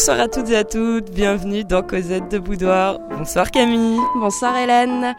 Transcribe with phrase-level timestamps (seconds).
[0.00, 2.98] Bonsoir à toutes et à toutes, bienvenue dans Cosette de Boudoir.
[3.10, 4.00] Bonsoir Camille.
[4.16, 5.14] Bonsoir Hélène.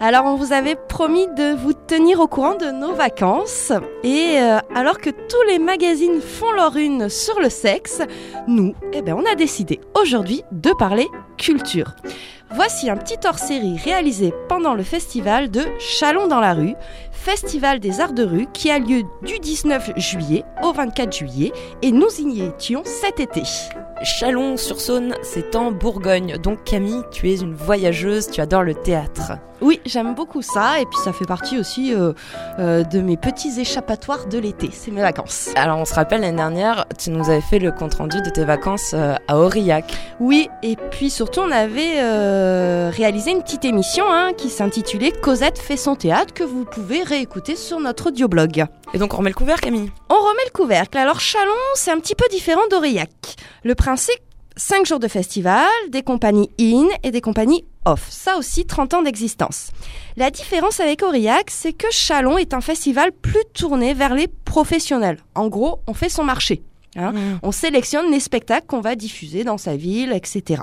[0.00, 3.70] Alors on vous avait promis de vous tenir au courant de nos vacances
[4.02, 8.02] et euh, alors que tous les magazines font leur une sur le sexe,
[8.48, 11.06] nous, eh ben, on a décidé aujourd'hui de parler
[11.38, 11.94] culture.
[12.50, 16.74] Voici un petit hors-série réalisé pendant le festival de Chalon dans la rue,
[17.24, 21.90] festival des arts de rue qui a lieu du 19 juillet au 24 juillet et
[21.90, 23.42] nous y étions cet été.
[24.02, 26.36] Chalon-sur-Saône, c'est en Bourgogne.
[26.36, 29.38] Donc Camille, tu es une voyageuse, tu adores le théâtre.
[29.60, 32.12] Oui, j'aime beaucoup ça et puis ça fait partie aussi euh,
[32.58, 35.50] euh, de mes petits échappatoires de l'été, c'est mes vacances.
[35.54, 38.92] Alors on se rappelle l'année dernière, tu nous avais fait le compte-rendu de tes vacances
[38.94, 39.94] euh, à Aurillac.
[40.20, 45.76] Oui, et puis surtout on avait réalisé une petite émission hein, qui s'intitulait Cosette fait
[45.76, 48.66] son théâtre que vous pouvez réécouter sur notre audioblog.
[48.92, 49.90] Et donc on remet le couvercle Camille?
[50.08, 50.98] On remet le couvercle.
[50.98, 53.36] Alors Chalon, c'est un petit peu différent d'Aurillac.
[53.62, 54.18] Le principe,
[54.56, 58.04] 5 jours de festival, des compagnies in et des compagnies off.
[58.10, 59.70] Ça aussi, 30 ans d'existence.
[60.16, 65.18] La différence avec Aurillac, c'est que Chalon est un festival plus tourné vers les professionnels.
[65.36, 66.62] En gros, on fait son marché.
[66.96, 67.12] Hein.
[67.12, 67.38] Mm.
[67.42, 70.62] On sélectionne les spectacles qu'on va diffuser dans sa ville, etc.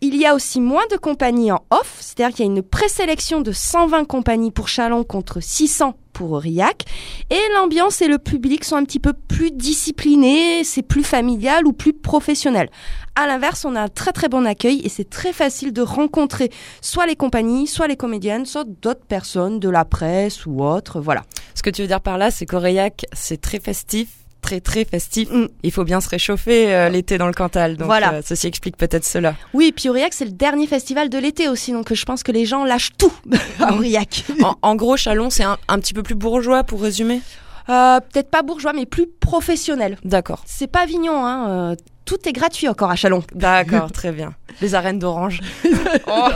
[0.00, 3.40] Il y a aussi moins de compagnies en off, c'est-à-dire qu'il y a une présélection
[3.40, 6.84] de 120 compagnies pour Chalon contre 600 pour Aurillac.
[7.30, 11.72] Et l'ambiance et le public sont un petit peu plus disciplinés, c'est plus familial ou
[11.72, 12.70] plus professionnel.
[13.14, 16.50] À l'inverse, on a un très très bon accueil et c'est très facile de rencontrer
[16.80, 21.22] soit les compagnies, soit les comédiennes, soit d'autres personnes de la presse ou autres, voilà.
[21.54, 24.08] Ce que tu veux dire par là, c'est qu'Aurillac, c'est très festif,
[24.40, 25.30] très très festif.
[25.30, 25.46] Mm.
[25.62, 27.76] Il faut bien se réchauffer euh, l'été dans le Cantal.
[27.76, 28.14] Donc voilà.
[28.14, 29.34] Euh, ceci explique peut-être cela.
[29.54, 32.46] Oui, puis Aurillac c'est le dernier festival de l'été aussi, donc je pense que les
[32.46, 33.12] gens lâchent tout
[33.60, 34.24] à Aurillac.
[34.62, 37.20] en, gros, Chalon c'est un, petit peu plus bourgeois pour résumer?
[37.68, 39.98] Euh, peut-être pas bourgeois, mais plus professionnel.
[40.02, 40.42] D'accord.
[40.46, 41.76] C'est pas Avignon, hein.
[42.08, 43.22] Tout est gratuit encore à Chalon.
[43.34, 44.32] D'accord, très bien.
[44.62, 45.40] Les arènes d'Orange.
[46.10, 46.28] Oh.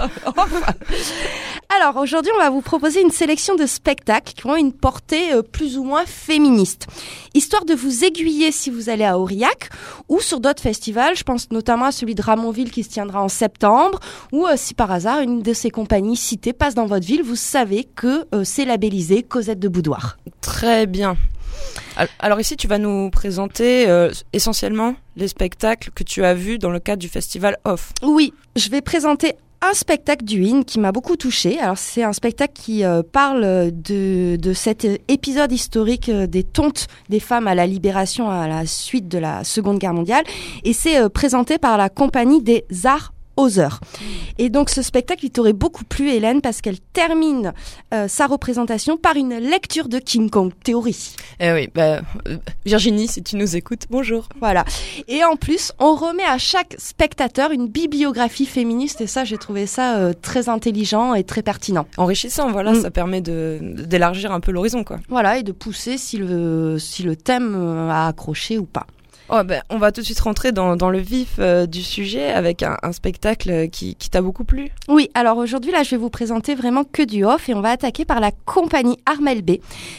[1.74, 5.42] Alors aujourd'hui, on va vous proposer une sélection de spectacles qui ont une portée euh,
[5.42, 6.86] plus ou moins féministe,
[7.34, 9.70] histoire de vous aiguiller si vous allez à Aurillac
[10.08, 11.16] ou sur d'autres festivals.
[11.16, 14.00] Je pense notamment à celui de Ramonville qui se tiendra en septembre,
[14.32, 17.36] ou euh, si par hasard une de ces compagnies citées passe dans votre ville, vous
[17.36, 20.18] savez que euh, c'est labellisé Cosette de Boudoir.
[20.40, 21.16] Très bien.
[22.18, 23.86] Alors ici, tu vas nous présenter
[24.32, 27.92] essentiellement les spectacles que tu as vus dans le cadre du festival Off.
[28.02, 31.58] Oui, je vais présenter un spectacle du IN qui m'a beaucoup touché.
[31.60, 36.88] Alors c'est un spectacle qui euh, parle de, de cet épisode historique euh, des tontes
[37.08, 40.24] des femmes à la libération à la suite de la Seconde Guerre mondiale
[40.64, 43.12] et c'est euh, présenté par la compagnie des arts
[43.58, 43.80] heures.
[44.38, 47.52] Et donc ce spectacle, il t'aurait beaucoup plu, Hélène, parce qu'elle termine
[47.92, 51.14] euh, sa représentation par une lecture de King Kong théorie.
[51.40, 54.28] Eh oui, bah, euh, Virginie, si tu nous écoutes, bonjour.
[54.40, 54.64] Voilà.
[55.08, 59.66] Et en plus, on remet à chaque spectateur une bibliographie féministe, et ça, j'ai trouvé
[59.66, 61.86] ça euh, très intelligent et très pertinent.
[61.96, 62.82] Enrichissant, voilà, mm.
[62.82, 64.98] ça permet d'élargir un peu l'horizon, quoi.
[65.08, 67.54] Voilà, et de pousser si le, si le thème
[67.90, 68.86] a accroché ou pas.
[69.34, 72.30] Oh, ben, on va tout de suite rentrer dans, dans le vif euh, du sujet
[72.30, 74.70] avec un, un spectacle qui, qui t'a beaucoup plu.
[74.88, 77.70] Oui, alors aujourd'hui, là, je vais vous présenter vraiment que du off et on va
[77.70, 79.52] attaquer par la compagnie Armel B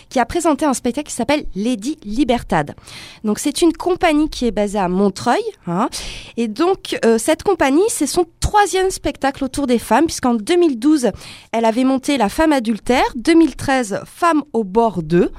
[0.09, 2.75] qui a présenté un spectacle qui s'appelle Lady Libertad.
[3.23, 5.41] Donc, c'est une compagnie qui est basée à Montreuil.
[5.65, 5.89] Hein,
[6.38, 11.09] et donc, euh, cette compagnie, c'est son troisième spectacle autour des femmes puisqu'en 2012,
[11.51, 15.31] elle avait monté La femme adultère, 2013, Femme au bord d'eux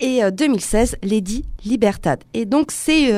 [0.00, 2.22] et 2016, euh, Lady Libertad.
[2.34, 3.12] Et donc, c'est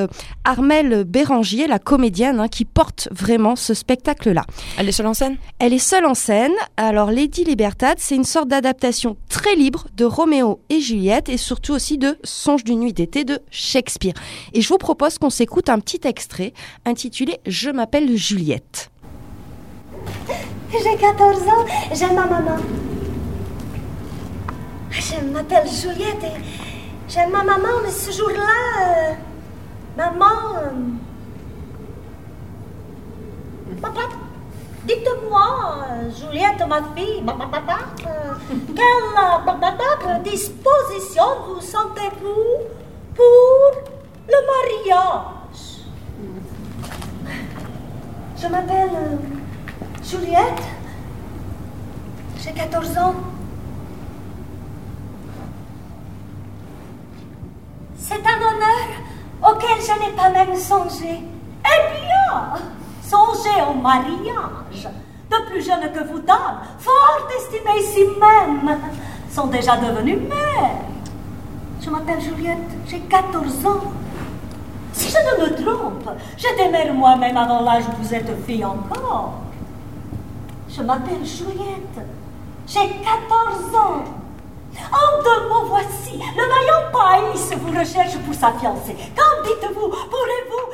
[0.44, 4.44] Armelle Bérangier, la comédienne, hein, qui porte vraiment ce spectacle-là.
[4.78, 5.36] Elle est seule en scène?
[5.58, 6.52] Elle est seule en scène.
[6.76, 11.72] Alors, Lady Libertad, c'est une sorte d'adaptation très libre de Roméo et Juliette et surtout
[11.72, 14.14] aussi de Songe d'une nuit d'été de Shakespeare.
[14.52, 16.52] Et je vous propose qu'on s'écoute un petit extrait
[16.84, 18.90] intitulé Je m'appelle Juliette.
[20.72, 22.56] J'ai 14 ans, j'aime ma maman.
[24.90, 26.69] Je m'appelle Juliette et
[27.10, 29.14] j'aime ma maman, mais ce jour-là, euh,
[29.96, 30.70] Maman.
[33.82, 34.00] Papa,
[34.84, 35.46] dites-moi,
[36.16, 37.22] Juliette, ma fille,
[38.76, 42.66] quelle disposition vous sentez-vous
[43.14, 43.82] pour
[44.28, 45.84] le mariage?
[48.40, 49.18] Je m'appelle
[50.02, 50.62] Juliette.
[52.38, 53.14] J'ai 14 ans.
[58.00, 58.88] C'est un honneur
[59.42, 61.20] auquel je n'ai pas même songé.
[61.64, 62.54] Eh bien,
[63.02, 64.88] songez au mariage.
[65.30, 68.78] De plus jeunes que vous dames, fort estimées ici même,
[69.30, 70.70] sont déjà devenues mères.
[71.80, 72.58] Je m'appelle Juliette,
[72.88, 73.92] j'ai 14 ans.
[74.92, 79.34] Si je ne me trompe, j'étais mère moi-même avant l'âge où vous êtes fille encore.
[80.68, 82.06] Je m'appelle Juliette.
[82.66, 84.19] J'ai 14 ans.
[84.92, 86.18] En deux mots, voici.
[86.36, 88.96] Le vaillant Païs vous recherche pour sa fiancée.
[89.16, 89.88] Qu'en dites-vous?
[89.88, 90.66] Pourrez-vous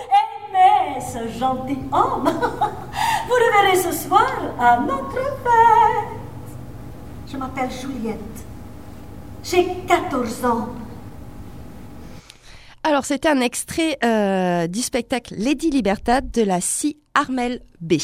[0.53, 2.25] aimer ce gentil homme?
[3.29, 6.17] Vous le verrez ce soir à notre fête.
[7.31, 8.19] Je m'appelle Juliette.
[9.43, 10.69] J'ai 14 ans.
[12.83, 17.95] Alors, c'était un extrait euh, du spectacle Lady Libertad de la scie Armel B.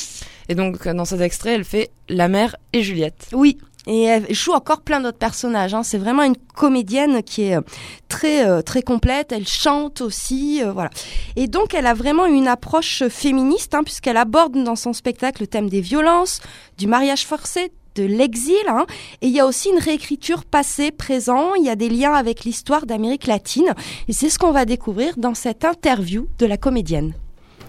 [0.49, 3.29] Et donc, dans cet extrait, elle fait la mère et Juliette.
[3.33, 5.75] Oui, et elle joue encore plein d'autres personnages.
[5.75, 5.83] Hein.
[5.83, 7.63] C'est vraiment une comédienne qui est euh,
[8.09, 9.33] très euh, très complète.
[9.33, 10.91] Elle chante aussi, voilà.
[11.37, 15.47] Et donc elle a vraiment une approche féministe, hein, puisqu'elle aborde dans son spectacle le
[15.47, 16.41] thème des violences,
[16.79, 18.55] du mariage forcé, de l'exil.
[18.69, 18.87] Hein.
[19.21, 21.55] Et il y a aussi une réécriture passé, présent.
[21.55, 23.75] Il y a des liens avec l'histoire d'Amérique latine.
[24.09, 27.15] Et c'est ce qu'on va découvrir dans cette interview de la comédienne.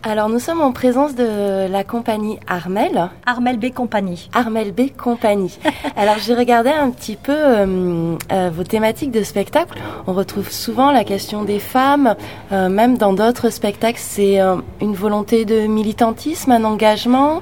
[0.05, 3.09] Alors nous sommes en présence de la compagnie Armel.
[3.25, 4.29] Armel B Compagnie.
[4.33, 5.57] Armel B Compagnie.
[5.95, 9.79] Alors j'ai regardé un petit peu euh, euh, vos thématiques de spectacle.
[10.05, 12.15] On retrouve souvent la question des femmes,
[12.51, 14.01] euh, même dans d'autres spectacles.
[14.01, 14.39] C'est
[14.81, 17.41] une volonté de militantisme, un engagement?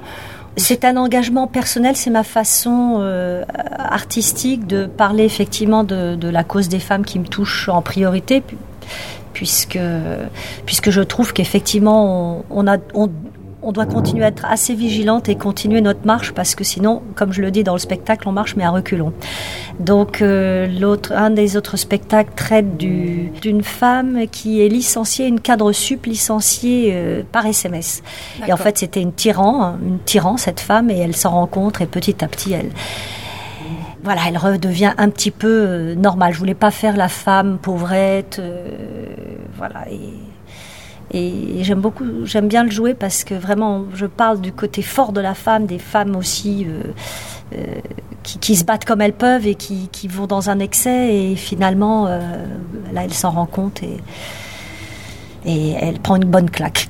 [0.58, 3.44] C'est un engagement personnel, c'est ma façon euh,
[3.78, 8.44] artistique de parler effectivement de, de, la cause des femmes qui me touche en priorité,
[9.34, 9.80] puisque,
[10.66, 13.10] puisque je trouve qu'effectivement on, on, a, on,
[13.64, 17.32] on doit continuer à être assez vigilante et continuer notre marche parce que sinon, comme
[17.32, 19.14] je le dis dans le spectacle, on marche mais à reculons.
[19.80, 25.72] Donc euh, l'autre, un des autres spectacles traite d'une femme qui est licenciée, une cadre
[25.72, 28.04] sup licenciée euh, par SMS.
[28.48, 31.86] Et en fait, c'était une tyran, une tyran cette femme, et elle s'en rencontre et
[31.86, 32.70] petit à petit, elle
[34.04, 36.34] voilà, elle redevient un petit peu euh, normale.
[36.34, 38.42] Je voulais pas faire la femme pauvrette,
[39.58, 39.86] voilà.
[41.14, 45.12] Et j'aime beaucoup, j'aime bien le jouer parce que vraiment, je parle du côté fort
[45.12, 46.84] de la femme, des femmes aussi euh,
[47.58, 47.82] euh,
[48.24, 51.14] qui, se battent comme elles peuvent et qui, vont dans un excès.
[51.14, 52.20] Et finalement, euh,
[52.94, 53.98] là, elle s'en rend compte et,
[55.44, 56.88] elle prend une bonne claque.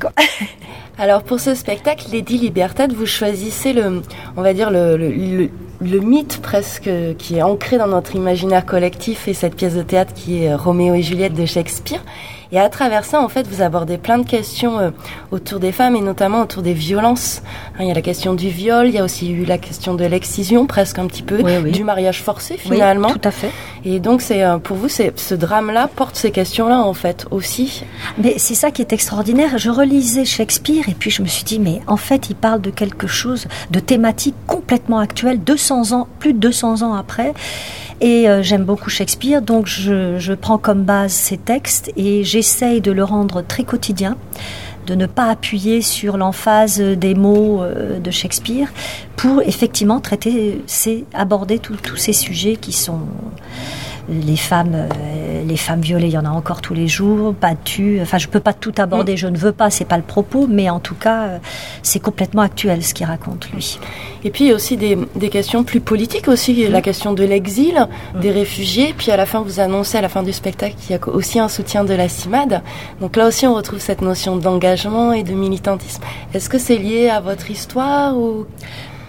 [0.99, 4.03] Alors pour ce spectacle, Lady Libertad, vous choisissez le,
[4.37, 5.49] on va dire le,
[5.81, 10.43] mythe presque qui est ancré dans notre imaginaire collectif et cette pièce de théâtre qui
[10.43, 12.03] est Roméo et Juliette de Shakespeare.
[12.51, 14.91] Et à travers ça, en fait, vous abordez plein de questions euh,
[15.31, 17.41] autour des femmes et notamment autour des violences.
[17.75, 19.93] Hein, il y a la question du viol, il y a aussi eu la question
[19.93, 23.07] de l'excision, presque un petit peu, du mariage forcé finalement.
[23.07, 23.51] Oui, tout à fait.
[23.85, 27.83] Et donc, c'est euh, pour vous, ce drame-là porte ces questions-là en fait aussi.
[28.17, 29.57] Mais c'est ça qui est extraordinaire.
[29.57, 32.69] Je relisais Shakespeare et puis je me suis dit, mais en fait, il parle de
[32.69, 37.33] quelque chose, de thématique complètement actuelle, 200 ans, plus de 200 ans après.
[38.01, 42.81] Et euh, j'aime beaucoup Shakespeare, donc je, je, prends comme base ces textes et j'essaye
[42.81, 44.17] de le rendre très quotidien,
[44.87, 48.69] de ne pas appuyer sur l'emphase des mots euh, de Shakespeare
[49.15, 53.01] pour effectivement traiter, c'est aborder tous ces sujets qui sont
[54.09, 57.99] les femmes, euh, les femmes violées, il y en a encore tous les jours, battues.
[58.01, 59.17] Enfin, je peux pas tout aborder, mm.
[59.17, 61.37] je ne veux pas, c'est pas le propos, mais en tout cas, euh,
[61.83, 63.79] c'est complètement actuel ce qu'il raconte lui.
[64.23, 66.71] Et puis il y a aussi des, des questions plus politiques aussi, mm.
[66.71, 68.19] la question de l'exil, mm.
[68.19, 68.93] des réfugiés.
[68.97, 71.39] Puis à la fin, vous annoncez à la fin du spectacle qu'il y a aussi
[71.39, 72.61] un soutien de la CIMAD.
[72.99, 76.03] Donc là aussi, on retrouve cette notion d'engagement et de militantisme.
[76.33, 78.45] Est-ce que c'est lié à votre histoire ou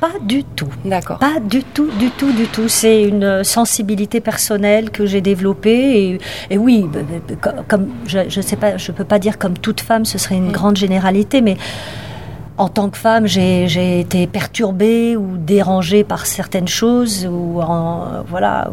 [0.03, 0.67] pas du tout.
[0.85, 1.21] D'accord.
[1.21, 2.67] Pas du tout, du tout, du tout.
[2.67, 6.19] C'est une sensibilité personnelle que j'ai développée.
[6.51, 6.89] Et, oui,
[7.69, 10.51] comme je ne sais pas, je peux pas dire comme toute femme, ce serait une
[10.51, 11.57] grande généralité, mais
[12.59, 18.73] en tant que femme, j'ai été perturbée ou dérangée par certaines choses, ou en, voilà.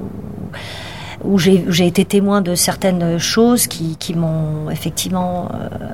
[1.23, 5.89] où j'ai été témoin de certaines choses qui, qui m'ont effectivement euh,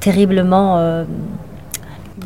[0.00, 1.04] terriblement euh,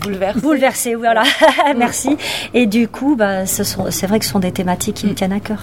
[0.02, 0.40] Bouleversé.
[0.40, 1.22] Bouleversé, voilà.
[1.76, 2.16] Merci.
[2.54, 5.40] Et du coup, bah, c'est vrai que ce sont des thématiques qui me tiennent à
[5.40, 5.62] cœur.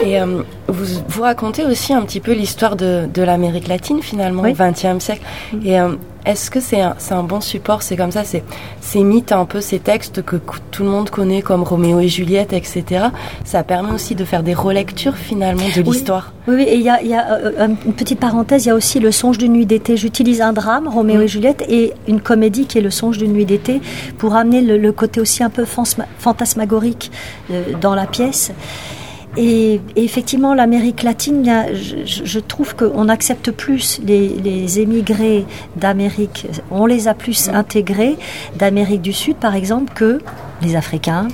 [0.00, 4.42] Et euh, vous, vous racontez aussi un petit peu l'histoire de, de l'Amérique latine finalement
[4.42, 5.22] au XXe siècle.
[5.52, 5.66] Mm.
[5.66, 7.82] Et euh, est-ce que c'est un, un, bon support?
[7.82, 8.42] C'est comme ça, c'est
[8.80, 10.36] ces mythes, un peu ces textes que
[10.70, 13.06] tout le monde connaît comme Roméo et Juliette, etc.
[13.44, 16.32] Ça permet aussi de faire des relectures finalement de l'histoire.
[16.48, 18.74] Oui, oui, et il y a, y a euh, une petite parenthèse, il y a
[18.74, 19.96] aussi le songe d'une nuit d'été.
[19.96, 21.28] J'utilise un drame, Roméo et mm.
[21.28, 23.80] Juliette, et une comédie qui est le songe d'une nuit d'été
[24.18, 25.64] pour amener le, le, côté aussi un peu
[26.18, 27.10] fantasmagorique
[27.80, 28.52] dans la pièce.
[29.36, 35.44] Et, effectivement, l'Amérique latine, je, trouve qu'on accepte plus les, émigrés
[35.76, 38.16] d'Amérique, on les a plus intégrés
[38.56, 40.20] d'Amérique du Sud, par exemple, que
[40.64, 41.28] les Africains,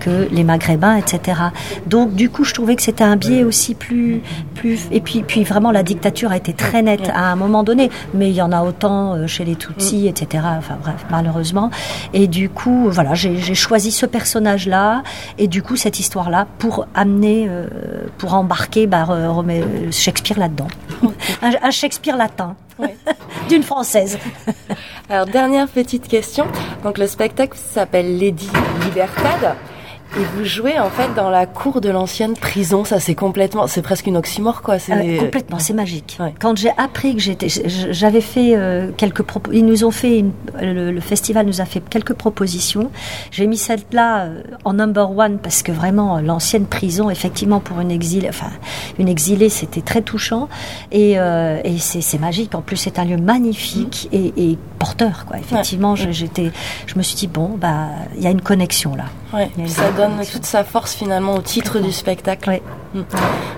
[0.00, 1.40] que les Maghrébins, etc.
[1.86, 4.22] Donc du coup, je trouvais que c'était un biais aussi plus,
[4.54, 4.86] plus.
[4.90, 8.30] Et puis, puis vraiment, la dictature a été très nette à un moment donné, mais
[8.30, 10.44] il y en a autant euh, chez les Tutsis, etc.
[10.58, 11.70] Enfin bref, malheureusement.
[12.12, 15.02] Et du coup, voilà, j'ai choisi ce personnage-là
[15.38, 17.66] et du coup cette histoire-là pour amener, euh,
[18.18, 19.06] pour embarquer bah,
[19.90, 20.68] Shakespeare là-dedans,
[21.42, 22.56] un, Shakespeare latin.
[23.48, 24.18] d'une française.
[25.08, 26.46] Alors dernière petite question.
[26.84, 28.50] Donc le spectacle s'appelle Lady
[28.96, 29.75] Libertad.
[30.18, 33.82] Et vous jouez en fait dans la cour de l'ancienne prison, ça c'est complètement, c'est
[33.82, 34.78] presque une oxymore quoi.
[34.78, 36.18] C'est euh, complètement, c'est magique.
[36.40, 37.48] Quand j'ai appris que j'étais,
[37.90, 40.24] j'avais fait euh, quelques propos, ils nous ont fait,
[40.58, 42.90] le, festival nous a fait quelques propositions.
[43.30, 47.90] J'ai mis celle-là euh, en number one parce que vraiment l'ancienne prison, effectivement pour une
[47.90, 48.50] exilée, enfin
[48.98, 50.48] une exilée, c'était très touchant
[50.92, 52.54] et, et c'est magique.
[52.54, 54.16] En plus c'est un lieu magnifique mm.
[54.16, 55.36] et, et, porteur quoi.
[55.38, 56.52] Effectivement, j'étais,
[56.86, 59.04] je me suis dit bon bah il y a une connexion là.
[59.34, 59.50] Ouais.
[60.08, 62.60] Donne toute sa force finalement au titre du spectacle.
[62.94, 63.02] Mm.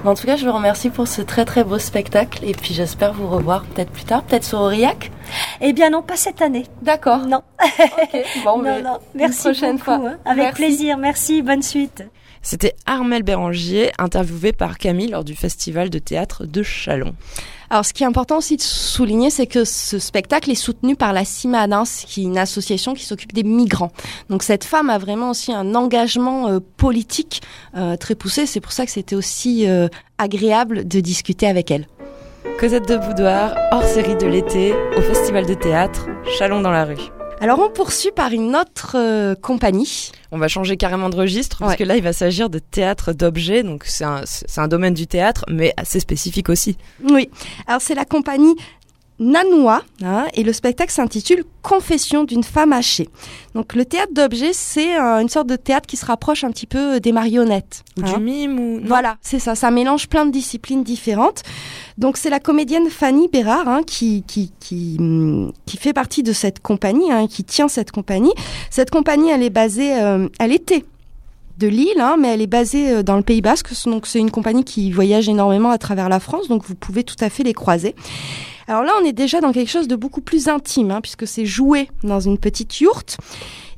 [0.05, 3.13] En tout cas, je vous remercie pour ce très très beau spectacle et puis j'espère
[3.13, 5.11] vous revoir peut-être plus tard, peut-être sur Aurillac.
[5.61, 6.67] Eh bien non, pas cette année.
[6.83, 7.27] D'accord.
[7.27, 7.43] Non.
[8.45, 8.99] Bon, non, non.
[9.15, 10.01] Merci prochaine fois.
[10.05, 10.19] Hein.
[10.25, 10.97] Avec plaisir.
[10.97, 11.43] Merci.
[11.43, 12.05] Bonne suite.
[12.43, 17.15] C'était Armel Bérangier, interviewé par Camille lors du festival de théâtre de Chalon.
[17.71, 21.13] Alors, ce qui est important aussi de souligner, c'est que ce spectacle est soutenu par
[21.13, 23.93] la CIMADINS, qui est une association qui s'occupe des migrants.
[24.31, 27.43] Donc, cette femme a vraiment aussi un engagement euh, politique
[27.77, 28.47] euh, très poussé.
[28.47, 31.87] C'est pour ça que c'était aussi euh, agréable de discuter avec elle.
[32.59, 36.07] Cosette de Boudoir, hors série de l'été, au festival de théâtre,
[36.39, 37.18] Chalon dans la rue.
[37.41, 40.11] Alors on poursuit par une autre euh, compagnie.
[40.33, 43.63] On va changer carrément de registre parce que là il va s'agir de théâtre d'objets,
[43.63, 44.23] donc c'est un,
[44.57, 46.77] un domaine du théâtre mais assez spécifique aussi.
[47.09, 47.31] Oui,
[47.67, 48.57] alors c'est la compagnie
[49.21, 53.09] Nanois, hein, et le spectacle s'intitule Confession d'une femme hachée.
[53.55, 56.67] Donc le théâtre d'objets, c'est euh, une sorte de théâtre qui se rapproche un petit
[56.67, 57.83] peu euh, des marionnettes.
[57.99, 58.21] Ou du hein.
[58.21, 58.81] mime ou...
[58.85, 61.43] Voilà, c'est ça, ça mélange plein de disciplines différentes.
[61.99, 66.33] Donc c'est la comédienne Fanny Bérard hein, qui, qui, qui, hum, qui, fait partie de
[66.33, 68.33] cette compagnie, hein, qui tient cette compagnie.
[68.71, 70.85] Cette compagnie, elle est basée, euh, elle était
[71.59, 73.69] de Lille, hein, mais elle est basée dans le Pays Basque.
[73.85, 77.17] Donc c'est une compagnie qui voyage énormément à travers la France, donc vous pouvez tout
[77.21, 77.97] à fait les croiser.
[78.69, 81.47] Alors là, on est déjà dans quelque chose de beaucoup plus intime, hein, puisque c'est
[81.47, 83.17] joué dans une petite yourte.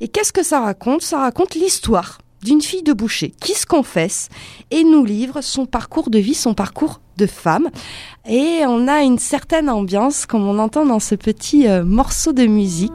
[0.01, 1.01] Et qu'est-ce que ça raconte?
[1.01, 4.27] Ça raconte l'histoire d'une fille de boucher qui se confesse
[4.69, 7.69] et nous livre son parcours de vie, son parcours de femme.
[8.27, 12.45] Et on a une certaine ambiance, comme on entend dans ce petit euh, morceau de
[12.45, 12.91] musique.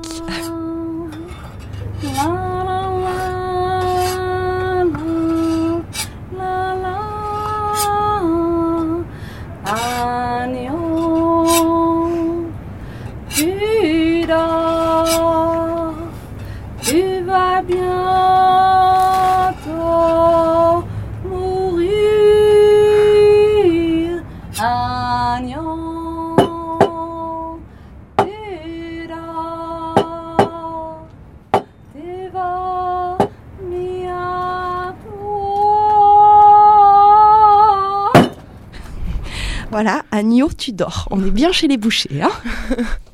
[40.57, 41.09] Tu dors.
[41.11, 42.23] On est bien chez les bouchers.
[42.23, 42.31] Hein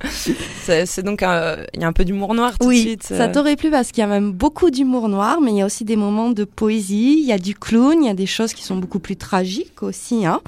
[0.11, 3.03] c'est donc il y a un peu d'humour noir tout oui, de suite.
[3.05, 3.33] ça euh.
[3.33, 5.85] t'aurait plu parce qu'il y a même beaucoup d'humour noir, mais il y a aussi
[5.85, 8.63] des moments de poésie, il y a du clown, il y a des choses qui
[8.63, 10.27] sont beaucoup plus tragiques aussi.
[10.27, 10.41] Hein.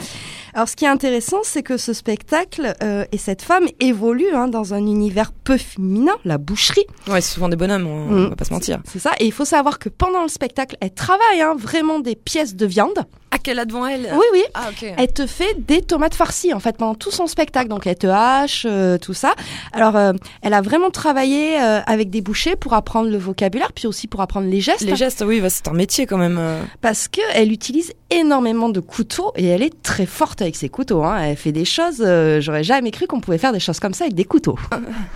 [0.54, 4.48] Alors ce qui est intéressant, c'est que ce spectacle euh, et cette femme évoluent hein,
[4.48, 6.86] dans un univers peu féminin, la boucherie.
[7.08, 8.28] Ouais, c'est souvent des bonhommes, on, mm.
[8.30, 8.80] va pas se mentir.
[8.84, 12.16] C'est ça, et il faut savoir que pendant le spectacle, elle travaille hein, vraiment des
[12.16, 13.04] pièces de viande.
[13.44, 14.42] Qu'elle a devant elle Oui, oui.
[14.54, 17.68] Ah, Elle te fait des tomates farcies, en fait, pendant tout son spectacle.
[17.68, 19.34] Donc, elle te hache, euh, tout ça.
[19.74, 23.86] Alors, euh, elle a vraiment travaillé euh, avec des bouchers pour apprendre le vocabulaire, puis
[23.86, 24.80] aussi pour apprendre les gestes.
[24.80, 26.40] Les gestes, oui, bah, c'est un métier quand même.
[26.80, 31.04] Parce qu'elle utilise énormément de couteaux et elle est très forte avec ses couteaux.
[31.04, 31.18] Hein.
[31.20, 31.98] Elle fait des choses,
[32.40, 34.58] j'aurais jamais cru qu'on pouvait faire des choses comme ça avec des couteaux.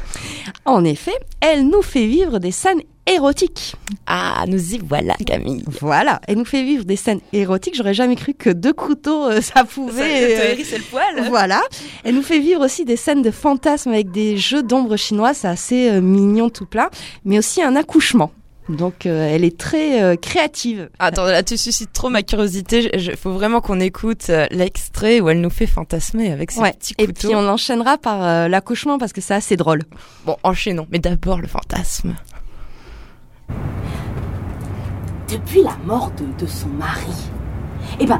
[0.67, 3.75] en effet, elle nous fait vivre des scènes érotique.
[4.07, 5.63] Ah, nous y voilà, Camille.
[5.81, 7.75] Voilà, elle nous fait vivre des scènes érotiques.
[7.77, 10.37] J'aurais jamais cru que deux couteaux, euh, ça pouvait.
[10.37, 11.29] Ça, euh, le poil.
[11.29, 11.61] Voilà.
[12.05, 15.49] Elle nous fait vivre aussi des scènes de fantasmes avec des jeux d'ombre chinois, c'est
[15.49, 16.91] assez euh, mignon tout plein,
[17.25, 18.33] mais aussi un accouchement.
[18.69, 20.91] Donc elle est très créative.
[20.99, 22.91] Attends, là tu suscites trop ma curiosité.
[22.93, 27.11] Il faut vraiment qu'on écoute l'extrait où elle nous fait fantasmer avec ses petits couteaux.
[27.11, 29.85] Et puis on enchaînera par l'accouchement parce que c'est assez drôle.
[30.27, 30.87] Bon, enchaînons.
[30.91, 32.15] Mais d'abord le fantasme.
[35.31, 37.13] Depuis la mort de, son mari,
[38.01, 38.19] eh ben,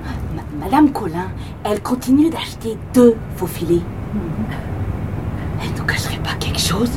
[0.61, 1.29] Madame Colin,
[1.65, 3.81] elle continue d'acheter deux faux filets.
[5.63, 6.91] Elle ne cacherait pas quelque chose.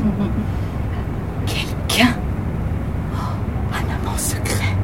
[1.45, 2.09] Quelqu'un.
[3.13, 4.75] Oh, Un amant secret.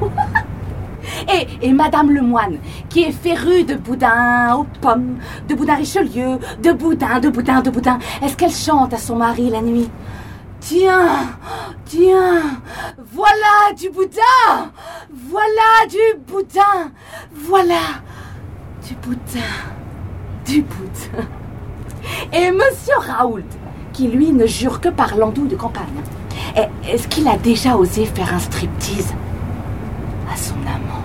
[1.60, 2.56] Et Madame Lemoine,
[2.88, 5.16] qui est férue de boudin aux pommes,
[5.48, 9.50] de boudin Richelieu, de boudin, de boudin, de boudin, est-ce qu'elle chante à son mari
[9.50, 9.90] la nuit?
[10.60, 11.36] Tiens,
[11.84, 12.42] tiens,
[13.12, 14.72] voilà du boudin,
[15.28, 16.90] voilà du boudin,
[17.32, 18.02] voilà
[18.86, 19.40] du boudin,
[20.44, 21.28] du boudin.
[22.32, 23.42] Et Monsieur Raoult,
[23.92, 26.02] qui lui ne jure que par l'andou de campagne,
[26.88, 29.14] est-ce qu'il a déjà osé faire un striptease
[30.32, 31.04] à son amant?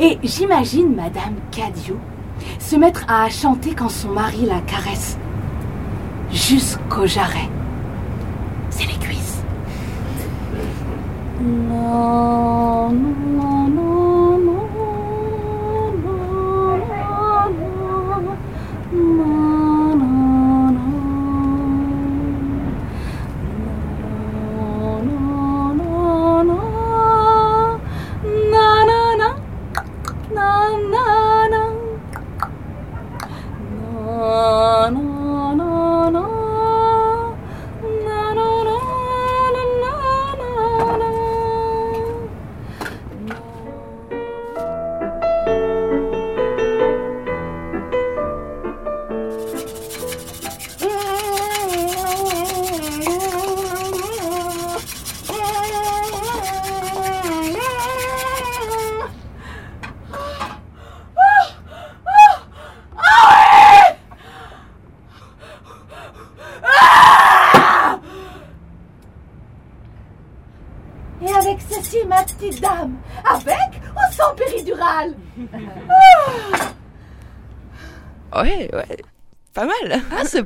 [0.00, 1.96] Et j'imagine Madame Cadio
[2.58, 5.18] se mettre à chanter quand son mari la caresse.
[6.32, 7.48] Jusqu'au jarret.
[8.70, 9.42] C'est les cuisses.
[11.42, 14.09] Non, non, non, non,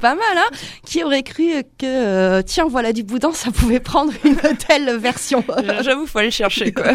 [0.04, 0.50] pas mal, hein
[0.84, 5.42] Qui aurait cru que, euh, tiens, voilà du boudin, ça pouvait prendre une telle version
[5.80, 6.88] J'avoue, faut aller chercher, quoi.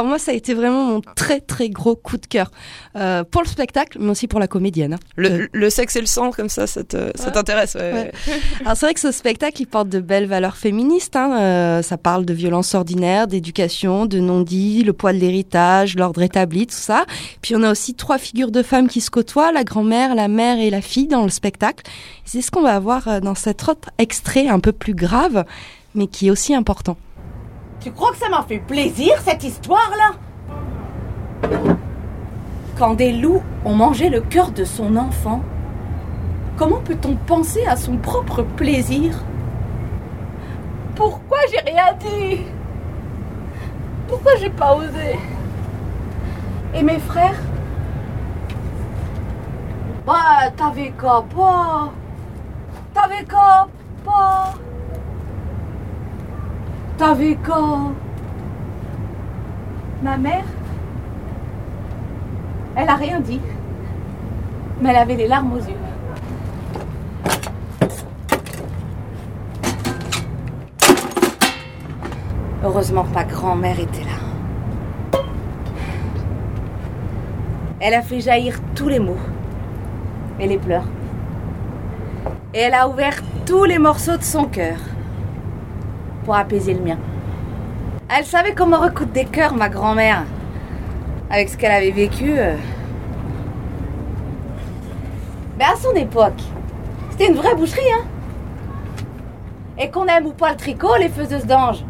[0.00, 2.50] Alors moi, ça a été vraiment mon très très gros coup de cœur
[2.96, 4.94] euh, pour le spectacle, mais aussi pour la comédienne.
[4.94, 4.98] Hein.
[5.16, 7.74] Le, le, sexe et le sang, comme ça, ça t'intéresse.
[7.74, 8.10] Ouais.
[8.64, 11.16] Alors c'est vrai que ce spectacle, il porte de belles valeurs féministes.
[11.16, 11.38] Hein.
[11.38, 16.66] Euh, ça parle de violence ordinaire, d'éducation, de non-dit, le poids de l'héritage, l'ordre établi,
[16.66, 17.04] tout ça.
[17.42, 20.58] Puis on a aussi trois figures de femmes qui se côtoient, la grand-mère, la mère
[20.58, 21.84] et la fille dans le spectacle.
[22.24, 25.44] C'est ce qu'on va voir euh, dans cet autre extrait un peu plus grave,
[25.94, 26.96] mais qui est aussi important.
[27.80, 30.12] Tu crois que ça m'a fait plaisir, cette histoire-là?
[32.78, 35.40] Quand des loups ont mangé le cœur de son enfant,
[36.58, 39.24] comment peut-on penser à son propre plaisir?
[40.94, 42.42] Pourquoi j'ai rien dit?
[44.08, 45.18] Pourquoi j'ai pas osé?
[46.74, 47.40] Et mes frères?
[50.06, 51.92] Bah, t'avais qu'à pas
[52.92, 53.68] T'avais qu'à
[54.04, 54.52] pas
[57.00, 57.94] T'avais quand?
[60.02, 60.44] Ma mère,
[62.76, 63.40] elle a rien dit,
[64.82, 65.78] mais elle avait les larmes aux yeux.
[72.62, 75.22] Heureusement ma grand-mère était là.
[77.80, 79.16] Elle a fait jaillir tous les mots
[80.38, 80.84] et les pleurs.
[82.52, 84.76] Et elle a ouvert tous les morceaux de son cœur
[86.38, 86.98] apaiser le mien.
[88.08, 90.24] Elle savait comment recoudre des cœurs, ma grand-mère.
[91.30, 92.38] Avec ce qu'elle avait vécu.
[92.38, 92.56] Euh.
[95.58, 96.42] Mais à son époque,
[97.10, 98.04] c'était une vraie boucherie, hein.
[99.78, 101.84] Et qu'on aime ou pas le tricot, les faiseuses d'anges,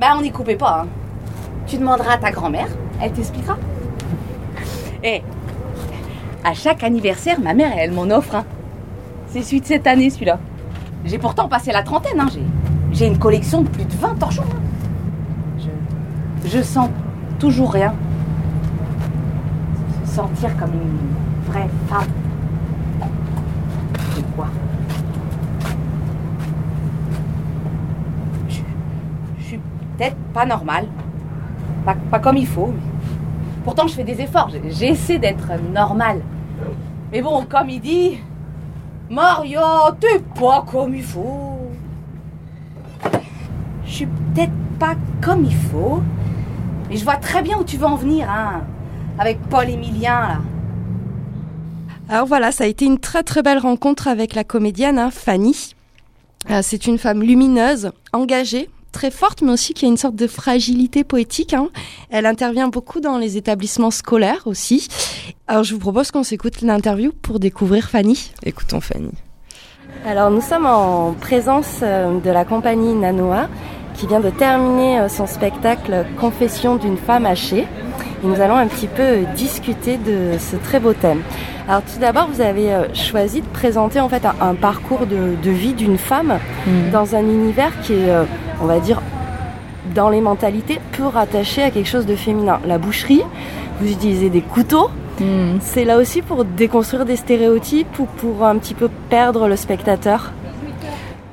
[0.00, 0.82] ben on n'y coupait pas.
[0.82, 0.88] Hein.
[1.66, 2.68] Tu demanderas à ta grand-mère,
[3.02, 3.56] elle t'expliquera.
[5.02, 5.22] Et
[6.44, 8.36] à chaque anniversaire, ma mère, elle m'en offre.
[8.36, 8.44] Hein.
[9.28, 10.38] C'est celui de cette année, celui-là.
[11.04, 12.28] J'ai pourtant passé la trentaine, hein.
[12.32, 12.42] J'ai
[12.98, 14.42] j'ai une collection de plus de 20 torchons.
[15.56, 16.90] Je, je sens
[17.38, 17.94] toujours rien.
[20.04, 22.08] Se sentir comme une vraie femme.
[24.16, 24.48] C'est quoi?
[28.48, 28.58] Je,
[29.38, 29.60] je, suis
[29.96, 30.88] peut-être pas normale.
[32.10, 32.74] Pas, comme il faut.
[33.62, 34.50] pourtant, je fais des efforts.
[34.70, 36.20] J'essaie d'être normale.
[37.12, 38.18] Mais bon, comme il dit,
[39.08, 39.60] Mario,
[40.00, 41.47] t'es pas comme il faut
[43.98, 46.00] suis peut-être pas comme il faut,
[46.88, 48.62] mais je vois très bien où tu veux en venir, hein,
[49.18, 50.38] avec Paul Émilien, là.
[52.08, 55.74] Alors voilà, ça a été une très très belle rencontre avec la comédienne hein, Fanny.
[56.48, 60.26] Euh, c'est une femme lumineuse, engagée, très forte, mais aussi qui a une sorte de
[60.26, 61.52] fragilité poétique.
[61.52, 61.68] Hein.
[62.08, 64.88] Elle intervient beaucoup dans les établissements scolaires aussi.
[65.48, 68.30] Alors je vous propose qu'on s'écoute l'interview pour découvrir Fanny.
[68.44, 69.10] Écoutons Fanny.
[70.06, 73.48] Alors nous sommes en présence euh, de la compagnie Nanoa
[73.98, 77.66] qui vient de terminer euh, son spectacle Confession d'une femme hachée.
[78.22, 81.20] Et nous allons un petit peu discuter de ce très beau thème.
[81.68, 85.74] Alors tout d'abord, vous avez euh, choisi de présenter en fait un, parcours de, vie
[85.74, 86.90] d'une femme mmh.
[86.92, 88.12] dans un univers qui est,
[88.62, 89.02] on va dire,
[89.94, 92.60] dans les mentalités peu rattaché à quelque chose de féminin.
[92.66, 93.22] La boucherie,
[93.80, 95.58] vous utilisez des couteaux, Hmm.
[95.60, 100.32] C'est là aussi pour déconstruire des stéréotypes ou pour un petit peu perdre le spectateur?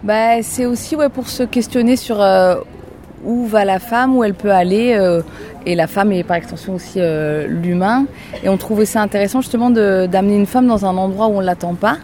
[0.06, 2.56] Bah, C'est aussi ouais, pour se questionner sur euh,
[3.24, 4.96] où va la femme, où elle peut aller.
[4.98, 5.22] Euh,
[5.66, 8.06] et la femme est par extension aussi euh, l'humain.
[8.44, 11.46] Et on trouvait ça intéressant justement d'amener une femme dans un endroit où on ne
[11.46, 11.98] l'attend pas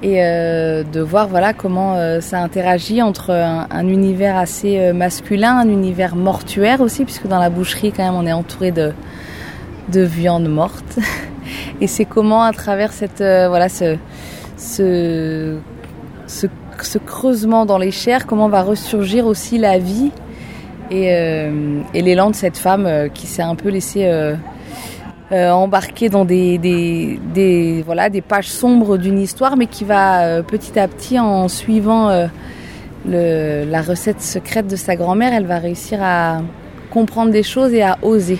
[0.00, 6.14] et de voir voilà comment ça interagit entre un, un univers assez masculin, un univers
[6.14, 8.92] mortuaire aussi, puisque dans la boucherie quand même on est entouré de,
[9.88, 11.00] de viande morte.
[11.80, 13.96] Et c'est comment à travers cette voilà ce,
[14.56, 15.58] ce,
[16.98, 20.10] creusement dans les chairs, comment va ressurgir aussi la vie
[20.90, 24.10] et, euh, l'élan de cette femme euh, qui s'est un peu laissée
[25.30, 31.18] embarquer dans des, voilà, des pages sombres d'une histoire, mais qui va petit à petit,
[31.18, 32.08] en suivant
[33.04, 36.40] la recette secrète de sa grand-mère, elle va réussir à
[36.90, 38.38] comprendre des choses et à oser.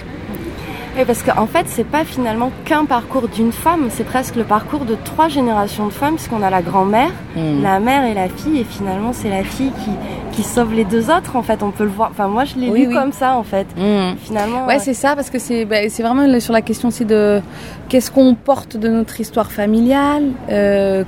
[0.98, 4.84] Oui, parce qu'en fait, c'est pas finalement qu'un parcours d'une femme, c'est presque le parcours
[4.84, 7.62] de trois générations de femmes, puisqu'on a la grand-mère, hmm.
[7.62, 9.92] la mère et la fille, et finalement, c'est la fille qui,
[10.32, 12.11] qui sauve les deux autres, en fait, on peut le voir.
[12.11, 13.68] Enfin, moi, je l'ai lu comme ça, en fait.
[13.76, 14.16] Hmm.
[14.24, 14.66] Finalement.
[14.66, 17.40] Ouais, c'est ça, parce que c'est bah, vraiment sur la question aussi de
[17.88, 21.04] qu'est-ce qu'on porte de notre histoire familiale, euh,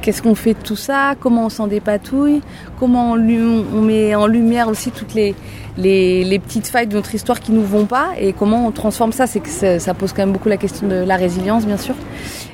[0.00, 2.42] qu'est-ce qu'on fait de tout ça, comment on s'en dépatouille,
[2.78, 5.34] comment on, on, met en lumière aussi toutes les,
[5.76, 8.08] les, petites failles de notre histoire qui nous vont pas?
[8.18, 9.26] Et comment on transforme ça?
[9.26, 11.94] C'est que ça, pose quand même beaucoup la question de la résilience, bien sûr,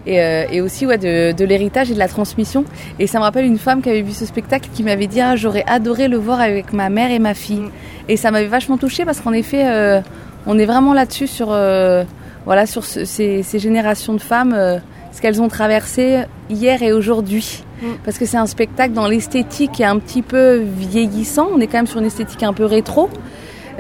[0.07, 2.65] et, euh, aussi ouais, de, l'héritage et de la transmission.
[2.99, 5.37] Et ça me rappelle une femme qui avait vu ce spectacle qui m'avait dit ah,
[5.37, 7.65] j'aurais adoré le voir avec ma mère et ma fille.
[8.09, 10.01] Et ça m'avait vachement touchée parce qu'en effet, euh,
[10.47, 12.05] on est vraiment là-dessus sur, euh,
[12.45, 14.81] voilà, sur ces, générations de femmes
[15.17, 17.65] ce qu'elles ont traversé hier et aujourd'hui.
[17.81, 17.87] Mm.
[18.05, 21.49] Parce que c'est un spectacle dans l'esthétique qui est un petit peu vieillissant.
[21.55, 23.09] On est quand même sur une esthétique un peu rétro.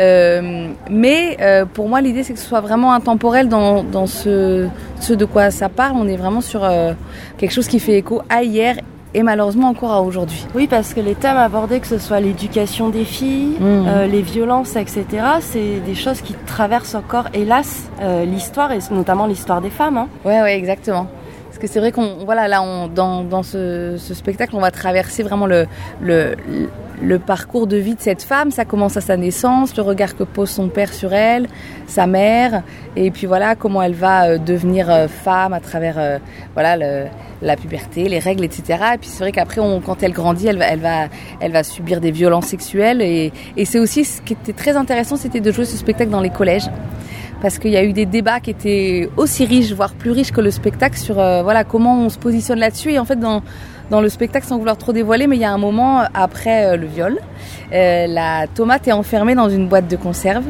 [0.01, 4.67] Euh, mais euh, pour moi, l'idée, c'est que ce soit vraiment intemporel dans, dans ce,
[4.99, 5.97] ce, de quoi ça parle.
[5.97, 6.95] On est vraiment sur euh,
[7.37, 8.77] quelque chose qui fait écho à hier
[9.13, 10.47] et malheureusement encore à aujourd'hui.
[10.55, 14.11] Oui, parce que les thèmes abordés, que ce soit l'éducation des filles, mm.
[14.11, 15.05] les violences, etc.,
[15.41, 17.89] c'est des choses qui traversent encore, hélas,
[18.27, 19.97] l'histoire, et notamment l'histoire des femmes.
[19.99, 20.09] Hein.
[20.25, 21.09] Ouais, ouais, exactement.
[21.57, 25.23] Parce que c'est vrai qu'on, voilà, là, on, dans, dans ce, spectacle, on va traverser
[25.23, 25.67] vraiment le,
[26.03, 28.51] le, parcours de vie de cette femme.
[28.51, 31.47] Ça commence à sa naissance, le regard que pose son père sur elle,
[31.87, 32.63] sa mère,
[32.95, 36.19] et puis voilà comment elle va euh, devenir euh, femme à travers, euh,
[36.53, 37.07] voilà,
[37.41, 38.79] la puberté, les règles, etc.
[38.93, 41.07] Et puis c'est vrai qu'après, quand elle grandit, elle va, elle va,
[41.41, 43.01] elle va subir des violences sexuelles.
[43.01, 43.33] Et
[43.65, 46.69] c'est aussi ce qui était très intéressant, c'était de jouer ce spectacle dans les collèges
[47.41, 50.41] parce qu'il y a eu des débats qui étaient aussi riches, voire plus riches que
[50.41, 52.93] le spectacle sur euh, voilà comment on se positionne là-dessus.
[52.93, 53.43] Et en fait, dans,
[53.91, 56.77] dans le spectacle, sans vouloir trop dévoiler, mais il y a un moment après euh,
[56.77, 57.19] le viol,
[57.73, 60.45] euh, la tomate est enfermée dans une boîte de conserve.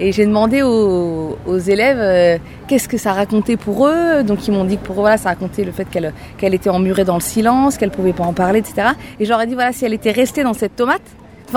[0.00, 4.24] Et j'ai demandé aux, aux élèves qu'est-ce que ça racontait pour eux?
[4.24, 6.68] Donc ils m'ont dit que pour eux, voilà, ça racontait le fait qu'elle qu'elle était
[6.68, 8.88] emmurée dans le silence, qu'elle pouvait pas en parler, etc.
[9.20, 11.00] Et j'aurais dit voilà, si elle était restée dans cette tomate,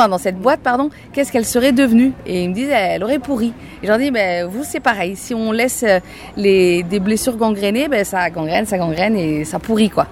[0.08, 3.54] dans cette boîte, pardon, qu'est-ce qu'elle serait devenue Et ils me disent, elle aurait pourri.
[3.82, 6.00] Et j'en dis, ben, vous c'est pareil, si on laisse euh,
[6.36, 10.08] les, des blessures gangrénées, ben, ça gangrène, ça gangrène et ça pourrit quoi.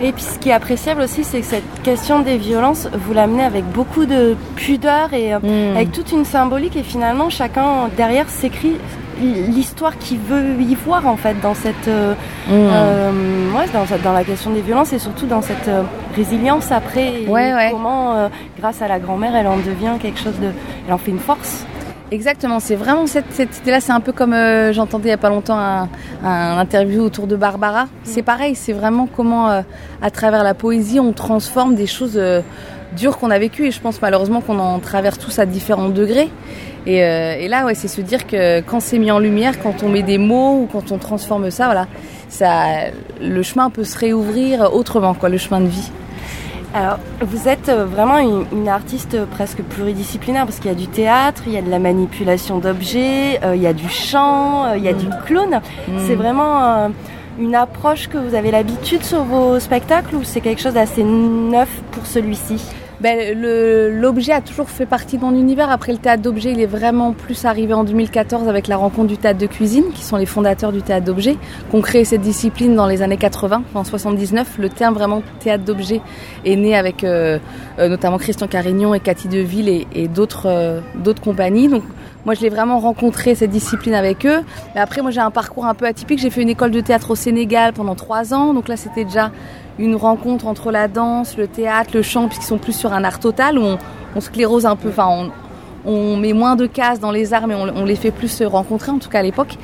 [0.00, 3.42] Et puis ce qui est appréciable aussi, c'est que cette question des violences, vous l'amenez
[3.42, 5.76] avec beaucoup de pudeur et euh, hmm.
[5.76, 8.76] avec toute une symbolique et finalement chacun derrière s'écrit
[9.20, 12.50] l'histoire qu'il veut y voir en fait dans cette, euh, mmh.
[12.50, 13.12] euh,
[13.72, 15.82] dans, dans, la question des violences et surtout dans cette euh,
[16.14, 17.24] résilience après
[17.70, 20.50] comment grâce à la grand-mère elle en devient quelque chose de
[20.86, 21.64] elle en fait une force
[22.10, 23.80] Exactement, c'est vraiment cette, cette idée-là.
[23.80, 24.34] C'est un peu comme
[24.72, 25.88] j'entendais il n'y a pas longtemps un,
[26.24, 27.84] un, interview autour de Barbara.
[27.84, 27.88] Mmh.
[28.04, 32.18] C'est pareil, c'est vraiment comment, à travers la poésie, on transforme des choses
[32.96, 33.66] dures qu'on a vécues.
[33.66, 36.30] Et je pense malheureusement qu'on en traverse tous à différents degrés.
[36.86, 39.88] Euh, et, là, ouais, c'est se dire que quand c'est mis en lumière, quand on
[39.88, 41.86] met des mots ou quand on transforme ça, voilà,
[42.28, 42.90] ça,
[43.20, 45.90] le chemin peut se réouvrir autrement, quoi, le chemin de vie.
[46.74, 51.42] Alors, vous êtes euh, vraiment une, artiste presque pluridisciplinaire parce qu'il y a du théâtre,
[51.46, 54.88] il y a de la manipulation d'objets, euh, il y a du chant, il y
[54.88, 55.14] a du mm.
[55.24, 55.60] clown.
[55.88, 55.92] Mm.
[56.06, 56.90] C'est vraiment
[57.38, 61.70] une approche que vous avez l'habitude sur vos spectacles ou c'est quelque chose d'assez neuf
[61.92, 62.60] pour celui-ci?
[63.00, 63.38] Ben,
[64.00, 65.70] L'objet a toujours fait partie de mon univers.
[65.70, 69.16] Après, le théâtre d'objet, il est vraiment plus arrivé en 2014 avec la rencontre du
[69.16, 71.36] théâtre de cuisine, qui sont les fondateurs du théâtre d'objet,
[71.70, 74.58] qui ont créé cette discipline dans les années 80, en 79.
[74.58, 76.00] Le terme vraiment théâtre d'objet
[76.44, 77.38] est né avec euh,
[77.78, 81.68] euh, notamment Christian Carignon et Cathy Deville et, et d'autres euh, d'autres compagnies.
[81.68, 81.84] Donc,
[82.24, 84.40] moi, je l'ai vraiment rencontré cette discipline avec eux.
[84.74, 86.18] Mais après, moi, j'ai un parcours un peu atypique.
[86.18, 88.52] J'ai fait une école de théâtre au Sénégal pendant trois ans.
[88.52, 89.30] Donc là, c'était déjà
[89.78, 93.20] une rencontre entre la danse, le théâtre, le chant, puisqu'ils sont plus sur un art
[93.20, 93.78] total où on,
[94.16, 95.30] on sclérose un peu, enfin
[95.84, 98.90] on, met moins de cases dans les arts, mais on, les fait plus se rencontrer,
[98.90, 99.56] en tout cas à l'époque.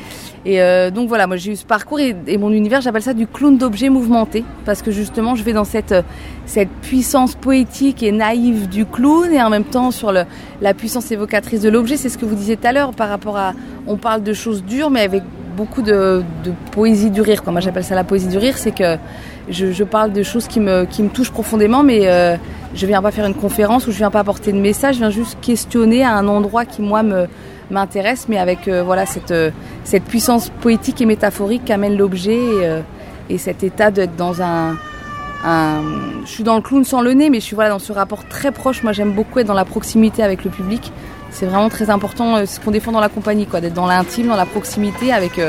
[0.46, 3.26] Et euh, donc voilà, moi j'ai eu ce parcours et, mon univers, j'appelle ça du
[3.26, 5.94] clown d'objets mouvementé, parce que justement je vais dans cette,
[6.46, 11.60] cette puissance poétique et naïve du clown et en même temps sur la puissance évocatrice
[11.60, 11.96] de l'objet.
[11.96, 13.52] C'est ce que vous disiez tout à l'heure par rapport à,
[13.86, 15.22] on parle de choses dures, mais avec
[15.56, 16.22] beaucoup de
[16.72, 17.42] poésie du rire.
[17.46, 18.96] Moi j'appelle ça la poésie du rire, c'est que
[19.48, 22.36] je, parle de choses qui me, qui me touchent profondément, mais euh,
[22.74, 25.10] je viens pas faire une conférence ou je viens pas apporter de message, je viens
[25.10, 27.26] juste questionner à un endroit qui moi me
[27.70, 29.50] m'intéresse, mais avec euh, voilà cette, euh,
[29.84, 32.38] cette puissance poétique et métaphorique qu'amène l'objet
[33.30, 34.76] et, cet état d'être dans un,
[35.44, 35.80] un,
[36.26, 38.28] je suis dans le clown sans le nez, mais je suis voilà dans ce rapport
[38.28, 38.82] très proche.
[38.82, 40.92] Moi, j'aime beaucoup être dans la proximité avec le public.
[41.30, 44.36] C'est vraiment très important, ce qu'on défend dans la compagnie, quoi, d'être dans l'intime, dans
[44.36, 45.40] la proximité avec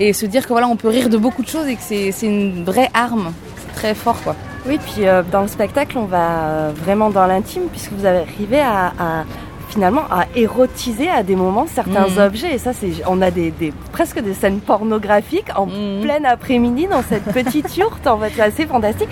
[0.00, 2.12] et se dire que voilà, on peut rire de beaucoup de choses et que c'est
[2.22, 3.32] une vraie arme.
[3.56, 4.36] C'est très fort, quoi.
[4.66, 8.60] Oui, puis euh, dans le spectacle, on va euh, vraiment dans l'intime, puisque vous arrivez
[8.60, 9.24] à, à,
[9.70, 12.18] finalement à érotiser à des moments certains mmh.
[12.18, 12.54] objets.
[12.54, 16.00] Et ça, c'est, on a des, des, presque des scènes pornographiques en mmh.
[16.02, 18.06] plein après-midi dans cette petite yourte.
[18.06, 19.10] En fait, c'est assez fantastique.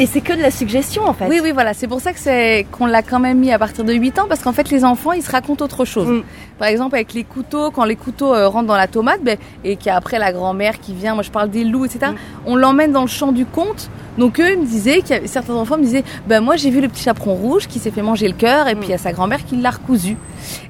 [0.00, 1.26] Et c'est que de la suggestion en fait.
[1.26, 1.74] Oui, oui, voilà.
[1.74, 4.26] C'est pour ça que c'est qu'on l'a quand même mis à partir de 8 ans
[4.28, 6.06] parce qu'en fait les enfants ils se racontent autre chose.
[6.06, 6.22] Mm.
[6.56, 9.74] Par exemple avec les couteaux, quand les couteaux euh, rentrent dans la tomate ben, et
[9.74, 12.12] qu'après la grand-mère qui vient, moi je parle des loups, etc.
[12.12, 12.16] Mm.
[12.46, 13.90] On l'emmène dans le champ du conte.
[14.18, 17.02] Donc eux ils me disaient, certains enfants me disaient, ben moi j'ai vu le petit
[17.02, 18.78] chaperon rouge qui s'est fait manger le cœur et mm.
[18.78, 20.16] puis il y a sa grand-mère qui l'a recousu.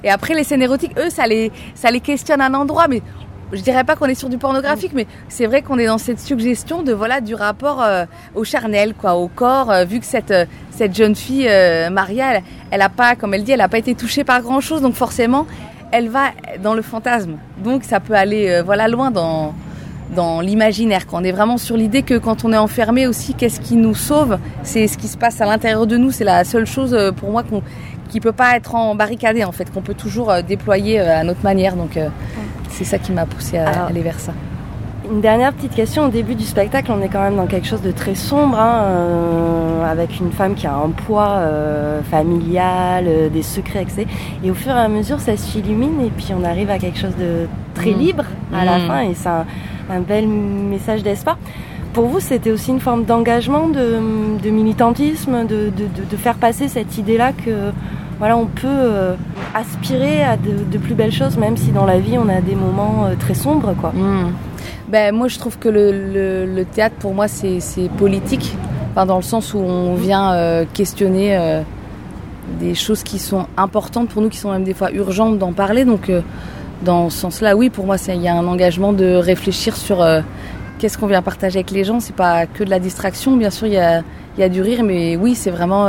[0.03, 3.03] Et après les scènes érotiques, eux ça les ça les questionne à un endroit, mais
[3.51, 6.19] je dirais pas qu'on est sur du pornographique, mais c'est vrai qu'on est dans cette
[6.19, 9.71] suggestion de voilà du rapport euh, au charnel, quoi, au corps.
[9.71, 11.49] Euh, vu que cette euh, cette jeune fille
[11.91, 14.81] Maria, elle, a pas, comme elle dit, elle a pas été touchée par grand chose,
[14.81, 15.45] donc forcément,
[15.91, 16.31] elle va
[16.63, 17.33] dans le fantasme.
[17.61, 19.53] Donc ça peut aller voilà loin dans
[20.15, 21.05] dans l'imaginaire.
[21.05, 23.93] Quand on est vraiment sur l'idée que quand on est enfermé aussi, qu'est-ce qui nous
[23.93, 24.37] sauve?
[24.63, 26.11] C'est ce qui se passe à l'intérieur de nous.
[26.11, 27.61] C'est la seule chose pour moi qu'on
[28.07, 31.75] qui peut pas être en barricadé en fait, qu'on peut toujours déployer à notre manière.
[31.75, 31.99] Donc
[32.69, 34.33] c'est ça qui m'a poussé à aller vers ça.
[35.11, 36.05] Une dernière petite question.
[36.05, 38.83] Au début du spectacle, on est quand même dans quelque chose de très sombre, hein,
[38.83, 44.05] euh, avec une femme qui a un poids euh, familial, euh, des secrets, etc.
[44.43, 47.15] Et au fur et à mesure, ça s'illumine et puis on arrive à quelque chose
[47.19, 47.97] de très mmh.
[47.97, 48.81] libre à la mmh.
[48.87, 51.39] fin et c'est un, bel message d'espoir.
[51.93, 57.31] Pour vous, c'était aussi une forme d'engagement, de, militantisme, de, de, faire passer cette idée-là
[57.31, 57.71] que
[58.19, 59.15] voilà, on peut euh,
[59.55, 63.05] aspirer à de, plus belles choses, même si dans la vie on a des moments
[63.05, 63.91] euh, très sombres, quoi.
[63.91, 64.33] Hmm.
[64.89, 67.61] Ben, moi, je trouve que le, théâtre, pour moi, c'est
[67.97, 68.57] politique,
[68.95, 71.61] dans le sens où on vient euh, questionner
[72.59, 75.85] des choses qui sont importantes pour nous, qui sont même des fois urgentes d'en parler.
[75.85, 76.11] Donc,
[76.83, 80.03] dans ce sens-là, oui, pour moi, il y a un engagement de réfléchir sur
[80.79, 81.99] qu'est-ce qu'on vient partager avec les gens.
[81.99, 84.01] C'est pas que de la distraction, bien sûr, il y a,
[84.39, 85.87] y a, du rire, mais oui, c'est vraiment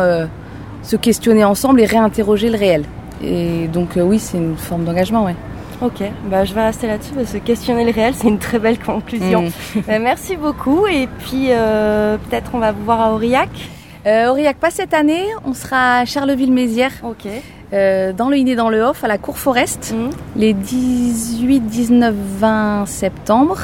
[0.82, 2.84] se questionner ensemble et réinterroger le réel.
[3.22, 5.36] Et donc euh, oui, c'est une forme d'engagement, ouais.
[5.82, 8.78] Ok, bah, je vais rester là-dessus parce que questionner le réel, c'est une très belle
[8.78, 9.42] conclusion.
[9.42, 9.80] Mm.
[9.86, 13.48] Bah, merci beaucoup et puis euh, peut-être on va vous voir à Aurillac.
[14.06, 16.92] Euh, Aurillac, pas cette année, on sera à Charleville-Mézières.
[17.02, 17.28] Ok.
[17.72, 20.10] Dans le In et dans le Off, à la Cour Forest, mm.
[20.36, 23.58] les 18, 19, 20 septembre.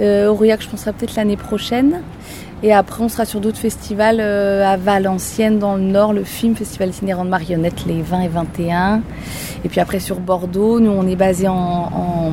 [0.00, 2.02] Aurillac, je penserai peut-être l'année prochaine.
[2.62, 6.54] Et après, on sera sur d'autres festivals euh, à Valenciennes, dans le Nord, le film
[6.54, 9.02] Festival itinérant de marionnettes, les 20 et 21.
[9.64, 12.32] Et puis après, sur Bordeaux, nous, on est basé en,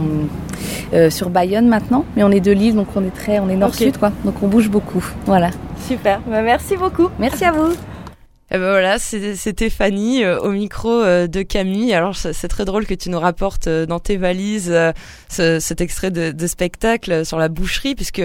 [0.94, 3.56] euh, sur Bayonne maintenant, mais on est de Lille, donc on est très, on est
[3.56, 4.12] nord-sud, quoi.
[4.24, 5.04] Donc on bouge beaucoup.
[5.26, 5.50] Voilà.
[5.88, 6.22] Super.
[6.28, 7.10] Bah, merci beaucoup.
[7.20, 7.74] Merci à vous.
[8.52, 11.94] Eh ben voilà, c'était Fanny euh, au micro euh, de Camille.
[11.94, 14.76] Alors c'est très drôle que tu nous rapportes euh, dans tes valises
[15.30, 18.24] cet extrait de, de, spectacle sur la boucherie, puisque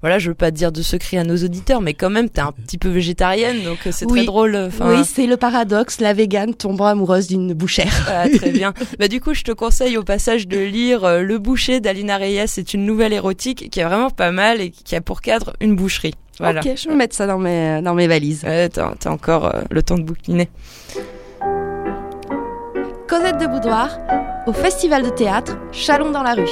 [0.00, 2.52] voilà, je veux pas dire de secret à nos auditeurs, mais quand même t'es un
[2.52, 4.70] petit peu végétarienne, donc c'est très drôle.
[4.80, 8.06] Oui, c'est le paradoxe, la végane tombant amoureuse d'une bouchère.
[8.08, 8.74] Ah, très bien.
[9.00, 12.46] bah du coup, je te conseille au passage de lire Le Boucher d'Alina Reyes.
[12.46, 15.74] C'est une nouvelle érotique qui est vraiment pas mal et qui a pour cadre une
[15.74, 16.14] boucherie.
[16.40, 18.44] Ok, je vais mettre ça dans mes, dans mes valises.
[18.44, 20.48] Ouais, t'as, encore euh, le temps de bouquiner.
[23.08, 23.98] Cosette de Boudoir,
[24.46, 26.48] au Festival de théâtre Chalon dans la rue.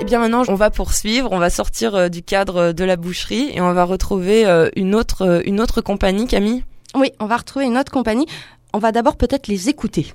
[0.00, 3.50] Et bien maintenant, on va poursuivre, on va sortir euh, du cadre de la boucherie
[3.52, 6.64] et on va retrouver euh, une autre euh, une autre compagnie, Camille.
[6.94, 8.26] Oui, on va retrouver une autre compagnie.
[8.72, 10.14] On va d'abord peut-être les écouter.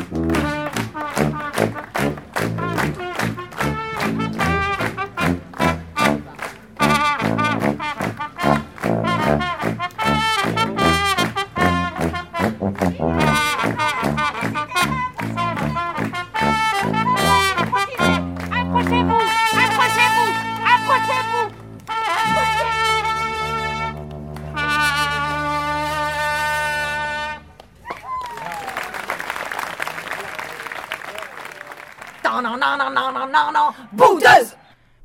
[32.93, 34.55] Non, non, non, boudeuse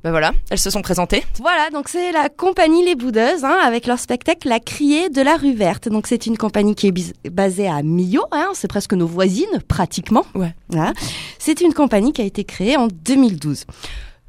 [0.03, 1.23] Ben voilà, elles se sont présentées.
[1.39, 5.37] Voilà, donc c'est la compagnie Les Boudeuses, hein, avec leur spectacle La Criée de la
[5.37, 5.89] rue verte.
[5.89, 10.25] Donc c'est une compagnie qui est basée à Millau, hein, c'est presque nos voisines, pratiquement.
[10.35, 10.53] Ouais.
[10.69, 10.93] Voilà.
[11.39, 13.65] C'est une compagnie qui a été créée en 2012.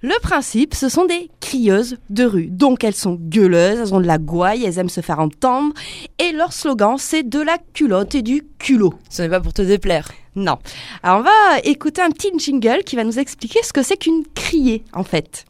[0.00, 2.46] Le principe, ce sont des crieuses de rue.
[2.46, 5.74] Donc elles sont gueuleuses, elles ont de la gouaille, elles aiment se faire entendre.
[6.20, 8.94] Et leur slogan, c'est de la culotte et du culot.
[9.10, 10.08] Ce n'est pas pour te déplaire.
[10.36, 10.58] Non.
[11.02, 14.22] Alors on va écouter un petit jingle qui va nous expliquer ce que c'est qu'une
[14.36, 15.44] criée, en fait.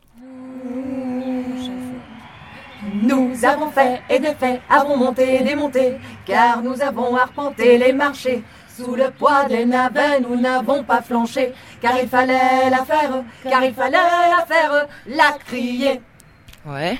[3.02, 8.42] Nous avons fait et défait, avons monté et démonté, car nous avons arpenté les marchés.
[8.78, 13.64] Sous le poids des navets, nous n'avons pas flanché, car il fallait la faire, car
[13.64, 16.00] il fallait la faire, la crier.
[16.64, 16.96] Ouais.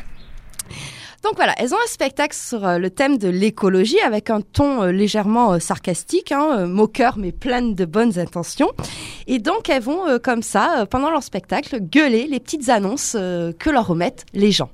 [1.23, 4.83] Donc voilà, elles ont un spectacle sur euh, le thème de l'écologie avec un ton
[4.83, 8.71] euh, légèrement euh, sarcastique, hein, moqueur mais plein de bonnes intentions.
[9.29, 13.87] Et donc elles vont comme ça, pendant leur spectacle, gueuler les petites annonces que leur
[13.87, 14.71] remettent les gens.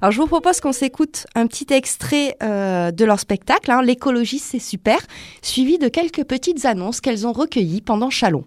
[0.00, 4.38] Alors je vous propose qu'on s'écoute un petit extrait euh, de leur spectacle, hein, l'écologie
[4.38, 4.98] c'est super,
[5.42, 8.44] suivi de quelques petites annonces qu'elles ont recueillies pendant Chalon.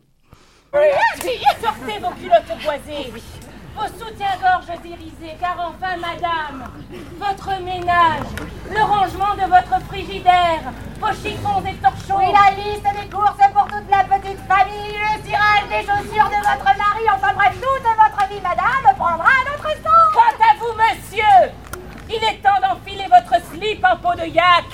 [3.76, 6.70] Vos soutiens-gorge irisés, car enfin, madame,
[7.18, 8.28] votre ménage,
[8.70, 10.62] le rangement de votre frigidaire,
[11.00, 12.20] vos chiffons et torchons.
[12.20, 16.42] Oui, la liste des courses pour toute la petite famille, le tirage des chaussures de
[16.42, 20.10] votre mari, enfin bref, toute votre vie, madame, prendra un autre sens.
[20.14, 21.52] Quant à vous, monsieur,
[22.10, 24.66] il est temps d'enfiler votre slip en peau de yak,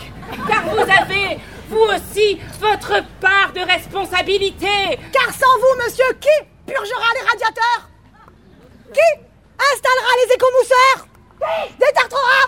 [0.48, 5.00] car vous avez, vous aussi, votre part de responsabilité.
[5.14, 7.90] Car sans vous, monsieur, qui purgera les radiateurs?
[8.94, 9.10] Qui
[9.74, 11.08] installera les écomousseurs
[11.40, 12.42] Qui détartrera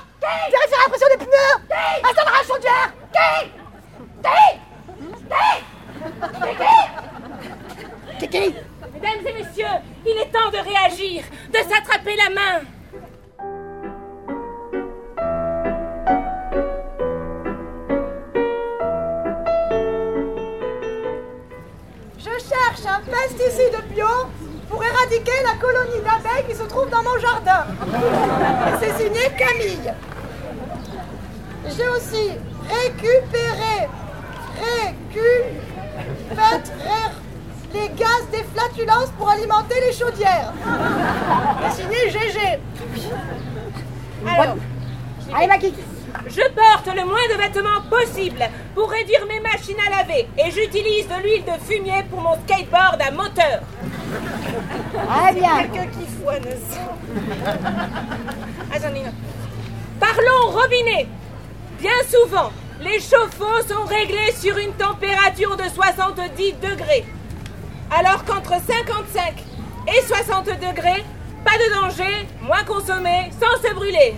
[0.49, 1.55] Vérifiera la pression des pneus
[2.03, 3.29] Installera la chaudière Qui
[4.23, 4.49] Qui
[8.19, 8.55] Qui Qui
[8.93, 12.61] Mesdames et messieurs, il est temps de réagir, de s'attraper la main.
[22.19, 24.05] Je cherche un pesticide bio
[24.71, 27.65] pour éradiquer la colonie d'abeilles qui se trouve dans mon jardin.
[28.79, 29.93] C'est signé Camille.
[31.65, 32.31] J'ai aussi
[32.69, 33.89] récupéré,
[34.55, 35.61] récupéré
[37.73, 40.53] les gaz des flatulences pour alimenter les chaudières.
[41.69, 42.59] C'est signé GG.
[44.27, 44.55] Alors,
[45.33, 45.90] Allez, ma kiki.
[46.27, 48.43] Je porte le moins de vêtements possible
[48.75, 53.01] pour réduire mes machines à laver et j'utilise de l'huile de fumier pour mon skateboard
[53.01, 53.61] à moteur.
[54.93, 55.63] Très bien.
[55.63, 56.45] Quelqu'un qui foine
[58.73, 59.13] Ah, j'en ai une.
[59.99, 61.07] Parlons robinet.
[61.79, 67.05] Bien souvent, les chauffe-eau sont réglés sur une température de 70 degrés.
[67.89, 69.33] Alors qu'entre 55
[69.87, 71.03] et 60 degrés,
[71.43, 74.15] pas de danger, moins consommé, sans se brûler.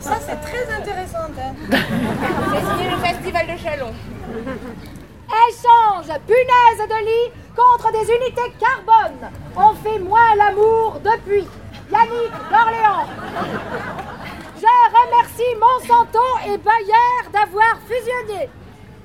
[0.00, 1.28] Ça, c'est très intéressant.
[1.38, 1.54] hein.
[1.70, 3.92] C'est le festival de Chalon.
[5.48, 9.30] Échange punaise de lit contre des unités carbone.
[9.56, 11.46] On fait moins l'amour depuis.
[11.92, 13.06] Yannick d'Orléans.
[14.56, 18.48] Je remercie Monsanto et Bayer d'avoir fusionné.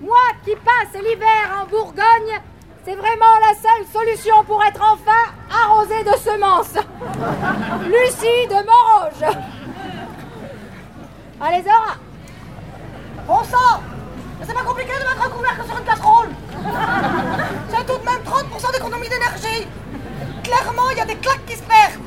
[0.02, 0.16] Moi
[0.46, 2.39] qui passe l'hiver en Bourgogne,
[2.86, 5.34] c'est vraiment la seule solution pour être enfin
[5.64, 6.76] arrosé de semences.
[7.86, 9.38] Lucie de Montrouge.
[11.42, 11.96] Allez, Zora.
[13.26, 13.82] Bon sang
[14.46, 16.30] C'est pas compliqué de mettre un couvercle sur une casserole
[17.70, 19.68] C'est tout de même 30% d'économie d'énergie
[20.44, 22.02] Clairement, il y a des claques qui se perdent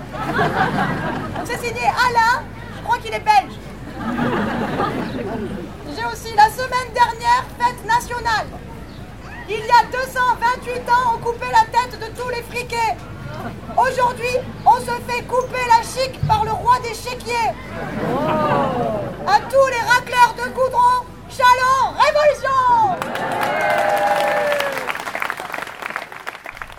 [1.47, 2.45] C'est signé Alain,
[2.77, 3.57] je crois qu'il est belge.
[5.95, 8.49] C'est aussi la semaine dernière fête nationale.
[9.49, 12.97] Il y a 228 ans, on coupait la tête de tous les friquets.
[13.77, 17.53] Aujourd'hui, on se fait couper la chic par le roi des chéquiers.
[19.27, 23.13] À tous les racleurs de goudron, Chalon, révolution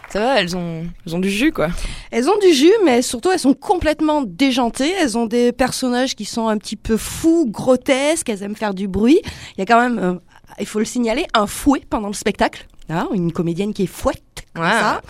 [0.09, 1.69] Ça va, elles ont, elles ont du jus, quoi.
[2.11, 4.93] Elles ont du jus, mais surtout elles sont complètement déjantées.
[5.01, 8.29] Elles ont des personnages qui sont un petit peu fous, grotesques.
[8.29, 9.19] Elles aiment faire du bruit.
[9.57, 10.13] Il y a quand même, euh,
[10.59, 12.67] il faut le signaler, un fouet pendant le spectacle.
[12.89, 14.21] Hein, une comédienne qui est fouette
[14.53, 14.69] comme Ouais.
[14.71, 15.01] ça.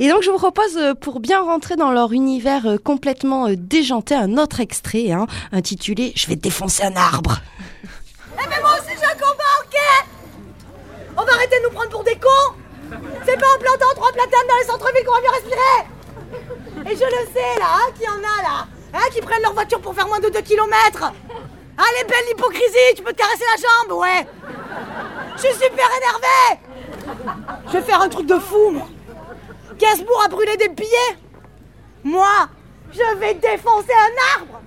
[0.00, 3.54] Et donc je vous propose, euh, pour bien rentrer dans leur univers euh, complètement euh,
[3.56, 7.38] déjanté, un autre extrait hein, intitulé «Je vais défoncer un arbre
[7.84, 9.76] Eh mais moi aussi j'ai un combat, ok
[11.16, 12.54] On va arrêter de nous prendre pour des cons
[13.24, 17.04] C'est pas en plantant trois platanes dans les centres-villes qu'on va mieux respirer Et je
[17.04, 20.06] le sais là, hein, qui en a là Hein, qui prennent leur voiture pour faire
[20.08, 21.12] moins de 2 km
[21.78, 24.26] Allez belle l'hypocrisie, tu peux te caresser la jambe, ouais
[25.36, 26.60] Je suis super énervé
[27.66, 28.88] Je vais faire un truc de fou, moi
[29.78, 31.18] Gainsbourg a brûlé des billets
[32.04, 32.48] Moi,
[32.92, 34.60] je vais défoncer un arbre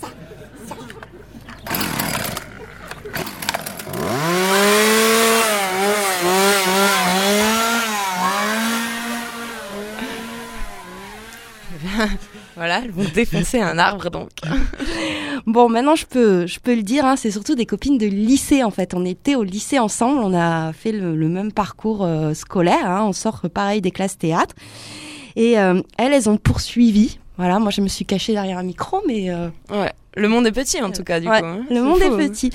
[0.00, 0.08] ça
[12.56, 14.30] Voilà, elles vont défoncer un arbre, donc.».
[15.46, 18.62] Bon, maintenant je peux, je peux le dire, hein, c'est surtout des copines de lycée
[18.62, 18.94] en fait.
[18.94, 23.12] On était au lycée ensemble, on a fait le, même parcours euh, scolaire, hein, on
[23.12, 24.54] sort pareil des classes théâtre.
[25.36, 27.18] Et euh, elles, elles ont poursuivi.
[27.36, 29.92] Voilà, moi je me suis cachée derrière un micro, mais euh, Ouais.
[30.16, 31.46] Le monde est petit, en tout cas, du Ouais, coup.
[31.46, 31.60] hein.
[31.70, 32.28] Le monde fou, est hein.
[32.28, 32.50] petit.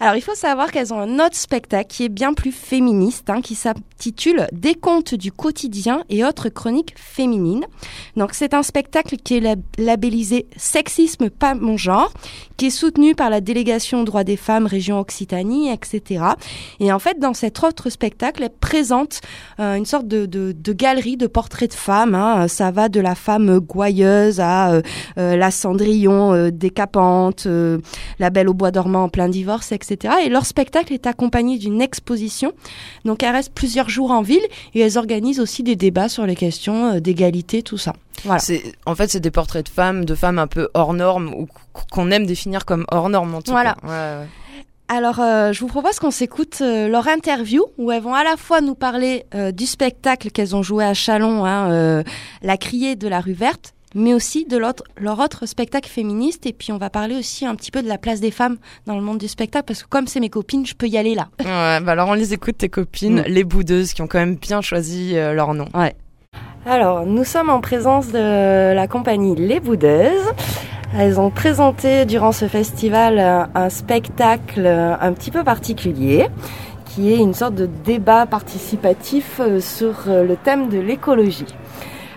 [0.00, 3.40] Alors, il faut savoir qu'elles ont un autre spectacle qui est bien plus féministe, hein,
[3.42, 7.64] qui s'intitule Des contes du quotidien et autres chroniques féminines.
[8.16, 12.12] Donc, c'est un spectacle qui est lab- labellisé Sexisme, pas mon genre,
[12.56, 16.24] qui est soutenu par la délégation droits des femmes région Occitanie, etc.
[16.80, 19.20] Et en fait, dans cet autre spectacle, elle présente
[19.60, 22.14] euh, une sorte de, de, de galerie de portraits de femmes.
[22.14, 22.48] hein.
[22.48, 24.82] Ça va de la femme gouailleuse à euh,
[25.18, 26.50] euh, la Cendrillon euh,
[26.96, 27.78] euh,
[28.18, 30.14] la Belle au bois dormant en plein divorce, etc.
[30.24, 32.52] Et leur spectacle est accompagné d'une exposition.
[33.04, 36.36] Donc elles restent plusieurs jours en ville et elles organisent aussi des débats sur les
[36.36, 37.92] questions euh, d'égalité, tout ça.
[38.24, 38.40] Voilà.
[38.86, 41.46] En fait, c'est des portraits de femmes, de femmes un peu hors normes, ou
[41.90, 43.74] qu'on aime définir comme hors normes, en tout Voilà.
[43.82, 43.86] cas.
[43.86, 44.28] Ouais, ouais.
[44.88, 48.36] Alors, euh, je vous propose qu'on s'écoute euh, leur interview où elles vont à la
[48.36, 52.02] fois nous parler euh, du spectacle qu'elles ont joué à Chalon, hein,
[52.42, 56.46] La criée de la rue verte, mais aussi de leur autre spectacle féministe.
[56.46, 58.96] Et puis, on va parler aussi un petit peu de la place des femmes dans
[58.96, 61.28] le monde du spectacle parce que comme c'est mes copines, je peux y aller là.
[61.40, 63.24] Ouais, bah alors on les écoute, tes copines, Mm.
[63.28, 65.66] les boudeuses, qui ont quand même bien choisi euh, leur nom.
[66.66, 70.32] Alors, nous sommes en présence de la compagnie Les Boudeuses.
[70.96, 76.26] Elles ont présenté durant ce festival euh, un spectacle euh, un petit peu particulier
[76.86, 81.46] qui est une sorte de débat participatif sur le thème de l'écologie.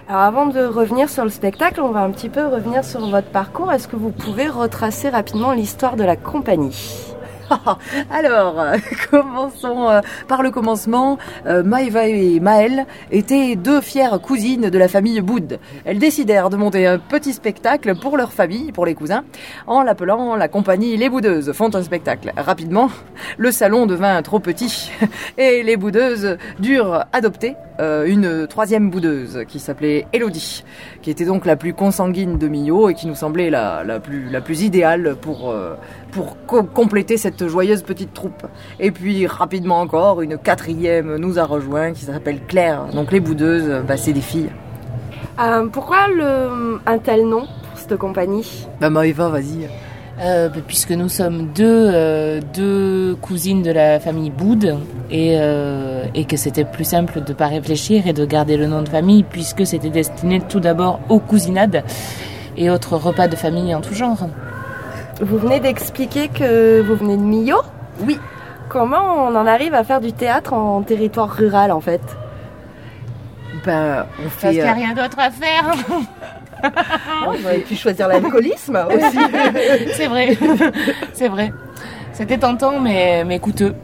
[0.10, 3.28] Alors avant de revenir sur le spectacle, on va un petit peu revenir sur votre
[3.28, 3.74] parcours.
[3.74, 7.17] Est-ce que vous pouvez retracer rapidement l'histoire de la compagnie?
[8.12, 8.64] Alors,
[9.12, 11.18] commençons euh, par le commencement.
[11.46, 15.60] Euh, Maëva et Maëlle étaient deux fières cousines de la famille Boud.
[15.86, 19.24] Elles décidèrent de monter un petit spectacle pour leur famille, pour les cousins,
[19.66, 22.34] en l'appelant la compagnie Les Boudeuses font un spectacle.
[22.38, 22.90] Rapidement,
[23.38, 24.92] le salon devint trop petit
[25.38, 30.64] et les Boudeuses durent adopter euh, une troisième boudeuse qui s'appelait Elodie,
[31.02, 35.16] qui était donc la plus consanguine de Millot et qui nous semblait la plus idéale
[35.22, 35.54] pour...
[36.12, 38.44] pour co- compléter cette joyeuse petite troupe.
[38.80, 42.86] Et puis rapidement encore, une quatrième nous a rejoint qui s'appelle Claire.
[42.94, 44.50] Donc les boudeuses, bah, c'est des filles.
[45.40, 49.68] Euh, Pourquoi le, un tel nom pour cette compagnie Bah Maëva, vas-y.
[50.20, 54.76] Euh, bah, puisque nous sommes deux, euh, deux cousines de la famille Boud
[55.12, 58.82] et, euh, et que c'était plus simple de pas réfléchir et de garder le nom
[58.82, 61.84] de famille puisque c'était destiné tout d'abord aux cousinades
[62.58, 64.28] et autres repas de famille en tout genre.
[65.20, 67.62] Vous venez d'expliquer que vous venez de Millau
[68.02, 68.20] Oui.
[68.70, 72.02] Comment on en arrive à faire du théâtre en territoire rural en fait?
[73.66, 74.50] Ben, on Parce fait...
[74.50, 75.74] qu'il n'y a euh, rien d'autre à faire.
[77.26, 79.20] On aurait pu choisir l'alcoolisme aussi.
[79.94, 80.38] C'est vrai,
[81.14, 81.54] c'est vrai.
[82.14, 83.76] C'était tentant mais, mais coûteux.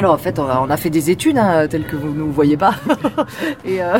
[0.00, 2.72] Alors en fait, on a, fait des études hein, telles que vous ne voyez pas.
[3.66, 3.98] Et euh,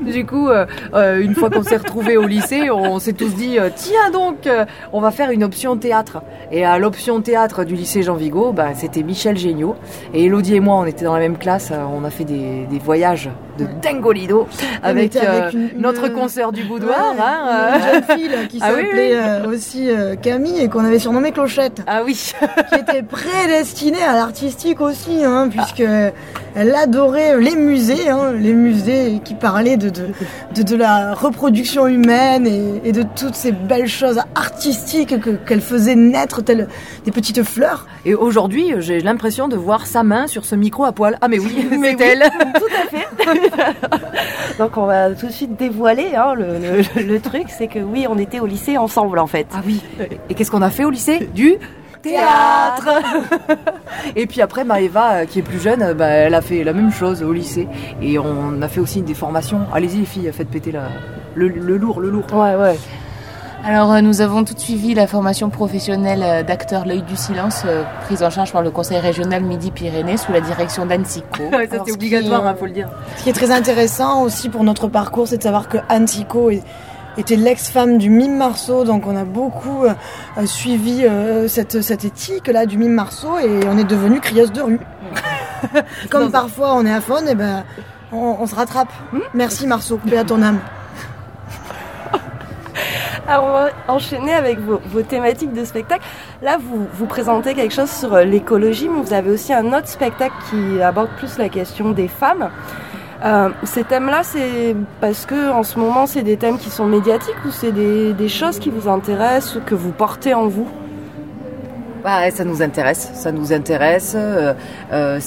[0.00, 3.58] du coup, euh, euh, une fois qu'on s'est retrouvés au lycée, on s'est tous dit
[3.76, 4.48] tiens donc,
[4.94, 6.22] on va faire une option théâtre.
[6.50, 9.76] Et à l'option théâtre du lycée Jean Vigo, ben, c'était Michel Géniaud
[10.14, 11.70] et Elodie et moi, on était dans la même classe.
[11.70, 13.28] On a fait des voyages
[13.58, 14.46] de Dingolido
[14.82, 17.12] avec, était avec euh, une- notre consoeur du boudoir.
[17.14, 17.92] Ouais, hein, une euh.
[18.08, 19.12] jeune fille là, qui Ah s'appelait oui.
[19.14, 21.82] euh, aussi euh, Camille et qu'on avait surnommée Clochette.
[21.86, 22.14] Ah oui.
[22.72, 25.82] qui était prédestinée à l'artistique aussi, hein, puisque
[26.56, 30.06] elle adorait les musées, hein, les musées qui parlaient de, de,
[30.54, 35.60] de, de la reproduction humaine et, et de toutes ces belles choses artistiques que- qu'elle
[35.60, 36.68] faisait naître telles
[37.04, 37.86] des petites fleurs.
[38.06, 41.18] Et aujourd'hui, j'ai l'impression de voir sa main sur ce micro à poil.
[41.20, 42.30] Ah mais oui, Mais c'est oui, elle.
[42.54, 43.43] Tout à fait.
[44.58, 48.06] Donc on va tout de suite dévoiler hein, le, le- le truc, c'est que oui,
[48.08, 49.46] on était au lycée ensemble en fait.
[49.54, 49.82] Ah oui.
[50.30, 51.28] Et qu'est-ce qu'on a fait au lycée?
[51.34, 51.54] Du
[52.02, 52.88] théâtre.
[54.16, 56.74] Et puis après, Maëva, euh, qui est plus jeune, euh, bah, elle a fait la
[56.74, 57.66] même chose au lycée.
[58.02, 59.60] Et on a fait aussi des formations.
[59.72, 60.82] Allez-y les filles, faites péter la...
[61.34, 62.26] le, le lourd, le lourd.
[62.34, 62.78] Ouais, ouais.
[63.66, 67.82] Alors euh, nous avons tout suivi la formation professionnelle euh, d'acteur L'œil du silence, euh,
[68.04, 71.26] prise en charge par le conseil régional Midi-Pyrénées sous la direction d'Anne Sico.
[71.50, 72.88] ça c'est obligatoire, est- il faut le dire.
[73.16, 76.06] Ce qui est très intéressant aussi pour notre parcours, c'est de savoir que Anne
[76.50, 76.62] est-
[77.16, 82.66] était l'ex-femme du mime Marceau, donc on a beaucoup euh, suivi euh, cette, cette éthique-là
[82.66, 84.80] du mime Marceau et on est devenu crieuse de rue.
[86.10, 87.64] Comme parfois on est à faune, et ben
[88.12, 88.88] on, on se rattrape.
[89.32, 90.58] Merci Marceau, paix à ton âme.
[93.26, 96.04] Alors on va enchaîner avec vos, thématiques de spectacle.
[96.42, 99.88] Là, vous, vous présentez quelque chose sur euh, l'écologie, mais vous avez aussi un autre
[99.88, 102.50] spectacle qui aborde plus la question des femmes.
[103.24, 107.42] Euh, ces thèmes-là, c'est parce que en ce moment, c'est des thèmes qui sont médiatiques
[107.46, 110.68] ou c'est des, des choses qui vous intéressent ou que vous portez en vous?
[112.04, 114.12] Bah, ça nous intéresse, ça nous intéresse.
[114.14, 114.52] euh,
[114.92, 115.18] euh,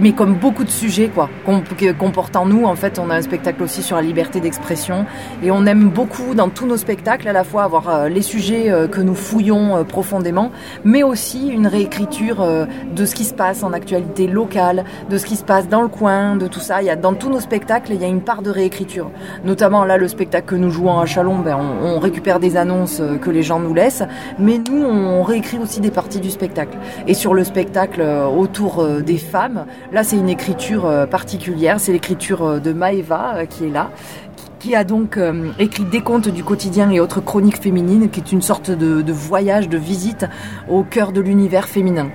[0.00, 1.62] mais comme beaucoup de sujets, quoi, qu'on,
[2.34, 2.64] en nous.
[2.64, 5.04] En fait, on a un spectacle aussi sur la liberté d'expression,
[5.42, 8.70] et on aime beaucoup dans tous nos spectacles à la fois avoir euh, les sujets
[8.70, 10.52] euh, que nous fouillons profondément,
[10.84, 12.42] mais aussi une réécriture
[12.94, 15.88] de ce qui se passe en actualité locale, de ce qui se passe dans le
[15.88, 16.80] coin, de tout ça.
[16.80, 19.10] Il y a dans tous nos spectacles, il y a une part de réécriture.
[19.44, 23.02] Notamment là, le spectacle que nous jouons à Chalon, ben, on, on récupère des annonces
[23.20, 24.04] que les gens nous laissent,
[24.38, 26.78] mais nous, on réécrit aussi des parties du spectacle.
[27.06, 31.80] Et sur le spectacle euh, autour euh, des femmes, là, c'est une écriture euh, particulière.
[31.80, 33.90] C'est l'écriture de Maëva euh, qui est là
[34.58, 38.32] qui a donc euh, écrit des contes du quotidien et autres chroniques féminines, qui est
[38.32, 40.26] une sorte de, de voyage, de visite
[40.68, 42.08] au cœur de l'univers féminin.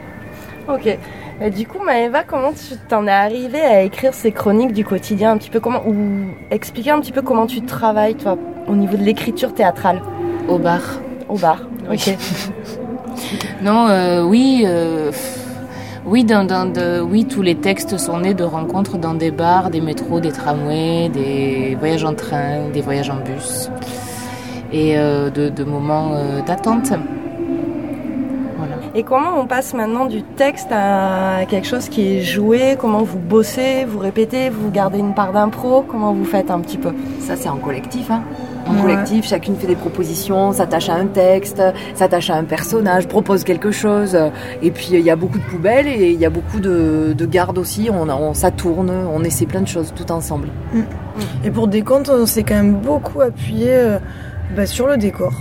[0.68, 0.98] Ok.
[1.44, 5.32] Et du coup, Maëva, comment tu t'en es arrivée à écrire ces chroniques du quotidien
[5.32, 5.60] un petit peu?
[5.60, 5.96] Comment ou
[6.52, 8.38] expliquer un petit peu comment tu travailles toi
[8.68, 10.02] au niveau de l'écriture théâtrale?
[10.48, 10.82] Au bar.
[11.30, 11.62] Au bar.
[11.90, 12.16] Ok.
[13.62, 15.12] Non, euh, oui, euh,
[16.06, 19.70] oui, dans, dans de- oui, tous les textes sont nés de rencontres dans des bars,
[19.70, 23.70] des métros, des tramways, des voyages en train, des voyages en bus
[24.74, 26.92] et euh, de, de moments euh, d'attente.
[28.94, 32.76] Et comment on passe maintenant du texte à quelque chose qui est joué?
[32.78, 35.86] Comment vous bossez, vous répétez, vous gardez une part d'impro?
[35.90, 36.92] Comment vous faites un petit peu?
[37.22, 38.12] Ça, c'est en collectif.
[38.12, 38.22] Hein.
[38.68, 38.82] En Ouais.
[38.82, 41.62] collectif, chacune fait des propositions, s'attache à un texte,
[41.96, 44.18] s'attache à un personnage, propose quelque chose.
[44.62, 47.26] Et puis, il y a beaucoup de poubelles et il y a beaucoup de, de
[47.26, 47.90] gardes aussi.
[47.92, 50.50] On, on, ça tourne, on essaie plein de choses tout ensemble.
[51.44, 53.98] Et pour des comptes, on s'est quand même beaucoup appuyé euh,
[54.56, 55.34] bah, sur le décor.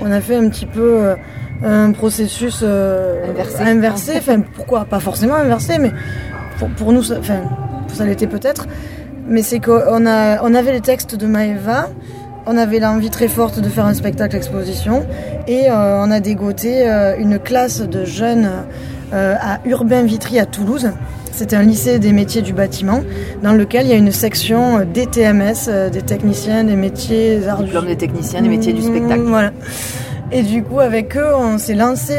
[0.00, 1.14] On a fait un petit peu euh,
[1.62, 3.62] un processus euh, Inversé.
[3.62, 4.12] inversé.
[4.16, 5.92] Enfin, pourquoi Pas forcément inversé, mais
[6.58, 7.40] pour, pour nous, ça, enfin,
[7.88, 8.66] ça l'était peut-être.
[9.28, 11.88] Mais c'est qu'on a, on avait les textes de Maëva,
[12.46, 15.06] on avait l'envie très forte de faire un spectacle exposition,
[15.46, 18.50] et euh, on a dégoté euh, une classe de jeunes
[19.12, 20.90] euh, à Urbain Vitry à Toulouse.
[21.32, 23.00] C'était un lycée des métiers du bâtiment,
[23.42, 27.48] dans lequel il y a une section euh, des TMS, des techniciens, des métiers des
[27.48, 29.22] arts du Diplôme de technicien des métiers du Mmh, spectacle.
[29.22, 29.50] Voilà.
[30.30, 32.14] Et du coup, avec eux, on s'est lancé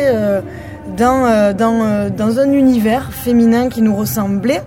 [0.96, 4.62] dans, dans, dans un univers féminin qui nous ressemblait.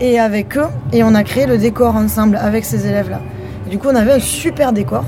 [0.00, 3.20] Et avec eux, et on a créé le décor ensemble avec ces élèves-là.
[3.72, 5.02] Du coup, on avait un super décor.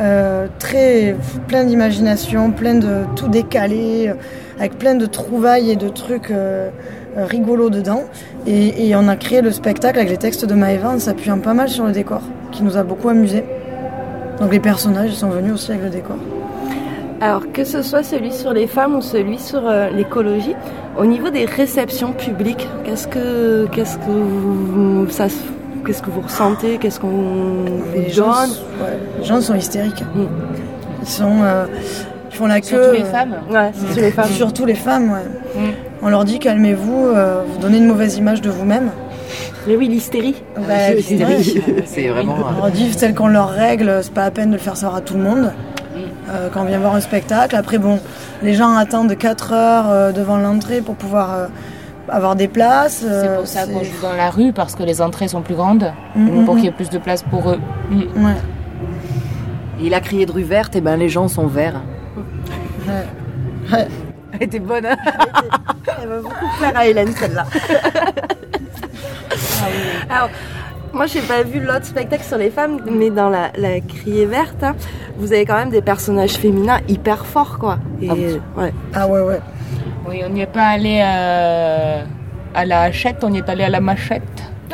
[0.00, 1.14] euh, très
[1.46, 4.14] plein d'imagination, plein de tout décalé, euh,
[4.58, 6.70] avec plein de trouvailles et de trucs euh,
[7.14, 8.04] rigolos dedans.
[8.46, 11.68] Et, on a créé le spectacle avec les textes de Maëva en s'appuyant pas mal
[11.68, 13.44] sur le décor, qui nous a beaucoup amusé.
[14.40, 16.16] Donc les personnages sont venus aussi avec le décor.
[17.20, 19.62] Alors que ce soit celui sur les femmes ou celui sur
[19.94, 20.56] l'écologie,
[20.98, 25.36] au niveau des réceptions publiques, qu'est-ce que qu'est-ce que vous, ça se-
[25.84, 30.04] qu'est-ce que vous ressentez, qu'est-ce qu'on vous Les gens, ouais, les gens sont hystériques.
[31.02, 31.66] Ils sont, euh,
[32.30, 32.66] ils font la queue.
[32.68, 34.30] Surtout les euh, femmes Ouais, surtout les femmes.
[34.30, 35.60] Surtout les femmes, ouais.
[35.62, 35.70] Mm.
[36.02, 38.90] On leur dit calmez-vous, euh, vous donnez une mauvaise image de vous-même.
[39.66, 40.34] Mais oui, l'hystérie.
[40.56, 42.36] Ouais, L'hystérie, c'est vraiment.
[42.58, 44.96] On leur dit tel qu'on leur règle, c'est pas la peine de le faire savoir
[44.96, 45.52] à tout le monde.
[46.30, 47.98] Euh, quand on vient voir un spectacle, après bon,
[48.42, 51.46] les gens attendent 4 heures euh, devant l'entrée pour pouvoir euh,
[52.08, 52.98] avoir des places.
[53.00, 55.54] C'est euh, pour ça qu'on joue dans la rue, parce que les entrées sont plus
[55.54, 56.56] grandes, Mm, donc mm, pour mm.
[56.58, 57.58] qu'il y ait plus de place pour eux.
[57.90, 58.24] Mm.
[58.24, 58.34] Ouais.
[59.80, 61.80] Il a crié de rue verte, et ben les gens sont verts.
[62.86, 63.72] Ouais.
[63.76, 63.88] Ouais.
[64.34, 64.86] Elle était bonne.
[64.86, 64.96] hein
[66.02, 67.46] Elle va beaucoup plaire à Hélène, celle-là.
[70.10, 70.30] Alors,
[70.92, 74.62] moi, j'ai pas vu l'autre spectacle sur les femmes, mais dans la, la criée verte,
[74.62, 74.74] hein,
[75.16, 77.78] vous avez quand même des personnages féminins hyper forts, quoi.
[78.00, 78.14] Et, Ah
[78.60, 78.74] ouais.
[78.94, 79.40] Ah ouais, ouais.
[80.08, 82.02] Oui, on n'y est pas allé euh,
[82.54, 84.22] à la hachette, on y est allé à la machette.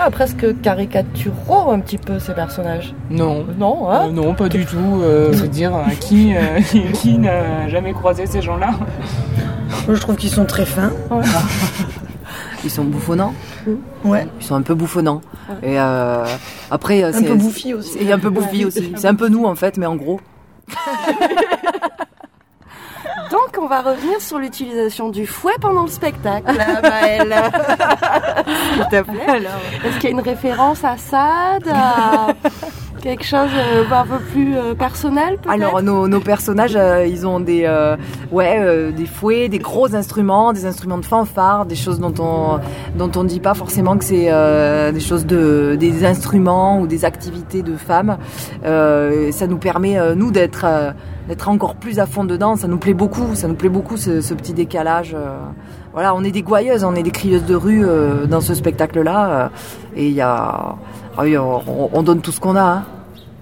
[0.01, 2.95] Ah, presque caricaturaux un petit peu ces personnages.
[3.11, 3.45] Non.
[3.59, 5.01] Non, hein Euh, non, pas du tout.
[5.03, 6.61] Euh, je veux dire, qui, euh,
[6.95, 8.71] qui n'a jamais croisé ces gens-là
[9.87, 10.93] Moi, je trouve qu'ils sont très fins.
[12.65, 13.35] Ils sont bouffonnants.
[14.05, 14.27] Ouais.
[14.41, 15.21] Ils sont un peu bouffonnants.
[15.63, 16.25] Et euh,
[16.71, 17.99] après, Un c'est peu bouffi aussi.
[17.99, 18.93] Et un peu bouffi aussi.
[18.97, 20.21] C'est un peu nous en fait, mais en gros.
[23.31, 27.35] Donc, on va revenir sur l'utilisation du fouet pendant le spectacle, Maëlle.
[28.75, 29.43] S'il te plaît.
[29.85, 32.29] Est-ce qu'il y a une référence à Sade à
[33.03, 37.39] Quelque chose euh, un peu plus euh, personnel, Alors nos, nos personnages, euh, ils ont
[37.39, 37.69] des,
[38.33, 42.59] ouais, des fouets, des gros instruments, des instruments de fanfare, des choses dont on,
[42.97, 44.31] dont on dit pas forcément que c'est
[44.93, 48.19] des choses de, des instruments ou des activités de femmes.
[48.63, 50.67] Ça nous permet nous d'être,
[51.29, 52.57] d'être encore plus à fond dedans.
[52.57, 55.15] Ça nous plaît beaucoup, ça nous plaît beaucoup ce, ce petit décalage.
[55.99, 56.03] Euh.
[56.03, 59.31] voilà, on est des gouailleuses, on est des crieuses de rue euh, dans ce spectacle-là,
[59.31, 59.49] euh,
[59.97, 60.77] et il y a,
[61.17, 62.61] ah oui, on, on donne tout ce qu'on a.
[62.63, 62.85] Hein.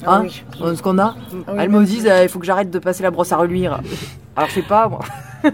[0.07, 0.45] Ah Hein oui.
[0.61, 1.15] On donne ce qu'on a.
[1.47, 3.37] Ah oui, Elles me disent, euh, il faut que j'arrête de passer la brosse à
[3.37, 3.81] reluire.
[4.37, 5.01] Alors je sais pas, moi.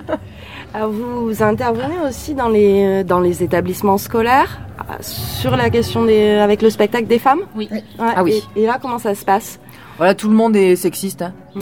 [0.74, 6.38] Alors, vous intervenez aussi dans les, dans les établissements scolaires euh, sur la question des,
[6.38, 7.40] avec le spectacle des femmes?
[7.54, 7.68] Oui.
[7.70, 8.42] Ouais, Ah oui.
[8.56, 9.58] Et, et là, comment ça se passe?
[10.02, 11.22] Voilà, tout le monde est sexiste.
[11.22, 11.32] hein.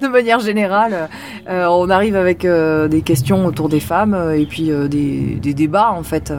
[0.00, 1.08] de manière générale,
[1.48, 5.52] Euh, on arrive avec euh, des questions autour des femmes euh, et puis des, des
[5.52, 6.32] débats en fait,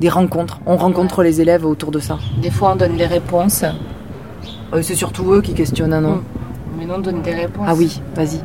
[0.00, 0.60] des rencontres.
[0.64, 2.20] On rencontre les élèves autour de ça.
[2.40, 3.64] Des fois, on donne des réponses.
[4.80, 6.22] C'est surtout eux qui questionnent, hein, non
[6.78, 7.66] Mais non, on donne des réponses.
[7.66, 8.36] Ah oui, vas-y.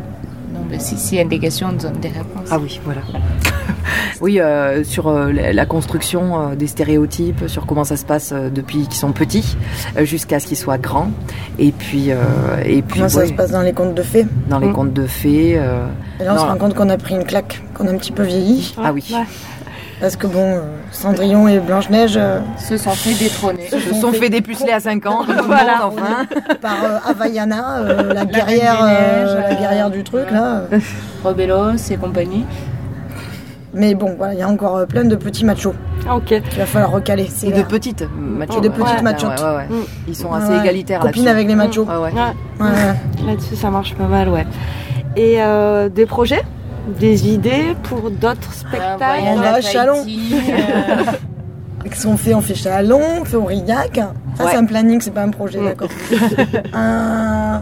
[0.52, 2.50] Non, mais si, s'il y a des questions, on donne des réponses.
[2.50, 3.02] Ah oui, voilà.
[4.22, 8.50] oui, euh, sur euh, la construction euh, des stéréotypes, sur comment ça se passe euh,
[8.50, 9.56] depuis qu'ils sont petits
[10.04, 11.12] jusqu'à ce qu'ils soient grands.
[11.58, 12.18] Et puis, euh,
[12.66, 14.26] et puis Comment ça se passe dans les contes de fées?
[14.50, 14.74] Dans les Mm.
[14.74, 15.56] contes de fées.
[15.58, 15.86] euh,
[16.20, 18.12] Et là, on se rend compte qu'on a pris une claque, qu'on a un petit
[18.12, 18.76] peu vieilli.
[18.84, 19.14] Ah oui.
[20.02, 20.62] Parce que bon,
[20.92, 23.68] Cendrillon et Blanche-Neige euh, Se sont fait détrôner.
[23.70, 25.80] se sont fait dépuceler à 5 ans, Voilà.
[25.88, 26.26] monde, enfin.
[26.62, 30.62] par euh, Havaiana, euh, la guerrière, euh, la guerrière du truc là.
[31.24, 32.46] Rebellos et compagnie.
[33.74, 35.74] Mais bon, voilà, il y a encore euh, plein de petits machos.
[36.12, 36.26] Ok.
[36.26, 37.28] qu'il va falloir recaler.
[37.32, 38.58] c'est Et de petites machots.
[38.58, 39.40] Et de petites Ouais, machottes.
[39.40, 39.68] ouais, ouais, ouais.
[39.70, 39.84] Mm.
[40.08, 40.60] Ils sont assez ouais.
[40.60, 41.36] égalitaires Copines là-dessus.
[41.36, 41.86] avec les machos.
[41.86, 42.12] Ouais.
[43.28, 44.48] Là-dessus, ça marche pas mal, ouais.
[45.16, 46.42] Et euh, des projets?
[47.00, 49.24] Des idées pour d'autres spectacles?
[49.28, 50.04] On va à Chalon.
[51.84, 52.34] Qu'est-ce qu'on fait?
[52.34, 53.96] On fait Chalon, on fait Aurillac.
[54.36, 54.52] Ça, Ouais.
[54.52, 55.90] c'est un planning, c'est pas un projet, d'accord.
[56.74, 57.62] un,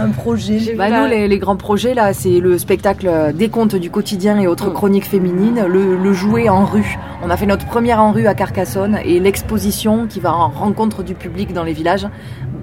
[0.00, 0.74] un projet.
[0.76, 4.46] Bah nous, les, les grands projets, là, c'est le spectacle des contes du quotidien et
[4.46, 6.98] autres chroniques féminines, le, le jouet en rue.
[7.22, 11.02] On a fait notre première en rue à Carcassonne et l'exposition qui va en rencontre
[11.02, 12.06] du public dans les villages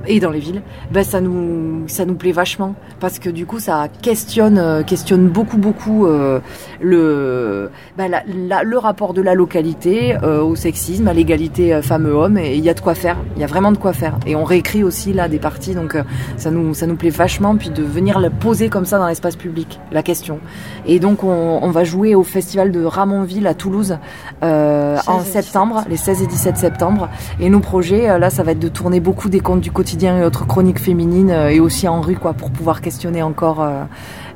[0.08, 2.76] et dans les villes, ben ça nous ça nous plaît vachement.
[2.99, 6.39] Parce que du coup ça questionne euh, questionne beaucoup beaucoup euh,
[6.82, 11.82] le ben, la- la- le rapport de la localité euh, au sexisme, à l'égalité euh,
[11.82, 12.38] femmes-hommes.
[12.38, 14.18] Et il y a de quoi faire, il y a vraiment de quoi faire.
[14.26, 15.76] Et on réécrit aussi là des parties.
[15.76, 16.03] Donc euh,
[16.38, 17.55] ça nous ça nous plaît vachement.
[17.55, 20.39] Puis de venir la poser comme ça dans l'espace public la question.
[20.86, 23.97] Et donc on, on va jouer au festival de Ramonville à Toulouse
[24.43, 27.10] euh, 16 en et 17 septembre les 16 et 17 septembre.
[27.39, 30.23] Et nos projets là ça va être de tourner beaucoup des contes du quotidien et
[30.23, 33.83] autres chroniques féminines euh, et aussi en rue quoi pour pouvoir questionner encore euh,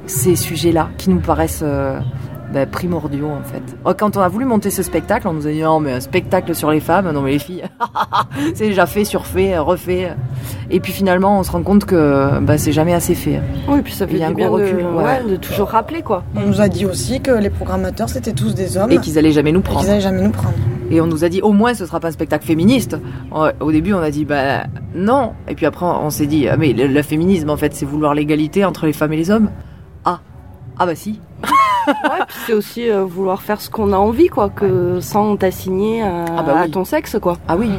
[0.07, 1.99] ces sujets là qui nous paraissent euh,
[2.51, 3.61] ben, primordiaux en fait.
[3.85, 5.99] Oh, Quand on a voulu monter ce spectacle, on nous a dit non mais un
[5.99, 7.63] spectacle sur les femmes, non mais les filles,
[8.55, 10.15] c'est déjà fait, surfait, refait.
[10.69, 13.39] Et puis finalement on se rend compte que ben, c'est jamais assez fait.
[13.69, 15.03] Oui, puis ça fait Il y a du un bien gros de, recul, ouais.
[15.03, 16.23] ouais, de toujours rappeler, quoi.
[16.35, 19.31] On nous a dit aussi que les programmateurs c'était tous des hommes Et qu'ils allaient
[19.31, 19.81] jamais nous et prendre.
[19.81, 20.55] qu'ils allaient jamais nous prendre.
[20.91, 22.97] Et on nous a dit au moins ce sera pas un spectacle féministe.
[23.33, 24.63] Ouais, Au début on a dit bah
[24.93, 25.31] non.
[25.47, 28.13] Et puis après on s'est dit ah mais le, le féminisme en fait c'est vouloir
[28.13, 29.49] l'égalité entre les femmes et les hommes.
[30.05, 30.19] Ah
[30.77, 31.19] ah bah si.
[31.87, 36.03] Ouais, puis c'est aussi euh, vouloir faire ce qu'on a envie, quoi, que sans t'assigner
[36.03, 36.61] à, Ah bah oui.
[36.65, 37.37] à ton sexe, quoi.
[37.47, 37.71] Ah oui.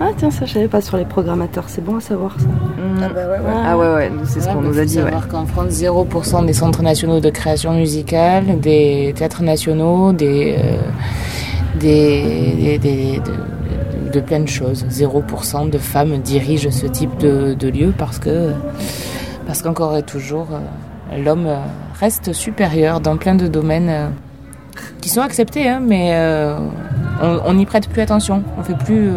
[0.00, 2.46] Ah tiens, ça je savais pas sur les programmateurs, c'est bon à savoir ça.
[2.46, 3.00] Mm.
[3.02, 3.62] Ah bah ouais, ouais.
[3.66, 4.96] Ah ouais ouais c'est ce Ouais, qu'on bah, nous a dit.
[4.96, 5.04] Ouais.
[5.04, 10.78] savoir qu'en France, 0% des centres nationaux de création musicale, des théâtres nationaux, des, euh,
[11.78, 13.18] de,
[14.20, 14.84] plein de choses.
[14.90, 18.52] 0% de femmes dirigent ce type de, de lieu parce que,
[19.46, 21.58] parce qu'encore et toujours, euh, l'homme euh,
[21.98, 23.88] reste supérieur dans plein de domaines.
[23.88, 24.08] euh.
[25.00, 26.14] qui sont acceptés, hein, mais
[27.22, 28.42] on n'y prête plus attention.
[28.58, 29.10] On fait plus,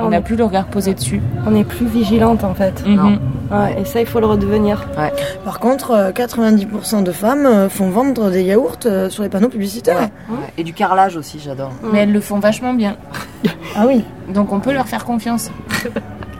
[0.00, 1.20] on n'a plus le regard posé dessus.
[1.46, 2.84] On est plus vigilante en fait.
[2.86, 3.18] Mhm.
[3.50, 4.86] Ouais, et ça, il faut le redevenir.
[5.44, 9.48] Par contre, euh, 90% de femmes euh, font vendre des yaourts euh, sur les panneaux
[9.48, 10.08] publicitaires.
[10.58, 11.72] Et du carrelage aussi, j'adore.
[11.92, 12.96] Mais elles le font vachement bien.
[13.76, 14.02] Ah oui.
[14.34, 15.50] Donc on peut leur faire confiance.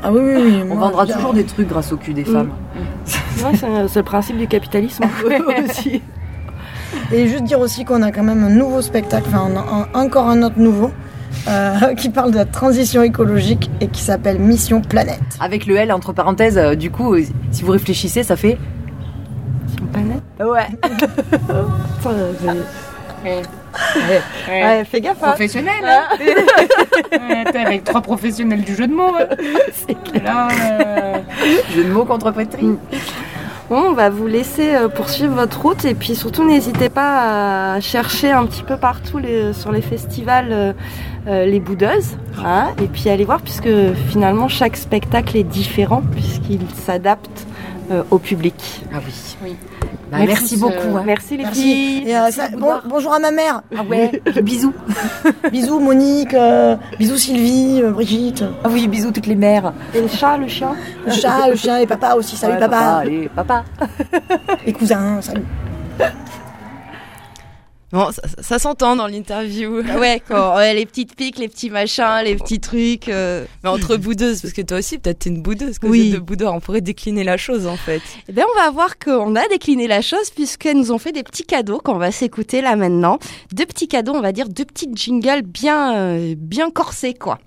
[0.02, 0.60] Ah oui, oui, oui.
[0.64, 2.50] On moi, vendra toujours des trucs grâce au cul des femmes.
[3.44, 5.04] Ouais, c'est c'est le principe du capitalisme.
[5.70, 6.02] aussi.
[7.12, 9.48] Et juste dire aussi qu'on a quand même un nouveau spectacle, enfin
[9.94, 10.90] un- encore un autre nouveau,
[11.48, 15.20] euh, qui parle de la transition écologique et qui s'appelle Mission Planète.
[15.40, 18.58] Avec le L entre parenthèses, euh, du coup, euh, si vous réfléchissez, ça fait.
[19.92, 20.22] Planète
[23.24, 23.42] Ouais.
[24.48, 25.16] Ouais, fais gaffe.
[25.22, 25.28] hein.
[25.30, 26.02] Professionnel, hein
[27.12, 29.14] Ouais, t'es avec trois professionnels du jeu de mots.
[29.18, 29.26] hein.
[30.24, 31.18] Là, euh,
[31.74, 32.32] Jeu de mots contre.
[33.68, 37.80] Bon, on va vous laisser euh, poursuivre votre route et puis surtout n'hésitez pas à
[37.80, 40.72] chercher un petit peu partout les- sur les festivals euh,
[41.26, 43.68] euh, les boudeuses hein, et puis aller voir puisque
[44.08, 47.46] finalement chaque spectacle est différent puisqu'il s'adapte
[47.90, 48.80] euh, au public.
[48.94, 49.12] Ah oui.
[49.44, 49.56] oui.
[50.10, 50.72] Bah, Mais merci beaucoup.
[50.72, 51.02] euh, hein.
[51.04, 51.60] Merci les Merci.
[51.62, 52.08] filles.
[52.08, 53.60] Et, euh, ça- bon- bonjour à ma mère.
[53.76, 54.72] Ah ouais, bisous.
[55.52, 58.42] bisous Monique, euh, bisous Sylvie, euh, Brigitte.
[58.64, 59.72] Ah oui, bisous toutes les mères.
[59.94, 60.74] Et le chat, le chien
[61.06, 62.36] Le chat, le chien et papa aussi.
[62.36, 62.78] Salut Ouais, papa.
[63.02, 63.64] Allez, papa.
[64.64, 65.44] Les cousins, salut.
[67.90, 69.80] Bon, ça, ça s'entend dans l'interview.
[69.80, 73.08] Ouais, quand, ouais, les petites piques, les petits machins, les petits trucs.
[73.08, 73.46] euh.
[73.64, 75.76] Mais entre boudeuses, parce que toi aussi, peut-être t'es une boudeuse.
[75.82, 76.10] Oui.
[76.10, 78.02] de boudeur, on pourrait décliner la chose en fait.
[78.28, 81.22] Eh bien, on va voir qu'on a décliné la chose puisqu'elles nous ont fait des
[81.22, 83.18] petits cadeaux qu'on va s'écouter là maintenant.
[83.52, 87.38] Deux petits cadeaux, on va dire deux petites jingles bien, euh, bien corsés quoi.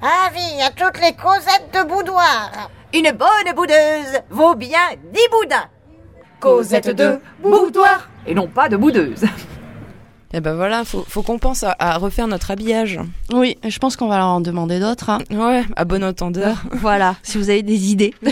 [0.00, 2.70] Avis à toutes les Cosettes de boudoir.
[2.92, 4.80] Une bonne boudeuse vaut bien
[5.12, 5.68] dix boudins.
[6.40, 8.08] Cosette de boudoir.
[8.26, 9.24] Et non pas de boudeuse.
[10.34, 12.98] Et ben voilà, faut, faut qu'on pense à, à refaire notre habillage.
[13.32, 15.10] Oui, je pense qu'on va leur en demander d'autres.
[15.10, 15.18] hein.
[15.30, 16.62] Ouais, à bon entendeur.
[16.72, 18.14] voilà, si vous avez des idées.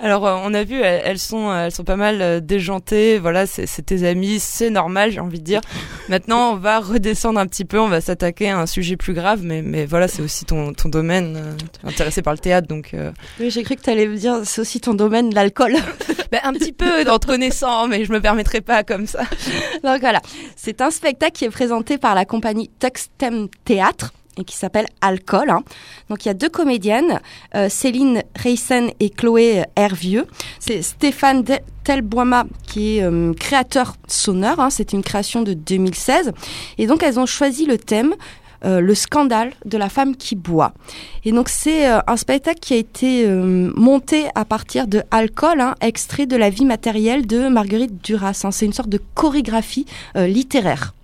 [0.00, 3.18] Alors euh, on a vu, elles, sont, euh, elles sont pas mal euh, déjantées.
[3.18, 5.60] Voilà, c'est c'est tes amis, c'est normal, j'ai envie de dire.
[6.08, 9.40] Maintenant, on va redescendre un petit peu, on va s'attaquer à un sujet plus grave,
[9.42, 11.36] mais mais voilà, c'est aussi ton ton domaine.
[11.36, 14.06] euh, tu es intéressé par le théâtre, donc euh, Oui, j'ai cru que tu allais
[14.08, 15.74] me dire, c'est aussi ton domaine, l'alcool.
[16.32, 19.22] ben, un petit peu d'entre naissants, mais je me permettrai pas comme ça.
[19.84, 20.20] Donc voilà,
[20.56, 25.50] c'est un spectacle qui est présenté par la compagnie Tuxtem Théâtre et qui s'appelle Alcool.
[25.50, 25.62] hein.
[26.10, 27.20] Donc il y a deux comédiennes,
[27.54, 30.26] euh, Céline Reysen et Chloé Hervieux.
[30.60, 31.44] C'est Stéphane
[31.84, 34.60] Telboima qui est euh, créateur sonore.
[34.60, 34.70] hein.
[34.70, 36.32] C'est une création de 2016.
[36.78, 38.14] Et donc elles ont choisi le thème
[38.64, 40.72] euh, le scandale de la femme qui boit.
[41.26, 46.24] Et donc c'est un spectacle qui a été monté à partir de Alcool, hein, extrait
[46.26, 48.40] de la vie matérielle de Marguerite Duras.
[48.44, 48.50] hein.
[48.50, 49.84] C'est une sorte de chorégraphie
[50.16, 50.94] littéraire.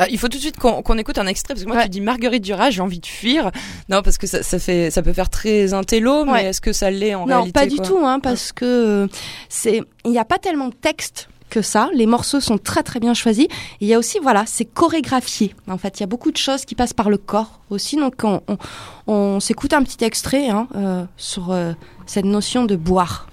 [0.00, 2.00] Euh, il faut tout de suite qu'on écoute un extrait parce que moi tu dis
[2.00, 3.50] Marguerite Duras, j'ai envie de fuir.
[3.88, 6.44] Non parce que ça, ça fait ça peut faire très intello, mais Ouais.
[6.46, 9.06] est-ce que ça l'est en non, réalité pas du tout, hein, parce que euh,
[9.48, 11.88] c'est il n'y a pas tellement de texte que ça.
[11.94, 13.46] Les morceaux sont très très bien choisis.
[13.46, 13.48] Et
[13.80, 15.54] il y a aussi voilà, c'est chorégraphié.
[15.68, 17.96] En fait, il y a beaucoup de choses qui passent par le corps aussi.
[17.96, 18.58] Donc on, on,
[19.06, 21.72] on s'écoute un petit extrait hein, euh, sur euh,
[22.06, 23.28] cette notion de boire.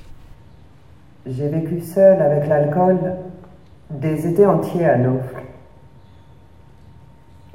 [1.28, 2.98] J'ai vécu seul avec l'alcool
[3.90, 5.42] des étés entiers à Naufle.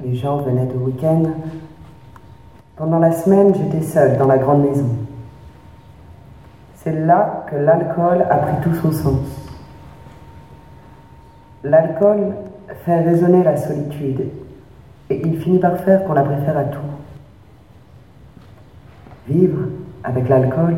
[0.03, 1.23] Les gens venaient au week-end.
[2.75, 4.87] Pendant la semaine, j'étais seule dans la grande maison.
[6.75, 9.19] C'est là que l'alcool a pris tout son sens.
[11.63, 12.33] L'alcool
[12.85, 14.29] fait résonner la solitude
[15.11, 16.79] et il finit par faire qu'on la préfère à tout.
[19.27, 19.59] Vivre
[20.03, 20.77] avec l'alcool,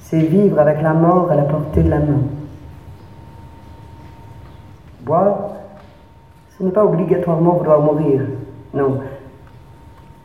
[0.00, 2.22] c'est vivre avec la mort à la portée de la main.
[5.02, 5.50] Boire,
[6.60, 8.20] ce n'est pas obligatoirement vouloir mourir,
[8.74, 9.00] non.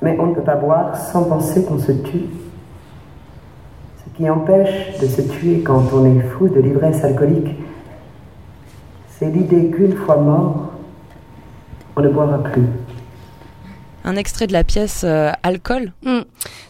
[0.02, 2.26] Mais on ne peut pas boire sans penser qu'on se tue.
[4.04, 7.56] Ce qui empêche de se tuer quand on est fou de l'ivresse alcoolique,
[9.18, 10.72] c'est l'idée qu'une fois mort,
[11.96, 12.68] on ne boira plus.
[14.04, 15.94] Un extrait de la pièce euh, Alcool.
[16.04, 16.20] Mm.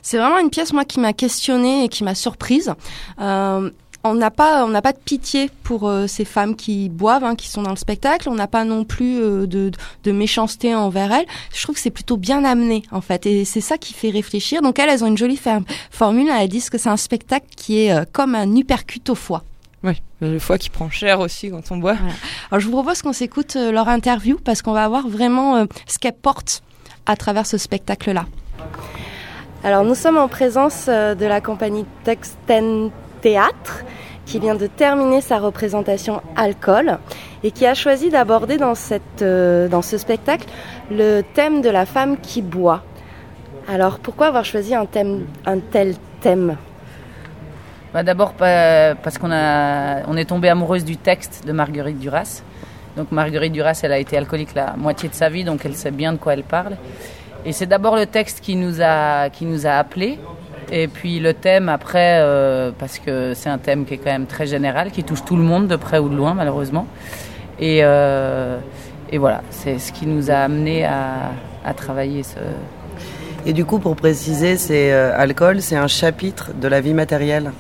[0.04, 2.72] C'est vraiment une pièce moi qui m'a questionnée et qui m'a surprise.
[3.20, 3.72] Euh,
[4.06, 7.36] on n'a pas, on n'a pas de pitié pour euh, ces femmes qui boivent, hein,
[7.36, 8.30] qui sont dans le spectacle.
[8.30, 9.72] On n'a pas non plus euh, de,
[10.04, 11.26] de méchanceté envers elles.
[11.54, 14.62] Je trouve que c'est plutôt bien amené en fait, et c'est ça qui fait réfléchir.
[14.62, 15.40] Donc elles, elles ont une jolie
[15.92, 16.30] formule.
[16.30, 19.44] Elles disent que c'est un spectacle qui est euh, comme un uppercut au foie.
[19.86, 21.96] Oui, le foie qui prend cher aussi quand on boit.
[22.50, 25.66] Alors je vous propose qu'on s'écoute euh, leur interview parce qu'on va voir vraiment euh,
[25.88, 26.64] ce qu'elles portent
[27.06, 28.26] à travers ce spectacle-là.
[29.64, 32.90] Alors nous sommes en présence euh, de la compagnie Tuxten
[33.30, 33.84] Théâtre
[34.28, 37.00] qui vient de terminer sa représentation alcool
[37.44, 40.46] et qui a choisi d'aborder dans, cette, euh, dans ce spectacle
[40.92, 42.84] le thème de la femme qui boit.
[43.68, 46.56] Alors pourquoi avoir choisi un, thème, un tel thème?
[47.96, 52.44] Bah, D'abord pa- parce qu'on on est tombé amoureuse du texte de Marguerite Duras.
[52.96, 55.90] Donc Marguerite Duras, elle a été alcoolique la moitié de sa vie, donc elle sait
[55.90, 56.78] bien de quoi elle parle.
[57.44, 60.20] Et c'est d'abord le texte qui nous a, qui nous a appelés.
[60.72, 64.26] Et puis le thème après, euh, parce que c'est un thème qui est quand même
[64.26, 66.88] très général, qui touche tout le monde de près ou de loin malheureusement.
[67.60, 68.60] Et, euh,
[69.14, 71.32] voilà, c'est ce qui nous a amené à,
[71.64, 72.40] à travailler ce,
[73.46, 77.52] Et du coup, pour préciser, c'est euh, Alcool, c'est un chapitre de la vie matérielle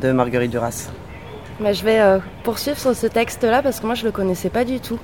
[0.00, 0.90] de Marguerite Duras.
[1.62, 4.80] Je vais euh, poursuivre sur ce texte-là parce que moi je le connaissais pas du
[4.80, 4.98] tout.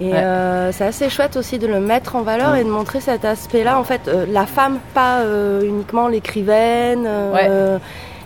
[0.00, 0.16] Et Ouais.
[0.16, 2.56] euh, c'est assez chouette aussi de le mettre en valeur Mm.
[2.56, 3.78] et de montrer cet aspect-là.
[3.78, 7.04] En fait, euh, la femme, pas euh, uniquement l'écrivaine.
[7.06, 7.78] euh,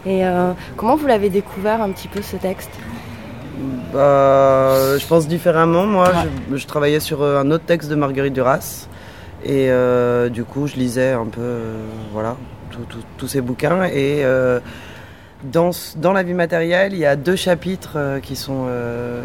[0.06, 2.70] Et euh, comment vous l'avez découvert un petit peu ce texte?
[3.92, 5.86] Bah, je pense différemment.
[5.86, 6.10] Moi,
[6.50, 8.86] je, je travaillais sur un autre texte de Marguerite Duras.
[9.44, 12.36] Et euh, du coup, je lisais un peu, euh, voilà,
[13.18, 13.84] tous ces bouquins.
[13.84, 14.58] Et euh,
[15.52, 19.22] dans, dans la vie matérielle, il y a deux chapitres euh, qui sont euh,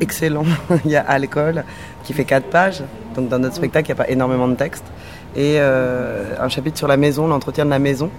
[0.00, 0.46] excellents.
[0.84, 1.64] il y a Alcool,
[2.04, 2.82] qui fait quatre pages.
[3.14, 4.84] Donc, dans notre spectacle, il n'y a pas énormément de texte.
[5.36, 8.10] Et euh, un chapitre sur la maison, l'entretien de la maison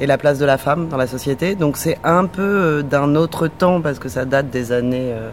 [0.00, 1.54] et la place de la femme dans la société.
[1.54, 5.30] Donc c'est un peu d'un autre temps parce que ça date des années euh,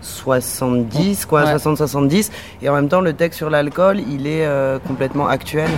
[0.00, 1.56] 70, quoi, Ouais.
[1.56, 2.30] 60-70.
[2.62, 4.46] Et en même temps, le texte sur l'alcool, il est
[4.86, 5.70] complètement actuel.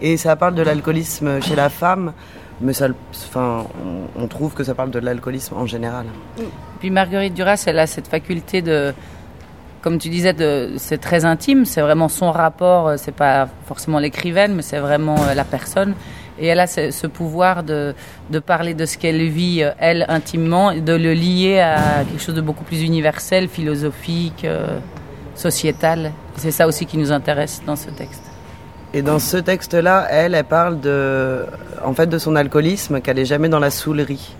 [0.00, 2.12] Et ça parle de l'alcoolisme chez la femme,
[2.60, 3.66] mais ça, enfin,
[4.16, 6.06] on, trouve que ça parle de l'alcoolisme en général.
[6.80, 8.94] Puis Marguerite Duras, elle a cette faculté de,
[9.84, 10.34] comme tu disais,
[10.78, 15.22] c'est très intime, c'est vraiment son rapport, euh, c'est pas forcément l'écrivaine, mais c'est vraiment
[15.24, 15.94] euh, la personne.
[16.38, 17.94] Et elle a ce, pouvoir de,
[18.30, 22.22] de parler de ce qu'elle vit, euh, elle, intimement, et de le lier à quelque
[22.22, 24.46] chose de beaucoup plus universel, philosophique,
[25.34, 26.12] sociétal.
[26.36, 28.33] C'est ça aussi qui nous intéresse dans ce texte.
[28.96, 31.44] Et dans ce texte-là, elle, elle parle de,
[31.84, 34.36] en fait, de son alcoolisme, qu'elle est jamais dans la saoulerie.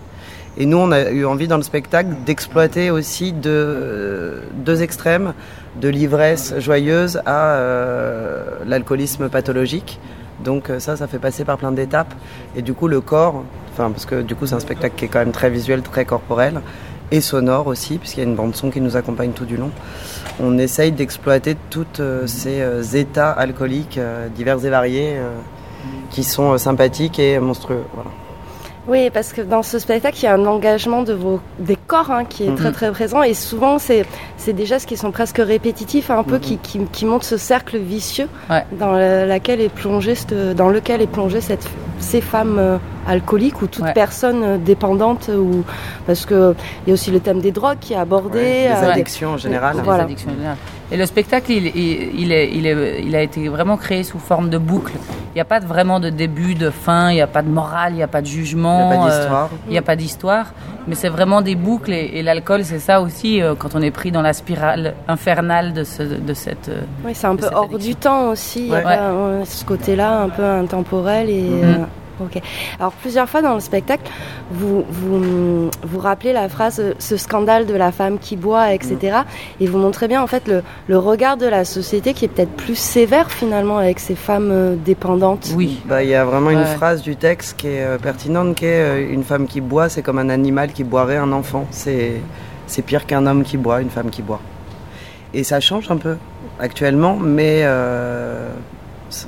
[0.57, 5.35] Et nous, on a eu envie dans le spectacle d'exploiter aussi deux, deux extrêmes,
[5.81, 9.99] de l'ivresse joyeuse à euh, l'alcoolisme pathologique.
[10.45, 12.15] Donc euh, ça, ça fait passer par plein d'étapes.
[12.55, 13.43] Et du coup, le corps,
[13.73, 16.05] enfin parce que du coup, c'est un spectacle qui est quand même très visuel, très
[16.05, 16.61] corporel
[17.11, 19.73] et sonore aussi, puisqu'il y a une bande son qui nous accompagne tout du long.
[20.41, 21.87] On essaye d'exploiter tous
[22.27, 25.31] ces euh, états alcooliques euh, divers et variés euh,
[26.11, 27.85] qui sont euh, sympathiques et monstrueux.
[28.87, 32.11] Oui, parce que dans ce spectacle, il y a un engagement de vos, des corps
[32.11, 32.57] hein, qui est Mhm.
[32.57, 34.05] très très présent et souvent c'est
[34.37, 37.79] c'est des gestes qui sont presque répétitifs, un peu qui, qui, qui montrent ce cercle
[37.79, 38.63] vicieux Ouais.
[38.79, 41.67] dans, le- laquelle est plongée cette- dans lequel est plongée cette,
[41.99, 42.77] ces femmes euh,
[43.09, 43.95] alcooliques ou toute Ouais.
[43.95, 45.65] personne euh, dépendante ou
[46.07, 46.55] parce que
[46.87, 49.37] il y a aussi le thème des drogues qui est abordé, Ouais, euh, addictions en
[49.39, 49.77] général.
[49.77, 50.03] Les Voilà.
[50.05, 50.57] addictions en général.
[50.95, 54.21] Et le spectacle, il, il, il est, il, est, il a été vraiment créé sous
[54.21, 54.93] forme de boucle.
[55.33, 57.49] Il n'y a pas de- vraiment de début, de fin, il n'y a pas de
[57.49, 58.93] morale, il n'y a pas de jugement.
[58.93, 59.49] Il y a pas euh, d'histoire.
[59.67, 60.47] Il n'y a pas d'histoire.
[60.87, 61.93] Mais c'est vraiment des boucles.
[61.93, 65.73] Et, et l'alcool, c'est ça aussi, euh, quand on est pris dans la spirale infernale
[65.73, 66.69] de, ce, de cette.
[66.69, 67.79] euh, Oui, c'est un peu hors addiction.
[67.91, 68.61] du temps aussi.
[68.61, 68.83] Il y a Ouais.
[68.85, 71.43] pas, euh, ce côté-là un peu intemporel et.
[71.43, 71.63] Mhm.
[71.65, 71.77] euh,
[72.21, 72.41] Ok.
[72.79, 74.11] Alors plusieurs fois dans le spectacle,
[74.51, 79.19] vous vous, vous rappelez la phrase euh, ce scandale de la femme qui boit, etc.
[79.61, 82.53] Et vous montrez bien en fait le, le regard de la société qui est peut-être
[82.53, 85.51] plus sévère finalement avec ces femmes euh, dépendantes.
[85.57, 85.81] Oui.
[85.87, 88.81] Bah, il y a vraiment une phrase du texte qui est euh, pertinente, qui est
[88.81, 91.67] euh, une femme qui boit, c'est comme un animal qui boirait un enfant.
[91.71, 92.21] C'est
[92.67, 94.41] c'est pire qu'un homme qui boit, une femme qui boit.
[95.35, 96.17] Et ça change un peu
[96.59, 98.49] actuellement, mais euh,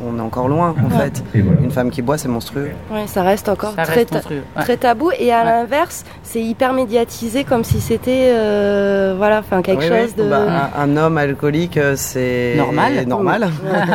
[0.05, 1.11] on est encore loin en Ouais.
[1.11, 1.23] fait.
[1.63, 2.71] Une femme qui boit, c'est monstrueux.
[2.93, 4.63] Ouais, ça reste encore Ça très, reste ta- monstrueux, ouais.
[4.63, 9.81] très tabou et à l'inverse, c'est hyper médiatisé comme si c'était euh, voilà, enfin quelque
[9.83, 10.25] Oui, chose oui.
[10.25, 13.07] de Bah, un, un homme alcoolique, euh, c'est Normal.
[13.07, 13.49] normal.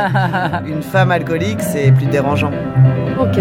[0.67, 2.51] une femme alcoolique, c'est plus dérangeant.
[3.19, 3.39] Ok.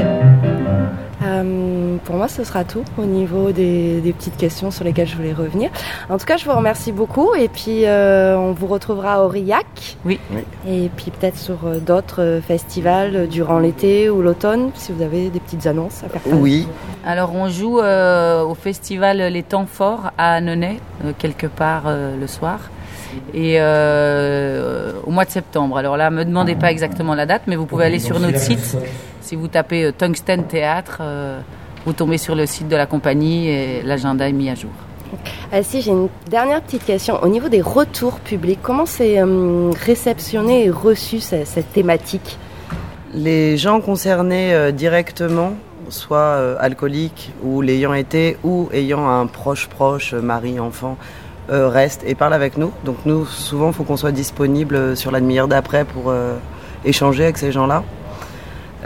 [1.22, 1.69] Euh,
[2.04, 5.32] pour moi, ce sera tout au niveau des, des petites questions sur lesquelles je voulais
[5.32, 5.70] revenir.
[6.08, 9.96] En tout cas, je vous remercie beaucoup et puis euh, on vous retrouvera à Aurillac.
[10.04, 10.18] Oui.
[10.68, 15.28] Et puis peut-être sur euh, d'autres euh, festivals durant l'été ou l'automne, si vous avez
[15.30, 16.22] des petites annonces à faire.
[16.26, 16.66] Oui.
[17.04, 22.16] Alors on joue euh, au festival Les Temps Forts à Annonay, euh, quelque part euh,
[22.18, 22.58] le soir.
[23.34, 25.76] Et euh, au mois de septembre.
[25.78, 28.76] Alors là, me demandez pas exactement la date, mais vous pouvez aller sur notre site.
[29.20, 31.40] Si vous tapez euh, Tungsten Théâtre, euh,
[31.86, 34.70] vous tombez sur le site de la compagnie et l'agenda est mis à jour.
[35.52, 37.20] Ah, si, j'ai une dernière petite question.
[37.22, 42.38] Au niveau des retours publics, comment c'est euh, réceptionné et reçu ce- cette thématique?
[43.12, 45.54] Les gens concernés euh, directement
[45.88, 50.96] soit euh, alcoolique ou l'ayant été ou ayant un proche proche, euh, mari, enfant,
[51.50, 52.70] euh, reste et parle avec nous.
[52.84, 56.36] Donc nous, souvent, il faut qu'on soit disponible sur la demi-heure d'après pour euh,
[56.84, 57.82] échanger avec ces gens-là.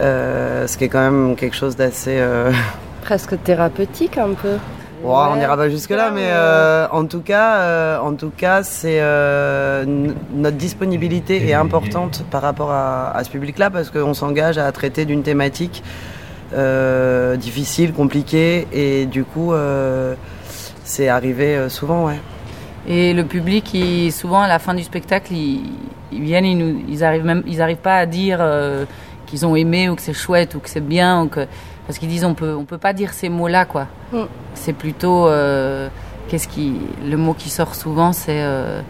[0.01, 2.19] Euh, ce qui est quand même quelque chose d'assez...
[3.05, 4.57] euh, Presque thérapeutique un peu.
[5.03, 8.63] Ouais, on n'ira pas jusque là, mais euh, en tout cas, euh, en tout cas,
[8.63, 9.85] c'est euh,
[10.33, 15.05] notre disponibilité est importante par rapport à, à ce public-là parce qu'on s'engage à traiter
[15.05, 15.83] d'une thématique
[16.55, 20.15] euh, difficile, compliquée, et du coup, euh,
[20.85, 22.19] c'est arrivé euh, souvent, ouais.
[22.87, 25.65] Et le public, il- souvent à la fin du spectacle, ils,
[26.13, 28.85] ils viennent, ils, nous, ils arrivent même, ils arrivent pas à dire euh,
[29.27, 31.47] qu'ils ont aimé ou que c'est chouette ou que c'est bien ou que
[31.87, 33.87] parce qu'ils disent on peut, on peut pas dire ces mots-là quoi.
[34.13, 34.23] Mm.
[34.55, 35.89] C'est plutôt euh,
[36.29, 36.75] qu'est-ce qui,
[37.05, 38.81] le mot qui sort souvent, c'est euh,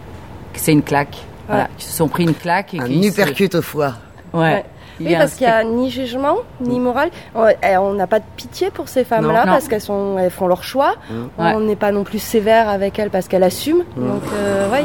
[0.53, 1.17] que c'est une claque.
[1.47, 3.93] Voilà, qu'ils se sont pris une claque et Un se- uppercut au foie.
[4.33, 4.65] Ouais.
[5.01, 7.09] Oui, parce qu'il n'y a ni jugement, ni morale.
[7.35, 10.93] On n'a pas de pitié pour ces femmes-là parce qu'elles sont, elles font leur choix.
[11.09, 11.13] Mm.
[11.37, 11.53] Ouais.
[11.53, 13.83] On n'est pas non plus sévère avec elles parce qu'elles assument.
[13.97, 14.07] Mm.
[14.07, 14.81] Donc, euh, ouais,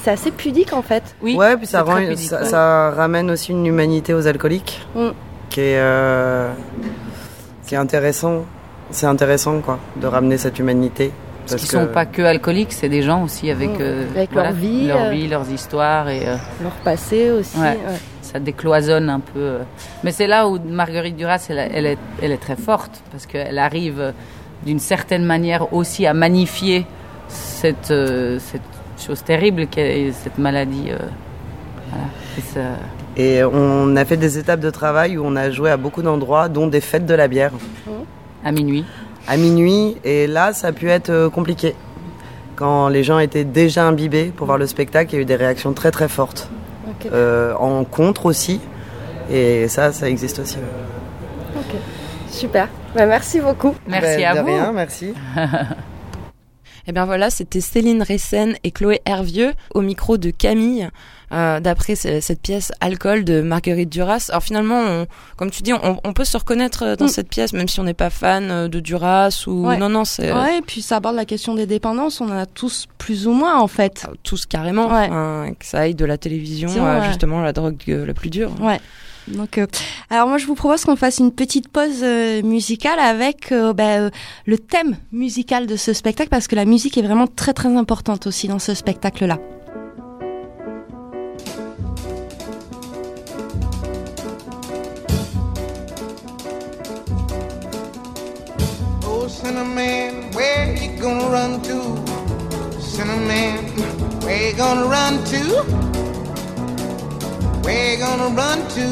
[0.00, 1.02] c'est assez pudique en fait.
[1.20, 1.34] Oui.
[1.34, 2.44] ouais, puis ça, rend- pudique, ça, ouais.
[2.46, 5.08] ça ramène aussi une humanité aux alcooliques, Mm.
[5.50, 6.50] qui est, euh,
[7.70, 8.42] qui est intéressant.
[8.90, 11.12] C'est intéressant, quoi, de ramener cette humanité.
[11.48, 13.76] Parce qu'ils sont pas que alcooliques, c'est des gens aussi avec, Mm.
[13.80, 15.10] euh, Avec leur vie, leur euh.
[15.10, 16.26] vie, leurs histoires et.
[16.26, 17.56] euh, Leur passé aussi.
[17.58, 17.78] Ouais.
[17.86, 18.00] ouais.
[18.22, 19.58] ça décloisonne un peu.
[20.02, 23.58] Mais c'est là où Marguerite Duras, elle, elle, est, elle est très forte, parce qu'elle
[23.58, 24.12] arrive
[24.66, 26.86] d'une certaine manière aussi à magnifier
[27.28, 28.60] cette, euh, cette
[29.04, 30.88] chose terrible qu'est cette maladie.
[30.90, 30.96] euh,
[31.90, 32.04] voilà.
[32.36, 32.78] Et ça-
[33.20, 36.48] Et on a fait des étapes de travail où on a joué à beaucoup d'endroits,
[36.48, 37.52] dont des fêtes de la bière.
[38.42, 38.84] À minuit.
[39.28, 41.74] À minuit, et là, ça a pu être euh, compliqué.
[42.56, 45.36] Quand les gens étaient déjà imbibés pour voir le spectacle, il y a eu des
[45.36, 46.48] réactions très très fortes.
[47.12, 48.60] Euh, en contre aussi.
[49.30, 50.56] Et ça, ça existe aussi.
[51.56, 51.76] Ok.
[52.28, 52.68] Super.
[52.94, 53.74] Bah, merci beaucoup.
[53.86, 54.46] Merci Ben, à de vous.
[54.46, 55.12] rien, merci.
[56.86, 60.88] Eh bien voilà, c'était Céline Ressen et Chloé Hervieux au micro de Camille,
[61.32, 64.26] euh, d'après ce- cette pièce Alcool de Marguerite Duras.
[64.30, 65.06] Alors finalement, on-
[65.36, 67.08] comme tu dis, on, on peut se reconnaître euh, dans Mm.
[67.08, 69.76] cette pièce, même si on n'est pas fan euh, de Duras ou Ouais.
[69.76, 72.20] non non, c'est Ouais, et puis ça aborde la question des dépendances.
[72.20, 74.06] On en a tous plus ou moins en fait.
[74.22, 75.06] tous carrément, Ouais.
[75.08, 78.52] enfin, que ça aille de la télévision à justement la drogue la plus dure.
[78.60, 78.80] Ouais.
[79.38, 79.66] Euh,
[80.10, 84.10] alors moi je vous propose qu'on fasse une petite pause euh, musicale avec euh, bah,
[84.46, 88.26] le thème musical de ce spectacle parce que la musique est vraiment très très importante
[88.26, 89.38] aussi dans ce spectacle-là.
[99.06, 99.26] Oh,
[101.30, 102.10] run to?
[104.60, 106.09] Run to?
[107.62, 108.86] Where you gonna run to?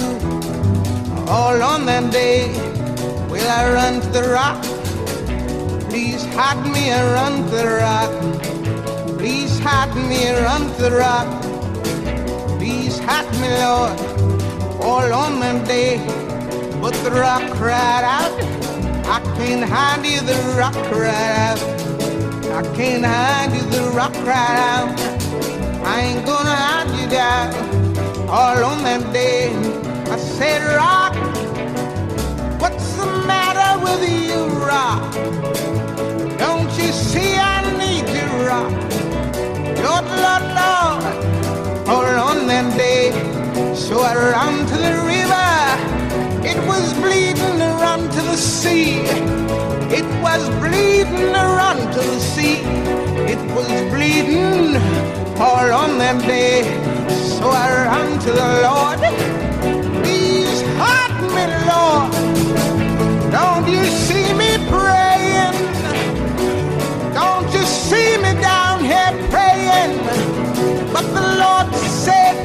[1.30, 2.48] All on that day,
[3.30, 4.62] will I run to the rock?
[5.88, 9.18] Please hide me and run to the rock.
[9.18, 11.28] Please hide me and run to the rock.
[12.58, 13.98] Please hide me, Lord,
[14.82, 15.98] all on that day.
[16.80, 18.32] But the rock cried out.
[19.06, 21.60] I can't hide you, the rock cried out.
[22.52, 25.18] I can't hide you, the rock cried out.
[25.84, 27.97] I ain't gonna hide you down.
[28.30, 29.48] All on that day,
[30.12, 31.14] I said, Rock,
[32.60, 35.14] what's the matter with you, Rock?
[36.36, 38.70] Don't you see I need you, Rock?
[39.80, 43.12] Lord, Lord, Lord, all on that day.
[43.74, 45.48] So I ran to the river.
[46.46, 49.04] It was bleeding run to the sea.
[49.88, 52.60] It was bleeding run to the sea.
[53.24, 54.76] It was bleeding
[55.40, 56.97] all on that day.
[57.10, 58.98] So I ran to the Lord.
[60.02, 62.12] Please hide me, Lord.
[63.32, 65.54] Don't you see me praying?
[67.14, 69.98] Don't you see me down here praying?
[70.92, 72.36] But the Lord said,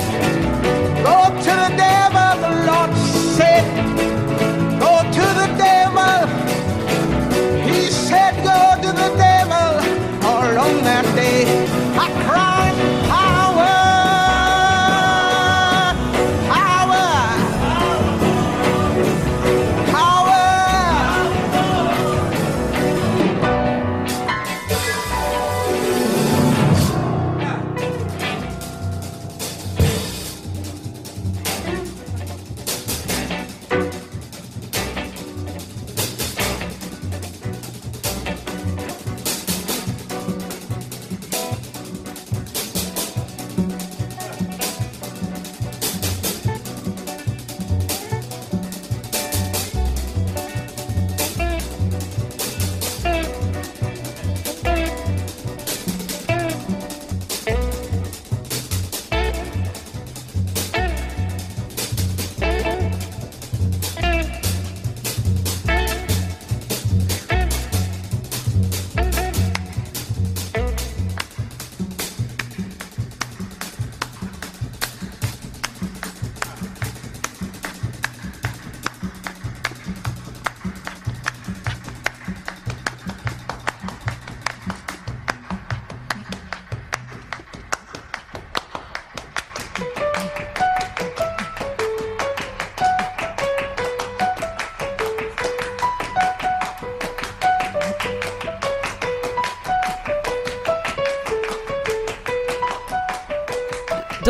[1.04, 2.30] Go to the devil.
[2.46, 2.92] The Lord
[3.38, 3.66] said,
[4.80, 6.28] Go to the devil.
[7.68, 9.33] He said, Go to the devil.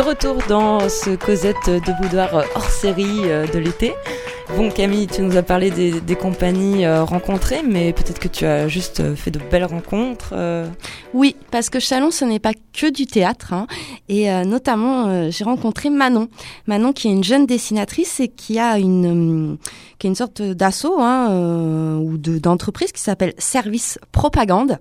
[0.04, 3.94] Retour dans ce Cosette de Boudoir hors série euh, de l'été.
[4.58, 8.68] Bon Camille, tu nous as parlé des, compagnies euh, rencontrées, mais peut-être que tu as
[8.68, 10.32] juste euh, fait de belles rencontres.
[10.34, 10.68] euh.
[11.14, 13.54] Oui, parce que Chalon, ce n'est pas que du théâtre.
[13.54, 13.66] hein.
[14.10, 16.28] Et euh, notamment, euh, j'ai rencontré Manon.
[16.68, 19.58] Manon, qui est une jeune dessinatrice et qui a une, hum,
[20.04, 24.78] qui est une sorte d'assaut hein, euh, ou de- d'entreprise qui s'appelle Service Propagande.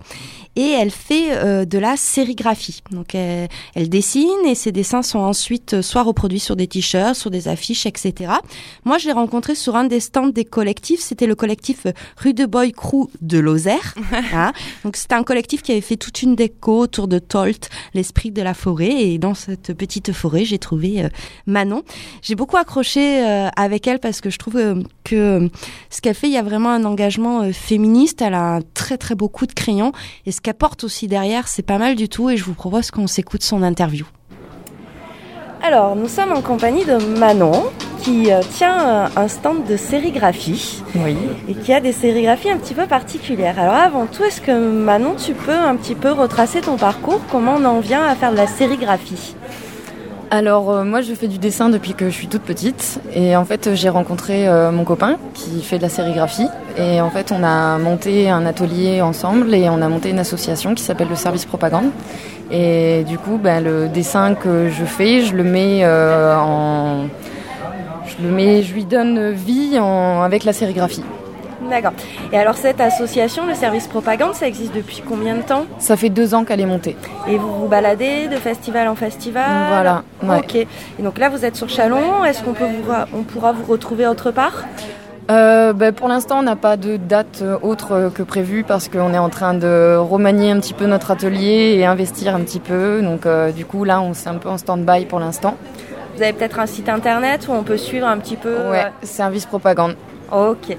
[0.56, 2.82] Et elle fait euh, de la sérigraphie.
[2.90, 7.14] Donc, elle, elle dessine et ses dessins sont ensuite euh, soit reproduits sur des t-shirts,
[7.14, 8.32] sur des affiches, etc.
[8.84, 11.00] Moi, je l'ai rencontrée sur un des stands des collectifs.
[11.00, 13.94] C'était le collectif euh, Rue de Boy Crew de Lozère.
[14.34, 14.52] Hein.
[14.84, 18.40] Donc, c'était un collectif qui avait fait toute une déco autour de Tolt, l'esprit de
[18.42, 18.90] la forêt.
[18.90, 21.08] Et dans cette petite forêt, j'ai trouvé euh,
[21.46, 21.82] Manon.
[22.22, 23.20] J'ai beaucoup accroché
[23.56, 25.48] avec elle parce que je trouve euh, que euh,
[25.90, 28.22] ce qu'elle fait, il y a vraiment un engagement euh, féministe.
[28.22, 29.92] Elle a un très très beau coup de crayon.
[30.26, 32.30] Et ce qu'elle porte aussi derrière, c'est pas mal du tout.
[32.30, 34.06] Et je vous propose qu'on s'écoute son interview.
[35.62, 37.52] Alors, nous sommes en compagnie de Manon,
[38.00, 40.82] qui euh, tient un stand de sérigraphie.
[40.96, 41.16] Oui.
[41.48, 43.60] Et qui a des sérigraphies un petit peu particulières.
[43.60, 47.20] Alors, avant tout, est-ce que Manon, tu peux un petit peu retracer ton parcours?
[47.30, 49.36] Comment on en vient à faire de la sérigraphie?
[50.34, 53.00] Alors euh, moi je fais du dessin depuis que je suis toute petite.
[53.14, 56.48] Et en fait j'ai rencontré euh, mon copain qui fait de la sérigraphie.
[56.78, 60.74] Et en fait on a monté un atelier ensemble et on a monté une association
[60.74, 61.90] qui s'appelle le service propagande.
[62.50, 67.08] Et du coup ben, le dessin que je fais je le mets euh, en
[68.06, 71.04] je le mets je lui donne vie avec la sérigraphie.
[71.70, 71.92] D'accord.
[72.32, 75.64] Et alors, cette association, le service propagande, ça existe depuis combien de temps?
[75.78, 76.96] Ça fait deux ans qu'elle est montée.
[77.28, 79.68] Et vous vous baladez de festival en festival?
[79.68, 80.38] Voilà, ouais.
[80.38, 80.54] Ok.
[80.56, 82.24] Et donc là, vous êtes sur Chalon.
[82.24, 84.64] Est-ce qu'on peut vous on pourra vous retrouver autre part?
[85.30, 88.88] Euh, ben, pour l'instant, on n'a pas de date euh, autre euh, que prévue parce
[88.88, 92.58] qu'on est en train de remanier un petit peu notre atelier et investir un petit
[92.58, 93.00] peu.
[93.02, 95.54] Donc, euh, du coup, là, on c'est un peu en stand-by pour l'instant.
[96.16, 98.88] Vous avez peut-être un site internet où on peut suivre un petit peu Ouais, euh,
[99.04, 99.94] service propagande.
[100.30, 100.76] Ok.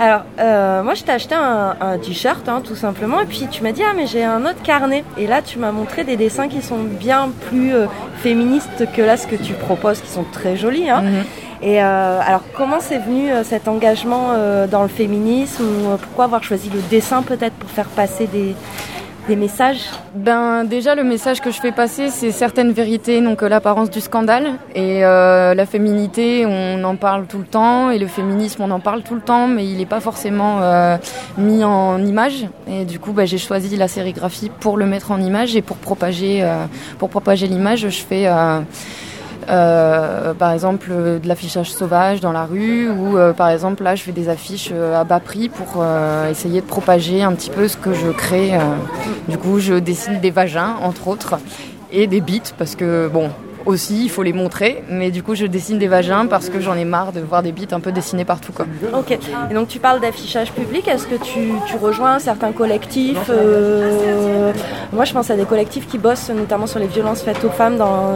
[0.00, 3.62] Alors, euh, moi, je t'ai acheté un, un t-shirt, hein, tout simplement, et puis tu
[3.62, 5.04] m'as dit, ah, mais j'ai un autre carnet.
[5.18, 7.86] Et là, tu m'as montré des dessins qui sont bien plus euh,
[8.16, 10.88] féministes que là, ce que tu proposes, qui sont très jolis.
[10.88, 11.02] Hein.
[11.62, 15.96] Et euh, alors, comment c'est venu euh, cet engagement euh, dans le féminisme ou, euh,
[15.96, 18.54] Pourquoi avoir choisi le dessin, peut-être, pour faire passer des,
[19.28, 19.82] des messages
[20.14, 24.00] Ben déjà le message que je fais passer c'est certaines vérités, donc euh, l'apparence du
[24.00, 28.70] scandale et euh, la féminité on en parle tout le temps et le féminisme on
[28.70, 30.96] en parle tout le temps mais il n'est pas forcément euh,
[31.38, 32.46] mis en image.
[32.68, 35.76] Et du coup ben, j'ai choisi la sérigraphie pour le mettre en image et pour
[35.76, 36.64] propager euh,
[36.98, 38.26] pour propager l'image je fais
[39.50, 44.02] euh, par exemple de l'affichage sauvage dans la rue ou euh, par exemple là je
[44.02, 45.84] fais des affiches euh, à bas prix pour
[46.30, 48.52] essayer de propager un petit peu ce que je crée.
[49.28, 51.38] Du coup je dessine des vagins entre autres
[51.92, 53.30] et des bites parce que bon
[53.66, 56.74] aussi il faut les montrer mais du coup je dessine des vagins parce que j'en
[56.74, 58.66] ai marre de voir des bites un peu dessinées partout quoi.
[58.94, 59.18] Ok.
[59.50, 60.86] Et donc tu parles d'affichage public.
[60.86, 63.30] Est-ce que tu, rejoins certains collectifs
[64.92, 67.78] Moi, je pense à des collectifs qui bossent notamment sur les violences faites aux femmes,
[67.78, 68.14] dans,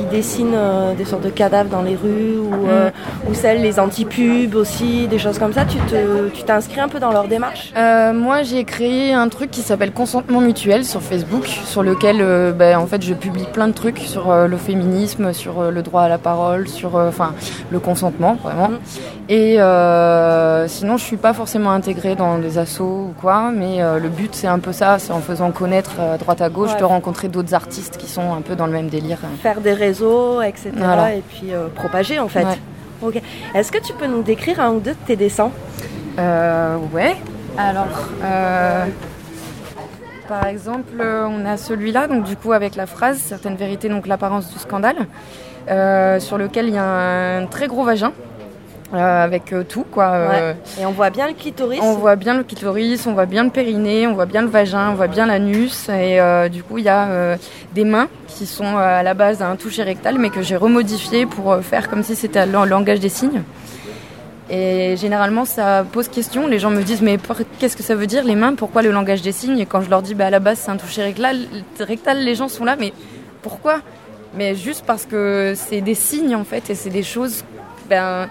[0.00, 2.90] qui dessinent euh, des sortes de cadavres dans les rues, ou, euh,
[3.28, 5.64] ou celles, les anti-pubs aussi, des choses comme ça.
[5.64, 7.72] Tu te, tu t'inscris un peu dans leur démarche?
[7.76, 12.78] Euh, moi, j'ai créé un truc qui s'appelle Consentement mutuel sur Facebook, sur lequel, ben,
[12.78, 16.18] en fait, je publie plein de trucs sur le féminisme, sur le droit à la
[16.18, 17.34] parole, sur, enfin,
[17.70, 18.70] le consentement, vraiment.
[19.32, 24.00] Et euh, sinon, je suis pas forcément intégrée dans des assos ou quoi, mais euh,
[24.00, 26.72] le but, c'est un peu ça, c'est en faisant connaître euh, à droite à gauche,
[26.72, 26.80] Ouais.
[26.80, 29.18] de rencontrer d'autres artistes qui sont un peu dans le même délire.
[29.40, 30.72] Faire des réseaux, etc.
[30.74, 31.14] Voilà.
[31.14, 32.44] Et puis euh, propager en fait.
[33.02, 33.22] Ouais.
[33.54, 35.52] Est-ce que tu peux nous décrire un ou deux de tes dessins?
[36.18, 37.16] Ouais.
[37.56, 37.86] Alors,
[40.28, 44.52] par exemple, on a celui-là, donc du coup avec la phrase certaines vérités, donc l'apparence
[44.52, 45.06] du scandale,
[46.20, 48.12] sur lequel il y a un très gros vagin.
[48.92, 50.10] Euh, avec euh, tout quoi.
[50.12, 51.80] euh, Et on voit bien le clitoris.
[51.82, 54.90] on voit bien le clitoris, on voit bien le périnée, on voit bien le vagin,
[54.90, 56.18] on voit bien l'anus et
[56.50, 57.36] du coup il y a
[57.72, 61.56] des mains qui sont à la base un toucher rectal mais que j'ai remodifié pour
[61.62, 63.42] faire comme si c'était le langage des signes.
[64.52, 67.18] Et généralement ça pose question, les gens me disent mais
[67.60, 69.60] qu'est-ce que ça veut dire les mains, pourquoi le langage des signes?
[69.60, 71.38] Et quand je leur dis bah à la base c'est un toucher rectal,
[71.78, 72.92] rectal, les gens sont là mais
[73.42, 73.76] pourquoi?
[74.36, 77.44] Mais juste parce que c'est des signes en fait et c'est des choses
[77.88, 78.28] ben,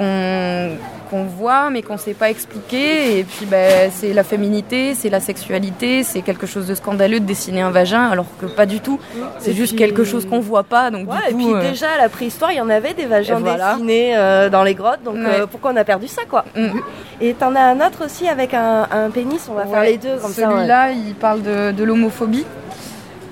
[0.00, 0.70] qu'on
[1.10, 3.18] qu'on voit mais qu'on ne sait pas expliquer.
[3.18, 7.24] Et puis ben, c'est la féminité, c'est la sexualité, c'est quelque chose de scandaleux de
[7.24, 9.00] dessiner un vagin alors que pas du tout.
[9.40, 10.90] C'est juste puis- quelque chose qu'on voit pas.
[10.92, 13.06] Donc Ouais, du et puis euh, déjà à la préhistoire, il y en avait des
[13.06, 13.72] vagins voilà.
[13.72, 15.40] dessinés euh, dans les grottes, donc Ouais.
[15.40, 16.78] euh, pourquoi on a perdu ça quoi Mm.
[17.20, 20.16] Et t'en as un autre aussi avec un, un pénis, on va faire les deux
[20.22, 20.30] comme.
[20.32, 22.46] Celui-là, il parle de, de l'homophobie.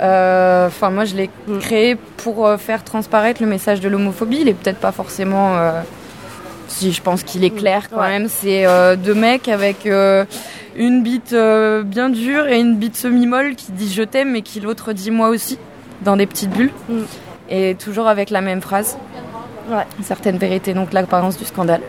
[0.00, 1.30] Enfin, moi, je l'ai
[1.60, 4.38] créé pour faire transparaître le message de l'homophobie.
[4.42, 5.54] Il est peut-être pas forcément.
[6.78, 8.28] Si je pense qu'il est clair quand même.
[8.28, 10.24] C'est euh, deux mecs avec euh,
[10.76, 14.60] une bite euh, bien dure et une bite semi-molle qui dit je t'aime et qui
[14.60, 15.58] l'autre dit moi aussi
[16.02, 16.72] dans des petites bulles.
[17.50, 18.96] Et toujours avec la même phrase.
[19.70, 19.86] Ouais.
[20.02, 21.80] Certaines vérités, donc l'apparence du scandale.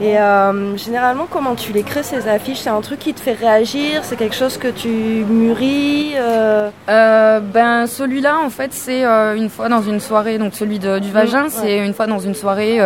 [0.00, 2.58] Et euh, généralement, comment tu les crées ces affiches?
[2.60, 4.00] C'est un truc qui te fait réagir?
[4.02, 9.48] C'est quelque chose que tu mûris euh, Euh, ben celui-là en fait c'est euh, une
[9.48, 11.50] fois dans une soirée donc celui de- du vagin ouais.
[11.50, 12.78] c'est une fois dans une soirée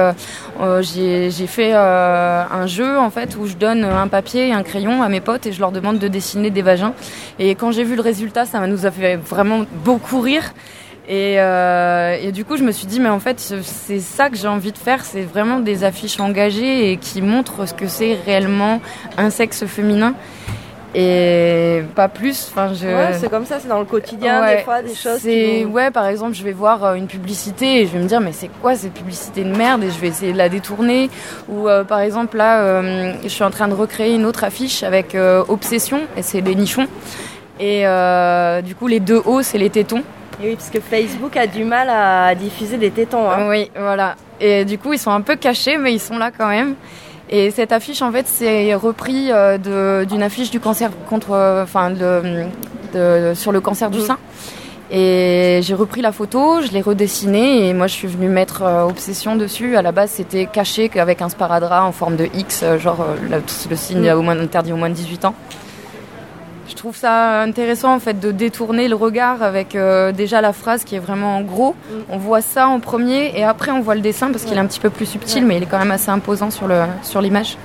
[0.82, 5.08] j'ai fait un jeu en fait où je donne un papier et un crayon à
[5.08, 6.92] mes potes et je leur demande de dessiner des vagins.
[7.38, 10.52] Et quand j'ai vu le résultat ça nous a fait vraiment beaucoup rire
[11.08, 14.36] et, euh, et du coup, je me suis dit, mais en fait, c'est ça que
[14.36, 15.04] j'ai envie de faire.
[15.04, 18.80] C'est vraiment des affiches engagées et qui montrent ce que c'est réellement
[19.18, 20.14] un sexe féminin.
[20.94, 22.48] Et pas plus.
[22.50, 22.86] Enfin, je...
[22.86, 25.90] Ouais, c'est comme ça, c'est dans le quotidien, Ouais, des fois, des choses qui Ouais,
[25.90, 28.48] par exemple, je vais voir euh, une publicité et je vais me dire, mais c'est
[28.62, 31.10] quoi cette publicité de merde Et je vais essayer de la détourner.
[31.48, 34.84] Ou euh, par exemple, là, euh, je suis en train de recréer une autre affiche
[34.84, 35.16] avec
[35.48, 36.86] Obsession, et c'est les nichons.
[37.60, 40.02] Et euh, du coup, les deux hauts, c'est les tétons.
[40.42, 43.30] Et oui, parce que Facebook a du mal à diffuser des tétons.
[43.30, 43.48] hein.
[43.48, 44.16] Oui, voilà.
[44.40, 46.74] Et du coup, ils sont un peu cachés, mais ils sont là quand même.
[47.30, 51.90] Et cette affiche, en fait, c'est repris euh, d'une affiche du cancer contre, euh, enfin,
[51.90, 52.44] de,
[52.92, 54.18] de- sur le cancer du sein.
[54.90, 58.82] Et j'ai repris la photo, je l'ai redessinée et moi je suis venue mettre euh,
[58.84, 59.76] obsession dessus.
[59.76, 63.42] À la base, c'était caché avec un sparadrap en forme de X, genre euh, le,
[63.70, 64.18] le signe Mm.
[64.18, 65.34] au moins interdit au moins de 18 ans.
[66.66, 70.82] Je trouve ça intéressant en fait de détourner le regard avec euh, déjà la phrase
[70.84, 71.74] qui est vraiment en gros.
[72.08, 74.66] On voit ça en premier et après on voit le dessin parce qu'il est un
[74.66, 75.48] petit peu plus subtil Ouais.
[75.48, 77.58] mais il est quand même assez imposant sur le sur l'image.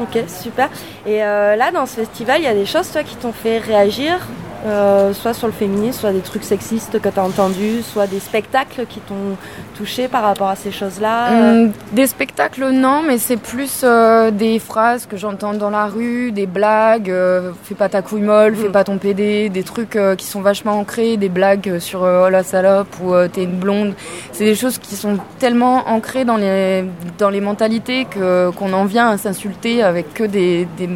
[0.00, 0.70] Ok, super.
[1.06, 3.58] Et euh, là, dans ce festival, il y a des choses, toi, qui t'ont fait
[3.58, 4.26] réagir,
[4.64, 8.20] euh, soit sur le féminisme, soit des trucs sexistes que tu as entendus, soit des
[8.20, 9.36] spectacles qui t'ont
[9.76, 11.32] touché par rapport à ces choses-là.
[11.32, 16.30] Hum, des spectacles, non, mais c'est plus euh, des phrases que j'entends dans la rue,
[16.30, 20.26] des blagues, euh, fais pas ta couille molle, fais pas ton PD, des trucs qui
[20.26, 23.94] sont vachement ancrés, des blagues sur oh la salope ou t'es une blonde.
[24.30, 26.84] C'est des choses qui sont tellement ancrées dans les,
[27.18, 30.88] dans les mentalités que, qu'on en vient à s'insulter avec que des, des,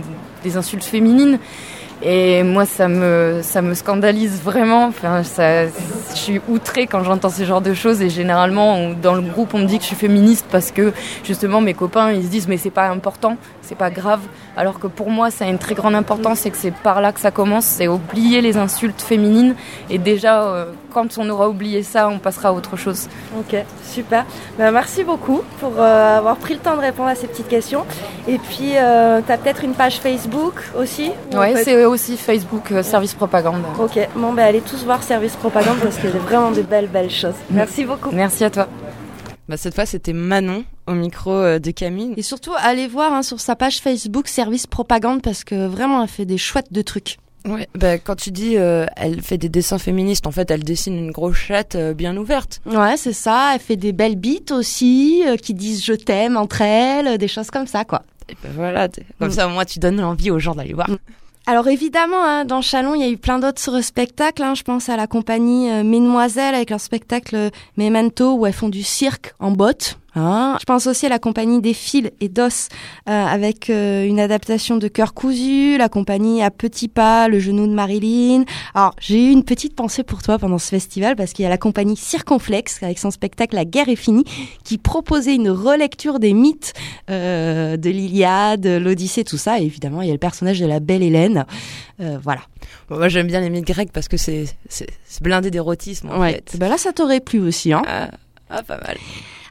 [0.45, 1.39] des insultes féminines.
[2.03, 4.85] Et moi, ça me, ça me scandalise vraiment.
[4.87, 5.73] Enfin, ça, je
[6.15, 8.03] suis outrée quand j'entends ce genre de choses.
[8.03, 10.93] Et généralement, dans le groupe, on me dit que je suis féministe parce que
[11.25, 13.37] justement, mes copains, ils se disent, mais c'est pas important,
[13.67, 14.21] c'est pas grave.
[14.57, 17.13] Alors que pour moi, ça a une très grande importance et que c'est par là
[17.13, 17.65] que ça commence.
[17.65, 19.55] C'est oublier les insultes féminines.
[19.91, 23.09] Et déjà, euh, quand on aura oublié ça, on passera à autre chose.
[23.39, 24.25] Ok, super.
[24.59, 27.85] Ben, merci beaucoup pour euh, avoir pris le temps de répondre à ces petites questions.
[28.29, 32.83] Et puis, euh, tu as peut-être une page Facebook aussi peut- c'est aussi Facebook, euh,
[32.83, 33.63] service propagande.
[33.79, 36.89] Ok, bon, ben, allez tous voir Service Propagande parce qu'il y a vraiment de belles,
[36.89, 37.35] belles choses.
[37.51, 38.11] Merci beaucoup.
[38.13, 38.67] Merci à toi.
[39.49, 42.15] Bah, cette fois, c'était Manon au micro euh, de Camille.
[42.17, 46.09] Et surtout, allez voir hein, sur sa page Facebook Service Propagande parce que vraiment, elle
[46.09, 47.19] fait des chouettes de trucs.
[47.49, 50.97] Ouais, bah, quand tu dis euh, elle fait des dessins féministes, en fait, elle dessine
[50.97, 52.61] une grosse chatte euh, bien ouverte.
[52.67, 53.53] Ouais, c'est ça.
[53.55, 57.69] Elle fait des belles bites aussi, qui disent je t'aime entre elles, des choses comme
[57.69, 58.03] ça, quoi.
[58.29, 58.89] Et ben voilà,
[59.21, 59.31] comme Mm.
[59.31, 60.91] ça au moins tu donnes l'envie aux gens d'aller voir.
[61.49, 64.43] Alors évidemment, hein, dans Chalon, il y a eu plein d'autres spectacles.
[64.43, 64.55] hein.
[64.57, 68.69] Je pense à la compagnie euh, Mesdemoiselles avec leur spectacle euh, Memento où elles font
[68.69, 69.97] du cirque en bottes.
[70.17, 70.57] Hein.
[70.61, 72.69] Je pense aussi à la compagnie des fils et d'os
[73.09, 77.67] euh, avec euh, une adaptation de Cœur cousu, la compagnie à petits pas, le genou
[77.67, 78.45] de Marilyn.
[78.75, 81.51] Alors j'ai eu une petite pensée pour toi pendant ce festival parce qu'il y a
[81.51, 84.25] la compagnie Circonflexe avec son spectacle La guerre est finie
[84.65, 86.73] qui proposait une relecture des mythes
[87.11, 89.61] euh, de l'Iliade, l'Odyssée, tout ça.
[89.61, 91.45] Et évidemment, il y a le personnage de la belle Hélène.
[92.01, 92.41] Euh, voilà.
[92.89, 94.47] Bon, moi j'aime bien les mythes grecs parce que c'est
[95.21, 96.33] blindé d'érotisme en Ouais.
[96.47, 96.57] fait.
[96.59, 98.11] Ben là, ça t'aurait plu aussi, hein Ah,
[98.51, 98.97] ah, pas mal.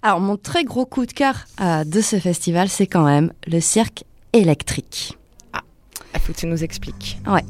[0.05, 3.59] Alors, mon très gros coup de cœur euh, de ce festival, c'est quand même le
[3.59, 4.03] cirque
[4.33, 5.17] électrique.
[6.13, 7.17] Il faut que tu nous expliques.
[7.25, 7.43] Ouais.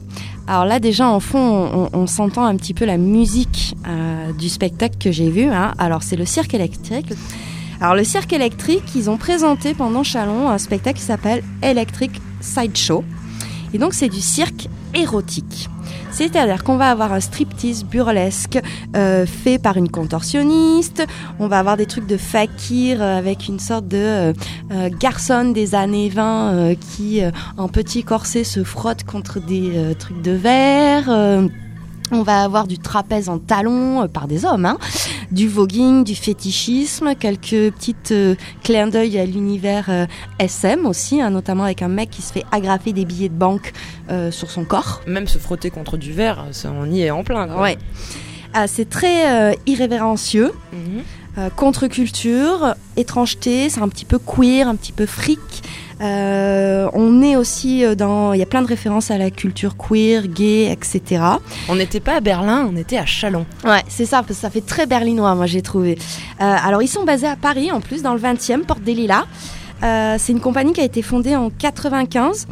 [0.47, 4.47] Alors là, déjà, en fond, on, on s'entend un petit peu la musique euh, du
[4.47, 5.49] spectacle que j'ai vu.
[5.49, 5.73] hein.
[5.79, 7.11] Alors, c'est le cirque électrique.
[7.81, 13.03] Alors, le cirque électrique, ils ont présenté pendant Chalon un spectacle qui s'appelle Electric Sideshow.
[13.73, 15.67] Et donc, c'est du cirque érotique.
[16.15, 18.57] C'est-à-dire qu'on va avoir un striptease burlesque
[18.95, 21.05] euh, fait par une contorsionniste.
[21.39, 25.75] On va avoir des trucs de fakir euh, avec une sorte de euh, garçonne des
[25.75, 27.21] années 20 euh, qui,
[27.57, 31.09] en petit corset, se frotte contre des trucs de verre.
[32.11, 34.65] On va avoir du trapèze en talons euh, par des hommes.
[34.65, 34.77] Hein.
[35.31, 40.05] du voguing, du fétichisme, quelques petites euh, clins d'œil à l'univers euh,
[40.39, 43.73] SM aussi, hein, notamment avec un mec qui se fait agrafer des billets de banque
[44.11, 45.01] euh, sur son corps.
[45.07, 47.47] Même se frotter contre du verre, ça, on y est en plein.
[47.47, 47.61] Quoi.
[47.61, 47.77] Ouais.
[48.53, 51.49] Ah, c'est très irrévérencieux, Mhm.
[51.57, 55.39] contre-culture, étrangeté, c'est un petit peu queer, un petit peu fric.
[56.01, 58.33] Euh, on est aussi euh, dans.
[58.33, 61.21] Il y a plein de références à la culture queer, gay, etc.
[61.69, 63.45] On n'était pas à Berlin, on était à Chalon.
[63.63, 65.97] Ouais, c'est ça, parce que ça fait très berlinois, moi j'ai trouvé.
[66.41, 69.25] Euh, alors ils sont basés à Paris en plus, dans le 20e, Porte des Lilas.
[69.83, 72.47] Euh, c'est une compagnie qui a été fondée en 95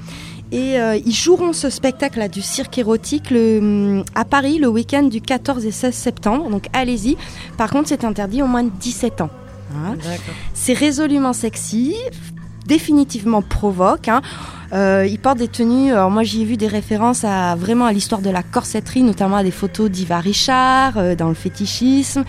[0.51, 4.67] et euh, ils joueront ce spectacle là du cirque érotique le, hum, à Paris le
[4.67, 6.49] week-end du 14 et 16 septembre.
[6.49, 7.17] Donc allez-y.
[7.57, 9.29] Par contre, c'est interdit au moins de 17 ans.
[9.75, 9.95] Hein.
[10.53, 11.95] C'est résolument sexy,
[12.65, 14.07] définitivement provoque.
[14.07, 14.21] Hein.
[14.73, 15.91] Euh, ils des tenues.
[15.91, 19.37] Alors moi, j'y ai vu des références à vraiment à l'histoire de la corsetterie, notamment
[19.37, 22.23] à des photos d'Iva Richard euh, dans le fétichisme.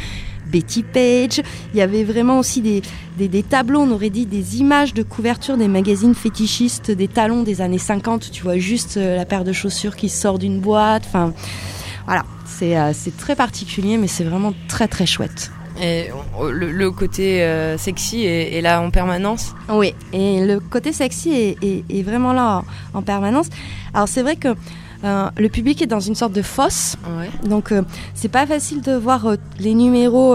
[0.46, 1.42] Betty Page.
[1.72, 2.82] Il y avait vraiment aussi des,
[3.18, 7.42] des, des tableaux, on aurait dit des images de couverture des magazines fétichistes, des talons
[7.42, 8.30] des années 50.
[8.30, 11.04] Tu vois juste euh, la paire de chaussures qui sort d'une boîte.
[11.06, 11.32] Enfin,
[12.06, 15.50] voilà, c'est euh, c'est très particulier, mais c'est vraiment très très chouette.
[15.80, 16.06] Et
[16.38, 19.54] on- le, le côté euh, sexy est, est là en permanence.
[19.68, 22.62] Oui, et le côté sexy est, est- est vraiment là
[22.94, 23.46] en, en permanence.
[23.92, 24.48] Alors c'est vrai que
[25.04, 26.96] euh, le public est dans une sorte de fosse,
[27.44, 27.82] donc euh,
[28.14, 29.26] c'est pas facile de voir
[29.60, 30.34] les numéros,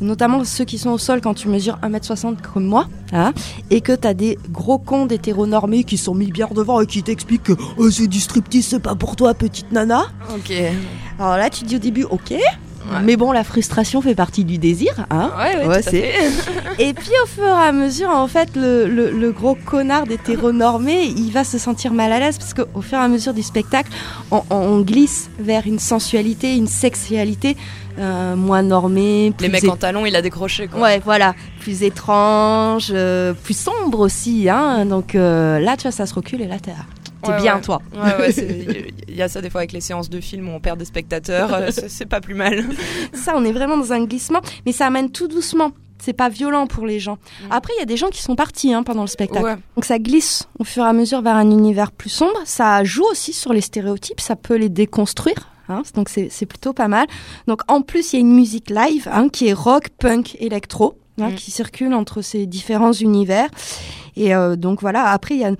[0.00, 3.32] notamment ceux qui sont au sol quand tu mesures 1m60 comme moi, hein,
[3.70, 7.42] et que t'as des gros cons d'hétéronormés qui sont mis bien devant et qui t'expliquent
[7.44, 10.04] que oh, c'est du striptease, c'est pas pour toi, petite nana.
[10.36, 10.52] Ok.
[11.18, 12.34] Alors là, tu te dis au début, ok.
[13.04, 16.12] Mais bon, la frustration fait partie du désir, hein Ouais, ouais, tout à c'est-
[16.78, 21.04] Et puis au fur et à mesure, en fait, le, le- le gros connard d'hétéronormé,
[21.04, 23.90] il va se sentir mal à l'aise parce qu'au fur et à mesure du spectacle,
[24.30, 27.56] on, on glisse vers une sensualité, une sexualité
[27.98, 29.26] euh, moins normée.
[29.26, 30.80] Les plus mecs é- en talons, il a décroché quoi.
[30.80, 34.48] Ouais, voilà, plus étrange, euh, plus sombre aussi.
[34.50, 36.72] Hein, donc euh, là, tu vois, ça se recule et là, t'es
[37.22, 37.60] t'es Ouais, bien, ouais.
[37.62, 37.80] toi.
[37.94, 38.32] Ouais, ouais,
[39.18, 41.52] y a ça des fois avec les séances de films où on perd des spectateurs,
[41.54, 42.64] euh, c'est pas plus mal.
[43.12, 45.72] ça, on est vraiment dans un glissement, mais ça amène tout doucement.
[45.98, 47.16] C'est pas violent pour les gens.
[47.50, 49.44] Après, il y a des gens qui sont partis hein, pendant le spectacle.
[49.44, 49.56] Ouais.
[49.76, 52.36] Donc ça glisse au fur et à mesure vers un univers plus sombre.
[52.44, 55.48] Ça joue aussi sur les stéréotypes, ça peut les déconstruire.
[55.68, 55.82] hein.
[55.94, 57.06] donc c'est plutôt pas mal.
[57.48, 60.98] Donc en plus, il y a une musique live hein, qui est rock, punk, électro,
[61.18, 61.34] Mm.
[61.34, 63.48] qui circule entre ces différents univers.
[64.16, 65.52] Et euh, donc voilà, après, il y a...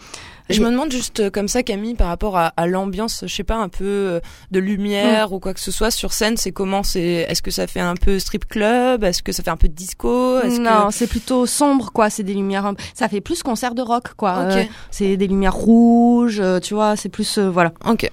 [0.49, 3.43] Je me demande juste euh, comme ça, Camille, par rapport à, à l'ambiance, je sais
[3.45, 4.21] pas, un peu euh,
[4.53, 7.67] de lumière ou quoi que ce soit sur scène, c'est comment c'est Est-ce que ça
[7.67, 9.03] fait un peu strip club?
[9.03, 10.39] Est-ce que ça fait un peu de disco?
[10.41, 10.95] Est-ce Non, que...
[10.95, 12.11] c'est plutôt sombre, quoi.
[12.11, 12.73] C'est des lumières.
[12.95, 14.45] Ça fait plus concert de rock, quoi.
[14.49, 14.57] Ok.
[14.57, 16.97] Euh, c'est des lumières rouges, tu vois.
[16.97, 17.73] C'est plus euh, voilà.
[17.85, 18.11] Ok.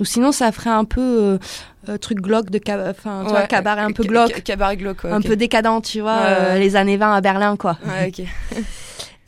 [0.00, 1.38] Ou sinon, ça ferait un peu
[1.88, 5.20] euh, truc glauque de enfin, Ouais, cabaret un peu glauque, ca- cabaret glauque, ouais, un
[5.20, 7.78] peu décadent, tu vois, euh, les années 20 à Berlin, quoi.
[7.84, 8.24] Ouais, ok.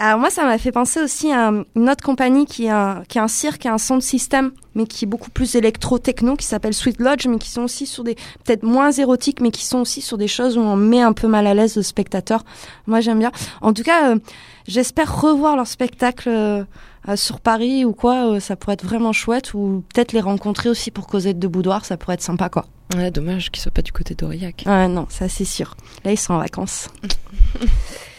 [0.02, 3.18] Alors moi, ça m'a fait penser aussi à une autre compagnie qui est un, qui
[3.18, 6.98] est un cirque, un sound system, mais qui est beaucoup plus électro-techno, qui s'appelle Sweet
[7.00, 10.16] Lodge, mais qui sont aussi sur des, peut-être moins érotiques, mais qui sont aussi sur
[10.16, 12.44] des choses où on met un peu mal à l'aise le spectateur.
[12.86, 13.30] Moi, j'aime bien.
[13.60, 14.18] En tout cas, euh,
[14.66, 16.64] j'espère revoir leur spectacle euh,
[17.10, 20.70] euh, sur Paris ou quoi, euh, ça pourrait être vraiment chouette, ou peut-être les rencontrer
[20.70, 22.64] aussi pour Cosette de Boudoir, ça pourrait être sympa, quoi.
[22.96, 24.64] Ouais, dommage qu'ils soient pas du côté d'Aurillac.
[24.64, 25.76] Ah non, ça c'est sûr.
[26.06, 26.88] Là, ils sont en vacances.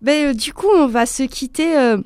[0.00, 1.98] ben, euh, du coup, on va se quitter euh,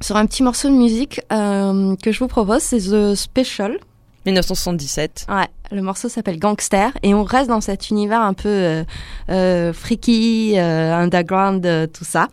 [0.00, 2.62] sur un petit morceau de musique euh, que je vous propose.
[2.62, 3.78] C'est The Special.
[4.26, 5.26] 1977.
[5.28, 8.84] Ouais, le morceau s'appelle Gangster et on reste dans cet univers un peu euh,
[9.28, 12.28] euh, freaky, euh, underground, tout ça.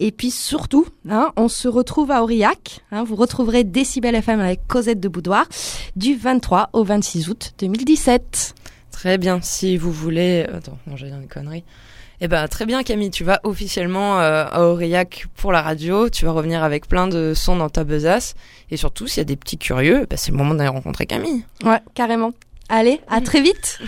[0.00, 2.80] Et puis surtout, hein, on se retrouve à Aurillac.
[2.90, 5.46] Hein, vous retrouverez Décibel FM avec Cosette de Boudoir
[5.94, 8.54] du 23 au 26 août 2017.
[8.90, 9.40] Très bien.
[9.42, 11.62] Si vous voulez, attends, non, j'ai une connerie.
[12.24, 16.24] Eh ben très bien Camille, tu vas officiellement euh, à Aurillac pour la radio, tu
[16.24, 18.34] vas revenir avec plein de sons dans ta besace
[18.70, 21.44] et surtout s'il y a des petits curieux, bah, c'est le moment d'aller rencontrer Camille.
[21.64, 22.32] Ouais, carrément.
[22.68, 23.80] Allez, à très vite.